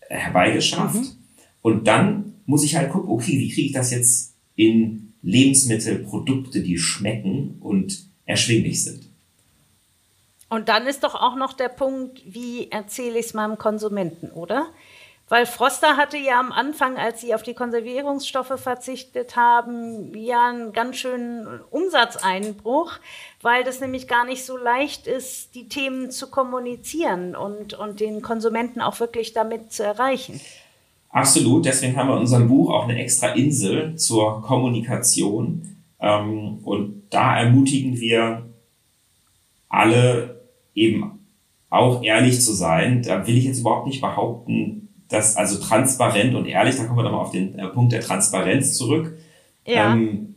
herbeigeschafft. 0.00 0.96
Mhm. 0.96 1.08
Und 1.62 1.86
dann 1.86 2.34
muss 2.46 2.64
ich 2.64 2.76
halt 2.76 2.90
gucken, 2.90 3.10
okay, 3.10 3.38
wie 3.38 3.50
kriege 3.50 3.68
ich 3.68 3.72
das 3.72 3.90
jetzt 3.90 4.34
in 4.56 5.12
Lebensmittelprodukte, 5.22 6.62
die 6.62 6.78
schmecken 6.78 7.56
und 7.60 8.06
erschwinglich 8.24 8.84
sind. 8.84 9.08
Und 10.48 10.68
dann 10.68 10.86
ist 10.86 11.04
doch 11.04 11.14
auch 11.14 11.36
noch 11.36 11.52
der 11.52 11.68
Punkt, 11.68 12.22
wie 12.26 12.70
erzähle 12.70 13.18
ich 13.18 13.26
es 13.26 13.34
meinem 13.34 13.56
Konsumenten, 13.56 14.30
oder? 14.30 14.66
Weil 15.30 15.46
Froster 15.46 15.96
hatte 15.96 16.16
ja 16.16 16.40
am 16.40 16.50
Anfang, 16.50 16.96
als 16.96 17.20
sie 17.20 17.36
auf 17.36 17.44
die 17.44 17.54
Konservierungsstoffe 17.54 18.60
verzichtet 18.60 19.36
haben, 19.36 20.12
ja 20.12 20.48
einen 20.48 20.72
ganz 20.72 20.96
schönen 20.96 21.46
Umsatzeinbruch, 21.70 22.94
weil 23.40 23.62
das 23.62 23.80
nämlich 23.80 24.08
gar 24.08 24.26
nicht 24.26 24.44
so 24.44 24.56
leicht 24.56 25.06
ist, 25.06 25.54
die 25.54 25.68
Themen 25.68 26.10
zu 26.10 26.30
kommunizieren 26.30 27.36
und, 27.36 27.74
und 27.74 28.00
den 28.00 28.22
Konsumenten 28.22 28.80
auch 28.80 28.98
wirklich 28.98 29.32
damit 29.32 29.72
zu 29.72 29.84
erreichen. 29.84 30.40
Absolut, 31.10 31.64
deswegen 31.64 31.96
haben 31.96 32.08
wir 32.08 32.14
in 32.14 32.22
unserem 32.22 32.48
Buch 32.48 32.70
auch 32.70 32.88
eine 32.88 33.00
extra 33.00 33.28
Insel 33.28 33.94
zur 33.94 34.42
Kommunikation. 34.42 35.76
Ähm, 36.00 36.58
und 36.64 37.04
da 37.10 37.38
ermutigen 37.38 38.00
wir 38.00 38.48
alle 39.68 40.40
eben 40.74 41.20
auch 41.68 42.02
ehrlich 42.02 42.40
zu 42.40 42.52
sein. 42.52 43.04
Da 43.04 43.24
will 43.28 43.38
ich 43.38 43.44
jetzt 43.44 43.60
überhaupt 43.60 43.86
nicht 43.86 44.00
behaupten, 44.00 44.88
dass 45.10 45.36
also 45.36 45.58
transparent 45.58 46.34
und 46.34 46.46
ehrlich, 46.46 46.76
da 46.76 46.84
kommen 46.84 46.98
wir 46.98 47.02
dann 47.02 47.12
mal 47.12 47.18
auf 47.18 47.32
den 47.32 47.58
äh, 47.58 47.66
Punkt 47.68 47.92
der 47.92 48.00
Transparenz 48.00 48.74
zurück. 48.74 49.18
Ja. 49.66 49.92
Ähm, 49.92 50.36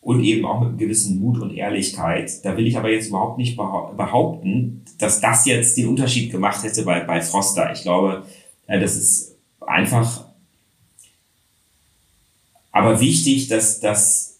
und 0.00 0.24
eben 0.24 0.44
auch 0.44 0.58
mit 0.58 0.70
einem 0.70 0.78
gewissen 0.78 1.20
Mut 1.20 1.40
und 1.40 1.54
Ehrlichkeit. 1.54 2.44
Da 2.44 2.56
will 2.56 2.66
ich 2.66 2.76
aber 2.76 2.90
jetzt 2.90 3.08
überhaupt 3.08 3.38
nicht 3.38 3.56
behaupten, 3.56 4.84
dass 4.98 5.20
das 5.20 5.46
jetzt 5.46 5.76
den 5.78 5.88
Unterschied 5.88 6.32
gemacht 6.32 6.64
hätte 6.64 6.82
bei, 6.82 7.00
bei 7.00 7.20
Froster. 7.20 7.72
Ich 7.72 7.82
glaube, 7.82 8.24
äh, 8.66 8.80
das 8.80 8.96
ist 8.96 9.36
einfach 9.60 10.24
aber 12.72 13.00
wichtig, 13.00 13.48
dass, 13.48 13.78
dass 13.78 14.31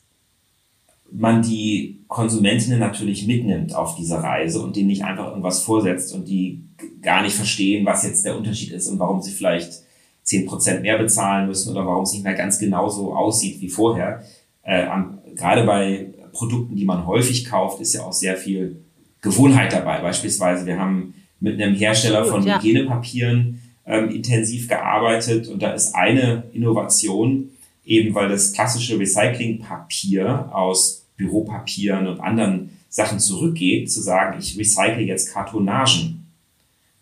man 1.14 1.42
die 1.42 2.00
Konsumentinnen 2.08 2.78
natürlich 2.78 3.26
mitnimmt 3.26 3.74
auf 3.74 3.96
diese 3.96 4.22
Reise 4.22 4.60
und 4.60 4.76
denen 4.76 4.88
nicht 4.88 5.04
einfach 5.04 5.28
irgendwas 5.28 5.62
vorsetzt 5.62 6.14
und 6.14 6.28
die 6.28 6.64
gar 7.00 7.22
nicht 7.22 7.34
verstehen, 7.34 7.86
was 7.86 8.04
jetzt 8.04 8.24
der 8.24 8.36
Unterschied 8.36 8.72
ist 8.72 8.88
und 8.88 8.98
warum 8.98 9.20
sie 9.20 9.32
vielleicht 9.32 9.82
zehn 10.22 10.46
Prozent 10.46 10.82
mehr 10.82 10.98
bezahlen 10.98 11.48
müssen 11.48 11.70
oder 11.70 11.86
warum 11.86 12.04
es 12.04 12.12
nicht 12.12 12.24
mehr 12.24 12.34
ganz 12.34 12.58
genauso 12.58 13.14
aussieht 13.14 13.60
wie 13.60 13.68
vorher. 13.68 14.22
Äh, 14.62 14.84
am, 14.84 15.18
gerade 15.34 15.64
bei 15.64 16.08
Produkten, 16.32 16.76
die 16.76 16.84
man 16.84 17.06
häufig 17.06 17.44
kauft, 17.44 17.80
ist 17.80 17.94
ja 17.94 18.02
auch 18.02 18.12
sehr 18.12 18.36
viel 18.36 18.82
Gewohnheit 19.20 19.72
dabei. 19.72 20.00
Beispielsweise, 20.00 20.66
wir 20.66 20.78
haben 20.78 21.14
mit 21.40 21.60
einem 21.60 21.74
Hersteller 21.74 22.24
von 22.24 22.44
ja. 22.46 22.58
Hygienepapieren 22.58 23.60
ähm, 23.84 24.10
intensiv 24.10 24.68
gearbeitet 24.68 25.48
und 25.48 25.62
da 25.62 25.72
ist 25.72 25.94
eine 25.94 26.44
Innovation 26.52 27.50
eben, 27.84 28.14
weil 28.14 28.28
das 28.28 28.52
klassische 28.52 28.98
Recyclingpapier 28.98 30.50
aus 30.52 31.01
Büropapieren 31.22 32.06
und 32.06 32.20
anderen 32.20 32.70
Sachen 32.88 33.20
zurückgeht, 33.20 33.90
zu 33.90 34.00
sagen, 34.02 34.38
ich 34.38 34.58
recycle 34.58 35.02
jetzt 35.02 35.32
Kartonagen. 35.32 36.26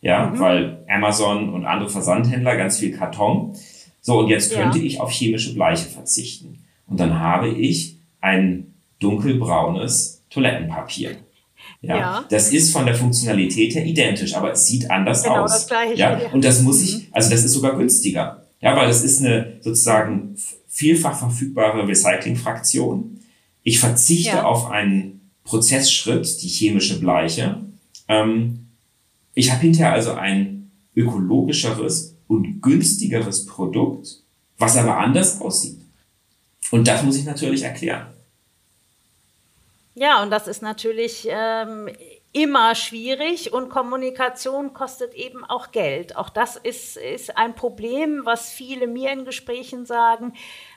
Ja, 0.03 0.29
mhm. 0.29 0.39
weil 0.39 0.85
Amazon 0.89 1.53
und 1.53 1.67
andere 1.67 1.91
Versandhändler 1.91 2.57
ganz 2.57 2.79
viel 2.79 2.97
Karton. 2.97 3.55
So, 4.01 4.21
und 4.21 4.29
jetzt 4.29 4.53
könnte 4.55 4.79
ja. 4.79 4.85
ich 4.85 5.01
auf 5.01 5.11
chemische 5.11 5.55
Bleiche 5.55 5.89
verzichten. 5.89 6.65
Und 6.87 6.99
dann 7.01 7.19
habe 7.19 7.49
ich 7.49 7.97
ein 8.21 8.75
dunkelbraunes 8.99 10.23
Toilettenpapier. 10.31 11.17
Ja, 11.83 11.97
ja, 11.97 12.25
Das 12.31 12.53
ist 12.53 12.73
von 12.73 12.85
der 12.85 12.95
Funktionalität 12.95 13.75
her 13.75 13.85
identisch, 13.85 14.35
aber 14.35 14.53
es 14.53 14.67
sieht 14.67 14.91
anders 14.91 15.23
genau 15.23 15.45
aus. 15.45 15.53
Das 15.53 15.67
gleiche, 15.67 15.95
ja? 15.95 16.21
Und 16.33 16.45
das 16.45 16.63
muss 16.63 16.83
ich, 16.83 16.97
mhm. 16.97 17.07
also 17.13 17.31
das 17.31 17.45
ist 17.45 17.53
sogar 17.53 17.77
günstiger. 17.77 18.47
Ja, 18.61 18.77
weil 18.77 18.91
es 18.91 19.03
ist 19.03 19.21
eine 19.21 19.59
sozusagen 19.61 20.37
vielfach 20.69 21.19
verfügbare 21.19 21.87
Recyclingfraktion. 21.87 23.20
Ich 23.71 23.79
verzichte 23.79 24.31
ja. 24.31 24.43
auf 24.43 24.69
einen 24.69 25.31
Prozessschritt, 25.45 26.43
die 26.43 26.49
chemische 26.49 26.99
Bleiche. 26.99 27.61
Ähm, 28.09 28.67
ich 29.33 29.53
habe 29.53 29.61
hinterher 29.61 29.93
also 29.93 30.15
ein 30.15 30.73
ökologischeres 30.97 32.17
und 32.27 32.63
günstigeres 32.63 33.47
Produkt, 33.47 34.25
was 34.59 34.77
aber 34.77 34.99
anders 34.99 35.41
aussieht. 35.41 35.83
Und 36.73 36.89
das 36.89 37.05
muss 37.05 37.17
ich 37.17 37.25
natürlich 37.25 37.63
erklären. 37.63 38.09
Ja, 39.95 40.21
und 40.21 40.31
das 40.31 40.49
ist 40.49 40.63
natürlich 40.63 41.29
ähm, 41.31 41.91
immer 42.33 42.75
schwierig 42.75 43.53
und 43.53 43.71
Kommunikation 43.71 44.73
kostet 44.73 45.15
eben 45.15 45.45
auch 45.45 45.71
Geld. 45.71 46.17
Auch 46.17 46.31
das 46.31 46.57
ist, 46.57 46.97
ist 46.97 47.37
ein 47.37 47.55
Problem, 47.55 48.23
was 48.25 48.51
viele 48.51 48.89
mir 48.89 49.13
in 49.13 49.25
Gesprächen 49.25 49.87
sagen. 49.87 50.33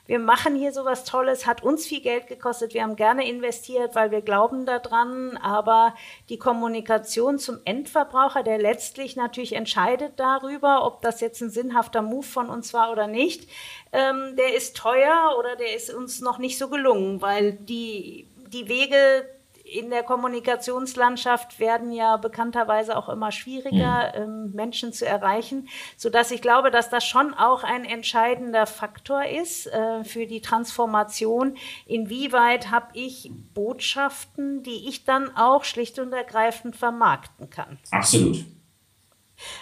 Wir 0.05 0.19
machen 0.19 0.55
hier 0.55 0.73
sowas 0.73 1.05
Tolles, 1.05 1.45
hat 1.45 1.63
uns 1.63 1.85
viel 1.85 2.01
Geld 2.01 2.27
gekostet, 2.27 2.73
wir 2.73 2.83
haben 2.83 2.97
gerne 2.97 3.25
investiert, 3.25 3.95
weil 3.95 4.11
wir 4.11 4.21
glauben 4.21 4.65
daran, 4.65 5.37
aber 5.37 5.95
die 6.27 6.37
Kommunikation 6.37 7.39
zum 7.39 7.59
Endverbraucher, 7.63 8.43
der 8.43 8.57
letztlich 8.57 9.15
natürlich 9.15 9.53
entscheidet 9.53 10.13
darüber, 10.17 10.85
ob 10.85 11.01
das 11.01 11.21
jetzt 11.21 11.41
ein 11.41 11.49
sinnhafter 11.49 12.01
Move 12.01 12.25
von 12.25 12.49
uns 12.49 12.73
war 12.73 12.91
oder 12.91 13.07
nicht, 13.07 13.49
ähm, 13.93 14.35
der 14.35 14.53
ist 14.55 14.75
teuer 14.75 15.37
oder 15.39 15.55
der 15.55 15.73
ist 15.73 15.93
uns 15.93 16.19
noch 16.19 16.37
nicht 16.37 16.57
so 16.57 16.67
gelungen, 16.67 17.21
weil 17.21 17.53
die 17.53 18.27
die 18.53 18.69
Wege 18.69 19.27
in 19.63 19.89
der 19.89 20.03
Kommunikationslandschaft 20.03 21.59
werden 21.59 21.91
ja 21.91 22.17
bekannterweise 22.17 22.97
auch 22.97 23.07
immer 23.07 23.31
schwieriger, 23.31 24.13
mhm. 24.15 24.23
ähm, 24.23 24.51
Menschen 24.53 24.91
zu 24.91 25.05
erreichen, 25.05 25.69
so 25.95 26.09
dass 26.09 26.31
ich 26.31 26.41
glaube, 26.41 26.69
dass 26.69 26.89
das 26.89 27.05
schon 27.05 27.33
auch 27.33 27.63
ein 27.63 27.85
entscheidender 27.85 28.65
Faktor 28.65 29.23
ist 29.25 29.67
äh, 29.67 30.03
für 30.03 30.27
die 30.27 30.41
Transformation. 30.41 31.55
Inwieweit 31.85 32.71
habe 32.71 32.87
ich 32.93 33.31
Botschaften, 33.53 34.63
die 34.63 34.89
ich 34.89 35.05
dann 35.05 35.35
auch 35.35 35.63
schlicht 35.63 35.97
und 35.97 36.11
ergreifend 36.11 36.75
vermarkten 36.75 37.49
kann? 37.49 37.79
Absolut. 37.91 38.45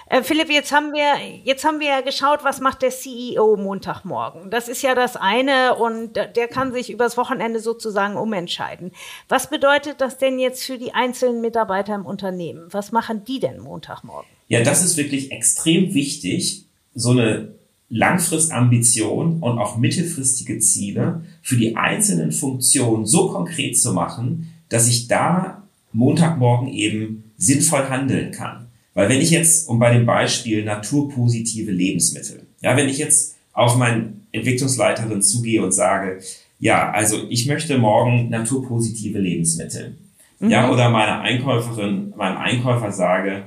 Äh, 0.08 0.24
Philipp, 0.24 0.50
jetzt 0.50 0.72
haben 0.72 0.92
wir 0.94 1.16
jetzt 1.44 1.64
haben 1.64 1.80
wir 1.80 1.88
ja 1.88 2.02
geschaut, 2.02 2.44
was 2.44 2.60
macht 2.60 2.82
der 2.82 2.90
CEO 2.90 3.58
Montagmorgen. 3.58 4.50
Das 4.50 4.68
ist 4.68 4.82
ja 4.82 4.96
das 4.96 5.16
eine 5.16 5.76
und 5.76 6.16
der 6.16 6.48
kann 6.48 6.74
sich 6.74 6.92
übers 6.92 7.18
Wochenende 7.18 7.60
sozusagen 7.60 8.16
umentscheiden. 8.16 8.92
Was 9.30 9.50
bedeutet 9.50 10.02
das 10.02 10.18
denn 10.18 10.40
jetzt 10.40 10.64
für 10.64 10.78
die 10.78 10.94
einzelnen 10.94 11.42
Mitarbeiter 11.42 11.96
im 11.96 12.06
Unternehmen? 12.06 12.68
Was 12.72 12.92
machen 12.92 13.24
die 13.26 13.40
denn 13.40 13.60
Montagmorgen? 13.60 14.30
Ja, 14.48 14.62
das 14.64 14.84
ist 14.84 14.98
wirklich 14.98 15.32
extrem 15.32 15.94
wichtig, 15.94 16.66
so 16.94 17.12
eine 17.12 17.56
Langfristambition 17.90 19.42
und 19.42 19.60
auch 19.60 19.78
mittelfristige 19.78 20.60
Ziele 20.60 21.24
für 21.42 21.58
die 21.58 21.76
einzelnen 21.76 22.32
Funktionen 22.32 23.06
so 23.06 23.30
konkret 23.30 23.78
zu 23.78 23.94
machen, 23.94 24.54
dass 24.70 24.88
ich 24.88 25.08
da 25.08 25.64
Montagmorgen 25.92 26.70
eben 26.70 27.32
sinnvoll 27.38 27.90
handeln 27.90 28.32
kann. 28.32 28.68
Weil 28.94 29.10
wenn 29.10 29.22
ich 29.22 29.32
jetzt, 29.32 29.70
um 29.70 29.80
bei 29.80 29.94
dem 29.94 30.06
Beispiel 30.06 30.64
naturpositive 30.66 31.72
Lebensmittel, 31.72 32.46
ja, 32.62 32.76
wenn 32.76 32.90
ich 32.90 32.98
jetzt 32.98 33.36
auf 33.54 33.78
meine 33.78 34.14
Entwicklungsleiterin 34.32 35.22
zugehe 35.22 35.64
und 35.64 35.72
sage, 35.72 36.20
ja, 36.60 36.92
also 36.92 37.18
ich 37.30 37.48
möchte 37.48 37.78
morgen 37.78 38.30
naturpositive 38.30 39.20
Lebensmittel, 39.20 39.98
mhm. 40.40 40.50
ja, 40.50 40.70
oder 40.70 40.90
meine 40.90 41.20
Einkäuferin, 41.22 42.14
meinem 42.16 42.38
Einkäufer 42.38 42.92
sage, 42.92 43.44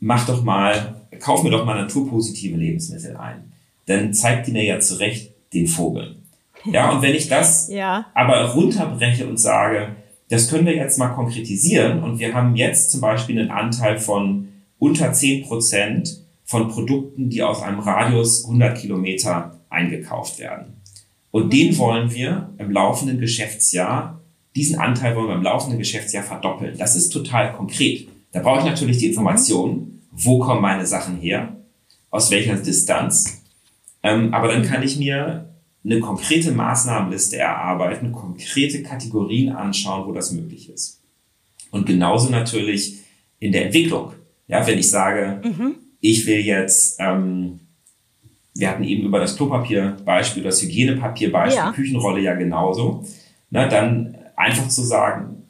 mach 0.00 0.26
doch 0.26 0.42
mal, 0.42 0.96
kauf 1.20 1.42
mir 1.42 1.50
doch 1.50 1.64
mal 1.64 1.80
naturpositive 1.80 2.56
Lebensmittel 2.56 3.16
ein, 3.16 3.52
dann 3.86 4.14
zeigt 4.14 4.46
die 4.46 4.52
mir 4.52 4.64
ja 4.64 4.80
zurecht 4.80 5.32
den 5.52 5.66
Vogel. 5.66 6.16
Ja, 6.64 6.90
und 6.90 7.02
wenn 7.02 7.14
ich 7.14 7.28
das 7.28 7.68
ja. 7.70 8.06
aber 8.14 8.52
runterbreche 8.52 9.26
und 9.26 9.38
sage, 9.38 9.96
das 10.28 10.48
können 10.48 10.66
wir 10.66 10.76
jetzt 10.76 10.98
mal 10.98 11.08
konkretisieren 11.08 12.02
und 12.02 12.18
wir 12.18 12.34
haben 12.34 12.54
jetzt 12.56 12.92
zum 12.92 13.00
Beispiel 13.00 13.38
einen 13.38 13.50
Anteil 13.50 13.98
von 13.98 14.48
unter 14.80 15.12
zehn 15.12 15.44
Prozent 15.44 16.24
von 16.42 16.66
Produkten, 16.66 17.30
die 17.30 17.44
aus 17.44 17.62
einem 17.62 17.78
Radius 17.78 18.44
100 18.44 18.76
Kilometer 18.76 19.60
eingekauft 19.68 20.40
werden. 20.40 20.80
Und 21.30 21.52
den 21.52 21.78
wollen 21.78 22.12
wir 22.12 22.52
im 22.58 22.72
laufenden 22.72 23.20
Geschäftsjahr, 23.20 24.20
diesen 24.56 24.80
Anteil 24.80 25.14
wollen 25.14 25.28
wir 25.28 25.36
im 25.36 25.44
laufenden 25.44 25.78
Geschäftsjahr 25.78 26.24
verdoppeln. 26.24 26.76
Das 26.76 26.96
ist 26.96 27.10
total 27.10 27.52
konkret. 27.52 28.08
Da 28.32 28.40
brauche 28.40 28.60
ich 28.60 28.64
natürlich 28.64 28.98
die 28.98 29.06
Informationen, 29.06 30.02
wo 30.10 30.40
kommen 30.40 30.60
meine 30.60 30.86
Sachen 30.86 31.18
her, 31.18 31.56
aus 32.10 32.32
welcher 32.32 32.56
Distanz. 32.56 33.42
Ähm, 34.02 34.34
aber 34.34 34.48
dann 34.48 34.64
kann 34.64 34.82
ich 34.82 34.98
mir 34.98 35.54
eine 35.84 36.00
konkrete 36.00 36.52
Maßnahmenliste 36.52 37.36
erarbeiten, 37.36 38.12
konkrete 38.12 38.82
Kategorien 38.82 39.50
anschauen, 39.50 40.08
wo 40.08 40.12
das 40.12 40.32
möglich 40.32 40.68
ist. 40.68 41.00
Und 41.70 41.86
genauso 41.86 42.30
natürlich 42.30 42.98
in 43.38 43.52
der 43.52 43.66
Entwicklung. 43.66 44.12
Ja, 44.50 44.66
wenn 44.66 44.78
ich 44.78 44.90
sage, 44.90 45.40
mhm. 45.44 45.76
ich 46.00 46.26
will 46.26 46.40
jetzt, 46.40 46.98
ähm, 46.98 47.60
wir 48.54 48.68
hatten 48.68 48.84
eben 48.84 49.04
über 49.04 49.20
das 49.20 49.36
Klopapier-Beispiel, 49.36 50.42
das 50.42 50.60
Hygienepapier-Beispiel, 50.62 51.56
ja. 51.56 51.72
Küchenrolle 51.72 52.20
ja 52.20 52.34
genauso, 52.34 53.04
na, 53.50 53.68
dann 53.68 54.16
einfach 54.36 54.68
zu 54.68 54.82
sagen, 54.82 55.44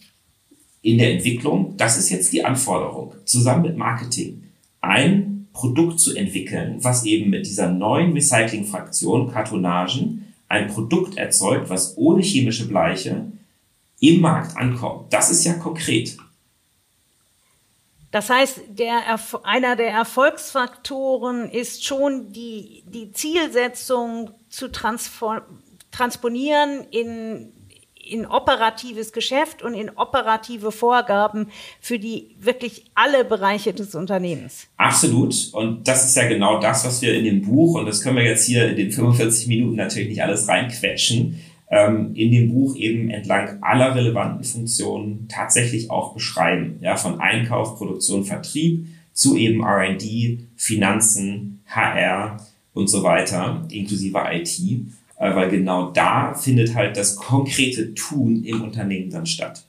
in 0.83 0.99
der 0.99 1.13
Entwicklung, 1.13 1.77
das 1.77 1.99
ist 1.99 2.11
jetzt 2.11 2.33
die 2.33 2.45
Anforderung, 2.45 3.15
zusammen 3.25 3.63
mit 3.63 3.77
Marketing, 3.77 4.45
ein 4.81 5.49
Produkt 5.53 5.99
zu 5.99 6.15
entwickeln, 6.15 6.79
was 6.83 7.05
eben 7.05 7.31
mit 7.31 7.47
dieser 7.47 7.71
neuen 7.71 8.13
Recycling-Fraktion, 8.13 9.31
Kartonagen, 9.31 10.35
ein 10.49 10.69
Produkt 10.69 11.17
erzeugt, 11.17 11.71
was 11.71 11.97
ohne 11.97 12.23
chemische 12.23 12.69
Bleiche 12.69 13.27
im 14.01 14.21
Markt 14.21 14.57
ankommt. 14.57 15.13
Das 15.13 15.31
ist 15.31 15.45
ja 15.45 15.55
konkret. 15.55 16.17
Das 18.11 18.29
heißt, 18.29 18.63
der, 18.69 19.19
einer 19.45 19.77
der 19.77 19.91
Erfolgsfaktoren 19.91 21.49
ist 21.51 21.85
schon 21.85 22.33
die, 22.33 22.83
die 22.87 23.13
Zielsetzung 23.13 24.33
zu 24.49 24.69
transponieren 25.93 26.87
in, 26.91 27.53
in 27.95 28.27
operatives 28.27 29.13
Geschäft 29.13 29.63
und 29.63 29.75
in 29.75 29.91
operative 29.91 30.73
Vorgaben 30.73 31.51
für 31.81 32.01
die 32.01 32.35
wirklich 32.41 32.87
alle 32.97 33.25
Bereiche 33.25 33.73
des 33.73 33.95
Unternehmens. 33.95 34.67
Absolut. 34.77 35.35
Und 35.53 35.87
das 35.87 36.05
ist 36.07 36.17
ja 36.17 36.27
genau 36.27 36.59
das, 36.59 36.85
was 36.85 37.01
wir 37.03 37.15
in 37.15 37.25
dem 37.25 37.43
Buch, 37.43 37.79
und 37.79 37.87
das 37.87 38.03
können 38.03 38.17
wir 38.17 38.25
jetzt 38.25 38.47
hier 38.47 38.71
in 38.71 38.77
den 38.77 38.91
45 38.91 39.47
Minuten 39.47 39.77
natürlich 39.77 40.09
nicht 40.09 40.23
alles 40.23 40.49
reinquetschen, 40.49 41.41
ähm, 41.71 42.15
in 42.15 42.33
dem 42.33 42.53
Buch 42.53 42.77
eben 42.77 43.11
entlang 43.11 43.63
aller 43.63 43.95
relevanten 43.95 44.45
Funktionen 44.45 45.29
tatsächlich 45.29 45.91
auch 45.91 46.13
beschreiben. 46.15 46.79
Ja, 46.81 46.97
von 46.97 47.21
Einkauf, 47.21 47.79
Produktion, 47.79 48.25
Vertrieb 48.25 48.87
zu 49.13 49.37
eben 49.37 49.63
R&D, 49.63 50.41
Finanzen, 50.57 51.63
HR 51.67 52.45
und 52.75 52.89
so 52.89 53.03
weiter, 53.03 53.67
inklusive 53.71 54.19
IT, 54.33 54.59
äh, 54.59 55.35
weil 55.35 55.49
genau 55.49 55.91
da 55.91 56.35
findet 56.35 56.75
halt 56.75 56.97
das 56.97 57.17
konkrete 57.17 57.95
Tun 57.95 58.43
im 58.45 58.63
Unternehmen 58.63 59.11
dann 59.11 59.27
statt. 59.27 59.65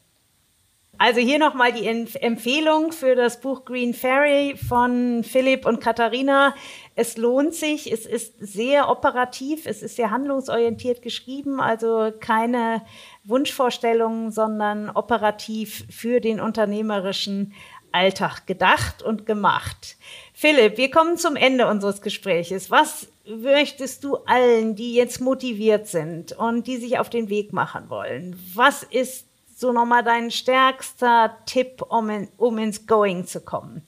Also 1.04 1.20
hier 1.20 1.40
nochmal 1.40 1.74
die 1.74 1.88
Empfehlung 1.88 2.92
für 2.92 3.16
das 3.16 3.42
Buch 3.42 3.66
Green 3.66 3.96
Fairy 3.96 4.56
von 4.56 5.24
Philipp 5.24 5.66
und 5.66 5.82
Katharina. 5.82 6.54
Es 6.96 7.18
lohnt 7.18 7.54
sich, 7.54 7.92
es 7.92 8.06
ist 8.06 8.36
sehr 8.40 8.90
operativ, 8.90 9.66
es 9.66 9.82
ist 9.82 9.96
sehr 9.96 10.12
handlungsorientiert 10.12 11.02
geschrieben, 11.02 11.62
also 11.62 12.12
keine 12.20 12.84
Wunschvorstellungen, 13.24 14.32
sondern 14.32 14.90
operativ 14.90 15.86
für 15.90 16.20
den 16.20 16.42
unternehmerischen 16.42 17.54
Alltag 17.92 18.46
gedacht 18.46 19.04
und 19.04 19.26
gemacht. 19.26 19.98
Philipp, 20.34 20.78
wir 20.78 20.92
kommen 20.92 21.18
zum 21.18 21.36
Ende 21.36 21.68
unseres 21.68 22.02
Gespräches. 22.02 22.72
Was 22.72 23.08
möchtest 23.26 24.04
du 24.04 24.18
allen, 24.26 24.76
die 24.76 24.94
jetzt 24.94 25.22
motiviert 25.22 25.88
sind 25.88 26.32
und 26.34 26.68
die 26.68 26.78
sich 26.78 27.00
auf 27.00 27.10
den 27.10 27.30
Weg 27.30 27.54
machen 27.54 27.90
wollen? 27.90 28.40
Was 28.54 28.84
ist 28.84 29.28
so 29.56 29.72
nochmal 29.72 30.04
dein 30.04 30.32
stärkster 30.32 31.38
Tipp, 31.46 31.84
um, 31.88 32.10
in, 32.10 32.28
um 32.38 32.58
ins 32.58 32.88
Going 32.88 33.26
zu 33.26 33.42
kommen? 33.42 33.84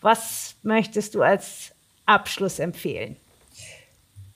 Was 0.00 0.56
möchtest 0.62 1.14
du 1.14 1.22
als 1.22 1.73
Abschluss 2.06 2.58
empfehlen? 2.58 3.16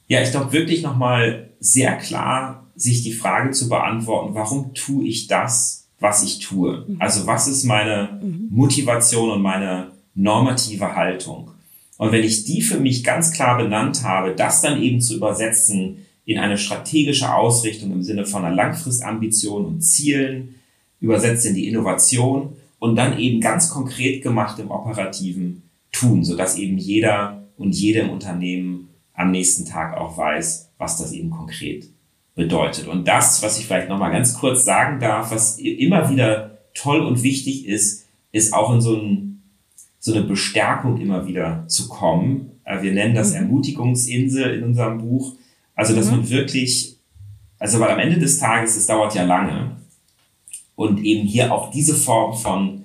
Ja, 0.07 0.23
ich 0.23 0.31
glaube 0.31 0.53
wirklich 0.53 0.83
nochmal 0.83 1.51
sehr 1.61 1.97
klar, 1.97 2.66
sich 2.75 3.03
die 3.03 3.12
Frage 3.12 3.51
zu 3.51 3.69
beantworten, 3.69 4.35
warum 4.35 4.73
tue 4.75 5.05
ich 5.05 5.27
das, 5.27 5.89
was 6.01 6.23
ich 6.23 6.39
tue? 6.39 6.85
Mhm. 6.87 6.97
Also 6.99 7.27
was 7.27 7.49
ist 7.49 7.64
meine 7.64 8.21
mhm. 8.23 8.49
Motivation 8.51 9.31
und 9.31 9.43
meine 9.43 9.89
normative 10.14 10.95
Haltung? 10.95 11.51
Und 11.99 12.12
wenn 12.12 12.25
ich 12.25 12.45
die 12.45 12.62
für 12.62 12.79
mich 12.79 13.03
ganz 13.03 13.33
klar 13.33 13.59
benannt 13.59 14.05
habe, 14.05 14.35
das 14.35 14.62
dann 14.62 14.81
eben 14.81 15.01
zu 15.01 15.16
übersetzen 15.16 16.07
in 16.25 16.39
eine 16.39 16.57
strategische 16.57 17.35
Ausrichtung 17.35 17.91
im 17.91 18.03
Sinne 18.03 18.25
von 18.25 18.45
einer 18.45 18.55
Langfristambition 18.55 19.64
und 19.64 19.81
Zielen, 19.83 20.55
übersetzt 21.01 21.47
in 21.47 21.55
die 21.55 21.69
Innovation 21.69 22.57
und 22.79 22.97
dann 22.97 23.19
eben 23.19 23.41
ganz 23.41 23.71
konkret 23.71 24.23
gemacht 24.23 24.59
im 24.59 24.71
operativen 24.71 25.62
Tun, 25.91 26.25
sodass 26.25 26.57
eben 26.57 26.79
jeder 26.79 27.38
und 27.59 27.75
jede 27.75 28.01
im 28.01 28.11
Unternehmen 28.11 28.89
am 29.15 29.31
nächsten 29.31 29.65
Tag 29.65 29.97
auch 29.97 30.17
weiß, 30.17 30.71
was 30.79 30.97
das 30.99 31.13
eben 31.13 31.31
konkret 31.31 31.89
bedeutet. 32.35 32.87
Und 32.87 33.09
das, 33.09 33.43
was 33.43 33.59
ich 33.59 33.67
vielleicht 33.67 33.89
nochmal 33.89 34.13
ganz 34.13 34.35
kurz 34.35 34.65
sagen 34.65 35.01
darf, 35.01 35.33
was 35.33 35.59
immer 35.59 36.09
wieder 36.09 36.59
toll 36.73 37.01
und 37.01 37.23
wichtig 37.23 37.67
ist, 37.67 38.07
ist 38.31 38.55
auch 38.55 38.73
in 38.73 38.81
so, 38.81 38.97
ein, 38.97 39.43
so 39.99 40.15
eine 40.15 40.23
Bestärkung 40.23 41.01
immer 41.01 41.27
wieder 41.27 41.65
zu 41.67 41.89
kommen. 41.89 42.53
Äh, 42.65 42.83
wir 42.83 42.93
nennen 42.93 43.15
das 43.15 43.31
mhm. 43.31 43.37
Ermutigungsinsel 43.37 44.55
in 44.55 44.65
unserem 44.65 44.99
Buch. 44.99 45.35
Also, 45.75 45.97
dass 45.97 46.07
mhm. 46.07 46.19
man 46.19 46.31
wirklich, 46.31 46.97
also 47.59 47.81
weil 47.81 47.91
am 47.91 47.99
Ende 47.99 48.19
des 48.19 48.39
Tages, 48.39 48.77
es 48.77 48.87
dauert 48.87 49.15
ja 49.15 49.25
lange, 49.25 49.77
und 50.77 51.03
eben 51.03 51.27
hier 51.27 51.53
auch 51.53 51.73
diese 51.73 51.97
Form 51.97 52.39
von 52.39 52.85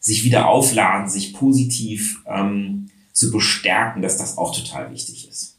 sich 0.00 0.24
wieder 0.24 0.48
aufladen, 0.48 1.10
sich 1.10 1.34
positiv 1.34 2.22
ähm, 2.26 2.83
zu 3.14 3.30
bestärken, 3.30 4.02
dass 4.02 4.18
das 4.18 4.36
auch 4.36 4.54
total 4.54 4.90
wichtig 4.90 5.28
ist. 5.28 5.54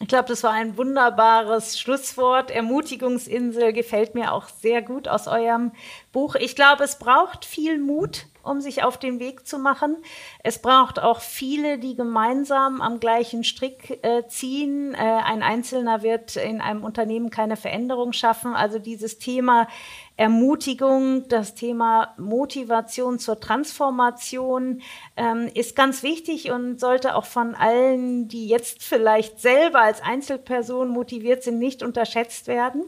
Ich 0.00 0.08
glaube, 0.08 0.28
das 0.28 0.42
war 0.42 0.50
ein 0.50 0.76
wunderbares 0.76 1.78
Schlusswort. 1.78 2.50
Ermutigungsinsel 2.50 3.72
gefällt 3.72 4.16
mir 4.16 4.32
auch 4.32 4.48
sehr 4.48 4.82
gut 4.82 5.06
aus 5.06 5.28
eurem 5.28 5.70
Buch. 6.10 6.34
Ich 6.34 6.56
glaube, 6.56 6.82
es 6.82 6.98
braucht 6.98 7.44
viel 7.44 7.78
Mut, 7.78 8.26
um 8.42 8.60
sich 8.60 8.82
auf 8.82 8.98
den 8.98 9.20
Weg 9.20 9.46
zu 9.46 9.58
machen. 9.58 9.96
Es 10.42 10.60
braucht 10.60 10.98
auch 10.98 11.20
viele, 11.20 11.78
die 11.78 11.94
gemeinsam 11.94 12.80
am 12.80 12.98
gleichen 12.98 13.44
Strick 13.44 14.00
äh, 14.02 14.26
ziehen. 14.26 14.94
Äh, 14.94 14.98
ein 14.98 15.44
Einzelner 15.44 16.02
wird 16.02 16.34
in 16.34 16.60
einem 16.60 16.82
Unternehmen 16.82 17.30
keine 17.30 17.56
Veränderung 17.56 18.12
schaffen. 18.12 18.54
Also 18.54 18.80
dieses 18.80 19.18
Thema 19.18 19.68
Ermutigung, 20.16 21.28
das 21.28 21.54
Thema 21.54 22.14
Motivation 22.18 23.18
zur 23.18 23.40
Transformation 23.40 24.82
ähm, 25.16 25.50
ist 25.54 25.76
ganz 25.76 26.02
wichtig 26.02 26.50
und 26.50 26.80
sollte 26.80 27.14
auch 27.14 27.26
von 27.26 27.54
allen, 27.54 28.28
die 28.28 28.48
jetzt 28.48 28.82
vielleicht 28.82 29.40
selber 29.40 29.80
als 29.80 30.00
Einzelperson 30.00 30.88
motiviert 30.88 31.42
sind, 31.42 31.58
nicht 31.58 31.82
unterschätzt 31.82 32.46
werden. 32.46 32.84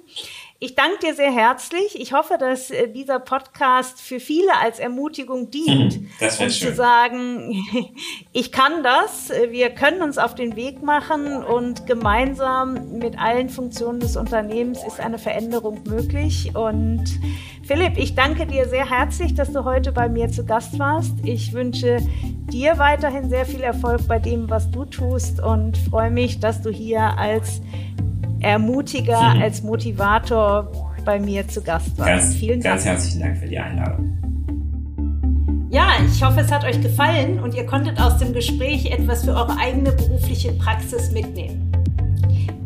Ich 0.59 0.75
danke 0.75 0.99
dir 1.01 1.15
sehr 1.15 1.31
herzlich. 1.31 2.01
Ich 2.01 2.15
hoffe, 2.15 2.39
dass 2.39 2.71
äh, 2.71 2.89
dieser 2.89 3.19
Podcast 3.19 4.01
für 4.01 4.21
viele 4.21 4.57
als 4.57 4.79
Ermutigung 4.79 5.51
dient, 5.51 6.01
mhm, 6.01 6.11
das 6.19 6.41
um 6.41 6.49
schön. 6.49 6.71
zu 6.71 6.75
sagen, 6.75 7.63
ich 8.33 8.51
kann 8.51 8.83
das, 8.83 9.31
wir 9.51 9.71
können 9.71 10.01
uns 10.01 10.17
auf 10.17 10.35
den 10.35 10.57
Weg 10.57 10.83
machen 10.83 11.45
und 11.45 11.87
gemeinsam 11.87 12.97
mit 12.97 13.19
allen 13.19 13.51
Funktionen 13.51 14.01
des 14.01 14.17
Unternehmens 14.17 14.83
ist 14.87 15.01
eine 15.01 15.19
Veränderung 15.19 15.83
möglich. 15.87 16.53
Und 16.55 17.05
Philipp, 17.67 17.97
ich 17.97 18.15
danke 18.15 18.47
dir 18.47 18.69
sehr 18.69 18.91
herzlich, 18.91 19.35
dass 19.35 19.53
du 19.53 19.65
heute 19.65 19.91
bei 19.91 20.09
mir 20.09 20.29
zu 20.29 20.45
Gast 20.45 20.79
warst. 20.79 21.15
Ich 21.23 21.55
wünsche 21.55 21.97
dir 22.53 22.79
weiterhin 22.79 23.31
sehr 23.31 23.47
viel 23.47 23.63
Erfolg 23.63 24.07
bei 24.07 24.19
dem, 24.19 24.51
was 24.51 24.71
du 24.71 24.85
tust 24.85 25.41
und 25.41 25.79
freue 25.79 26.11
mich, 26.11 26.41
dass 26.41 26.61
du 26.61 26.71
hier 26.71 27.19
als 27.19 27.63
Ermutiger, 28.41 29.35
mhm. 29.35 29.43
als 29.43 29.63
Motivator 29.63 30.71
bei 31.07 31.19
mir 31.19 31.49
zu 31.49 31.63
Gast 31.63 31.99
warst. 31.99 32.11
Ganz, 32.11 32.35
Vielen 32.35 32.61
Dank. 32.61 32.75
Ganz 32.75 32.85
herzlichen 32.85 33.21
Dank 33.21 33.39
für 33.39 33.47
die 33.47 33.59
Einladung. 33.59 34.11
Ja, 35.71 35.89
ich 36.07 36.23
hoffe, 36.23 36.41
es 36.41 36.53
hat 36.53 36.65
euch 36.65 36.81
gefallen 36.83 37.41
und 37.41 37.55
ihr 37.55 37.65
konntet 37.65 37.99
aus 37.99 38.19
dem 38.19 38.35
Gespräch 38.35 38.93
etwas 38.93 39.25
für 39.25 39.33
eure 39.33 39.57
eigene 39.57 39.91
berufliche 39.93 40.53
Praxis 40.53 41.11
mitnehmen. 41.13 41.64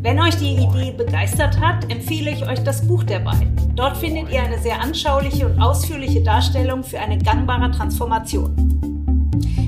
Wenn 0.01 0.21
euch 0.21 0.37
die 0.37 0.55
Idee 0.55 0.93
begeistert 0.93 1.61
hat, 1.61 1.91
empfehle 1.91 2.31
ich 2.31 2.47
euch 2.47 2.63
das 2.63 2.87
Buch 2.87 3.03
der 3.03 3.19
beiden. 3.19 3.57
Dort 3.75 3.97
findet 3.97 4.31
ihr 4.31 4.41
eine 4.41 4.59
sehr 4.59 4.81
anschauliche 4.81 5.47
und 5.47 5.61
ausführliche 5.61 6.23
Darstellung 6.23 6.85
für 6.85 7.01
eine 7.01 7.19
gangbare 7.19 7.73
Transformation. 7.73 8.55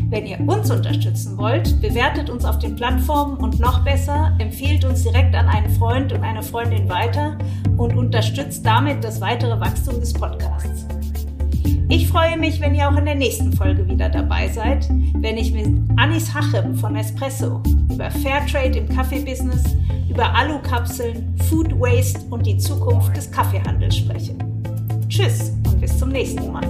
Wenn 0.09 0.27
ihr 0.27 0.39
uns 0.41 0.71
unterstützen 0.71 1.37
wollt, 1.37 1.81
bewertet 1.81 2.31
uns 2.31 2.45
auf 2.45 2.61
den 2.61 2.77
Plattformen 2.77 3.39
und 3.39 3.59
noch 3.59 3.83
besser, 3.85 4.33
empfehlt 4.39 4.85
uns 4.85 5.03
direkt 5.03 5.35
an 5.35 5.49
einen 5.49 5.71
Freund 5.71 6.13
und 6.13 6.23
eine 6.23 6.45
Freundin 6.45 6.89
weiter 6.89 7.37
und 7.77 7.97
unterstützt 7.97 8.65
damit 8.65 9.03
das 9.03 9.21
weitere 9.21 9.59
Wachstum 9.59 9.99
des 9.99 10.13
Podcasts. 10.13 10.87
Ich 11.93 12.07
freue 12.07 12.39
mich, 12.39 12.61
wenn 12.61 12.73
ihr 12.77 12.89
auch 12.89 12.97
in 12.97 13.05
der 13.05 13.17
nächsten 13.17 13.53
Folge 13.53 13.87
wieder 13.89 14.09
dabei 14.09 14.47
seid, 14.47 14.89
wenn 15.17 15.37
ich 15.37 15.53
mit 15.53 15.67
Anis 15.97 16.33
Hachem 16.33 16.77
von 16.77 16.95
Espresso 16.95 17.61
über 17.91 18.13
Fairtrade 18.13 18.79
im 18.79 18.89
Kaffeebusiness, 18.89 19.77
über 20.09 20.33
Alukapseln, 20.33 21.35
Food 21.49 21.73
Waste 21.81 22.21
und 22.31 22.47
die 22.47 22.57
Zukunft 22.59 23.17
des 23.17 23.29
Kaffeehandels 23.33 23.97
spreche. 23.97 24.37
Tschüss 25.09 25.51
und 25.67 25.81
bis 25.81 25.99
zum 25.99 26.11
nächsten 26.11 26.53
Mal. 26.53 26.69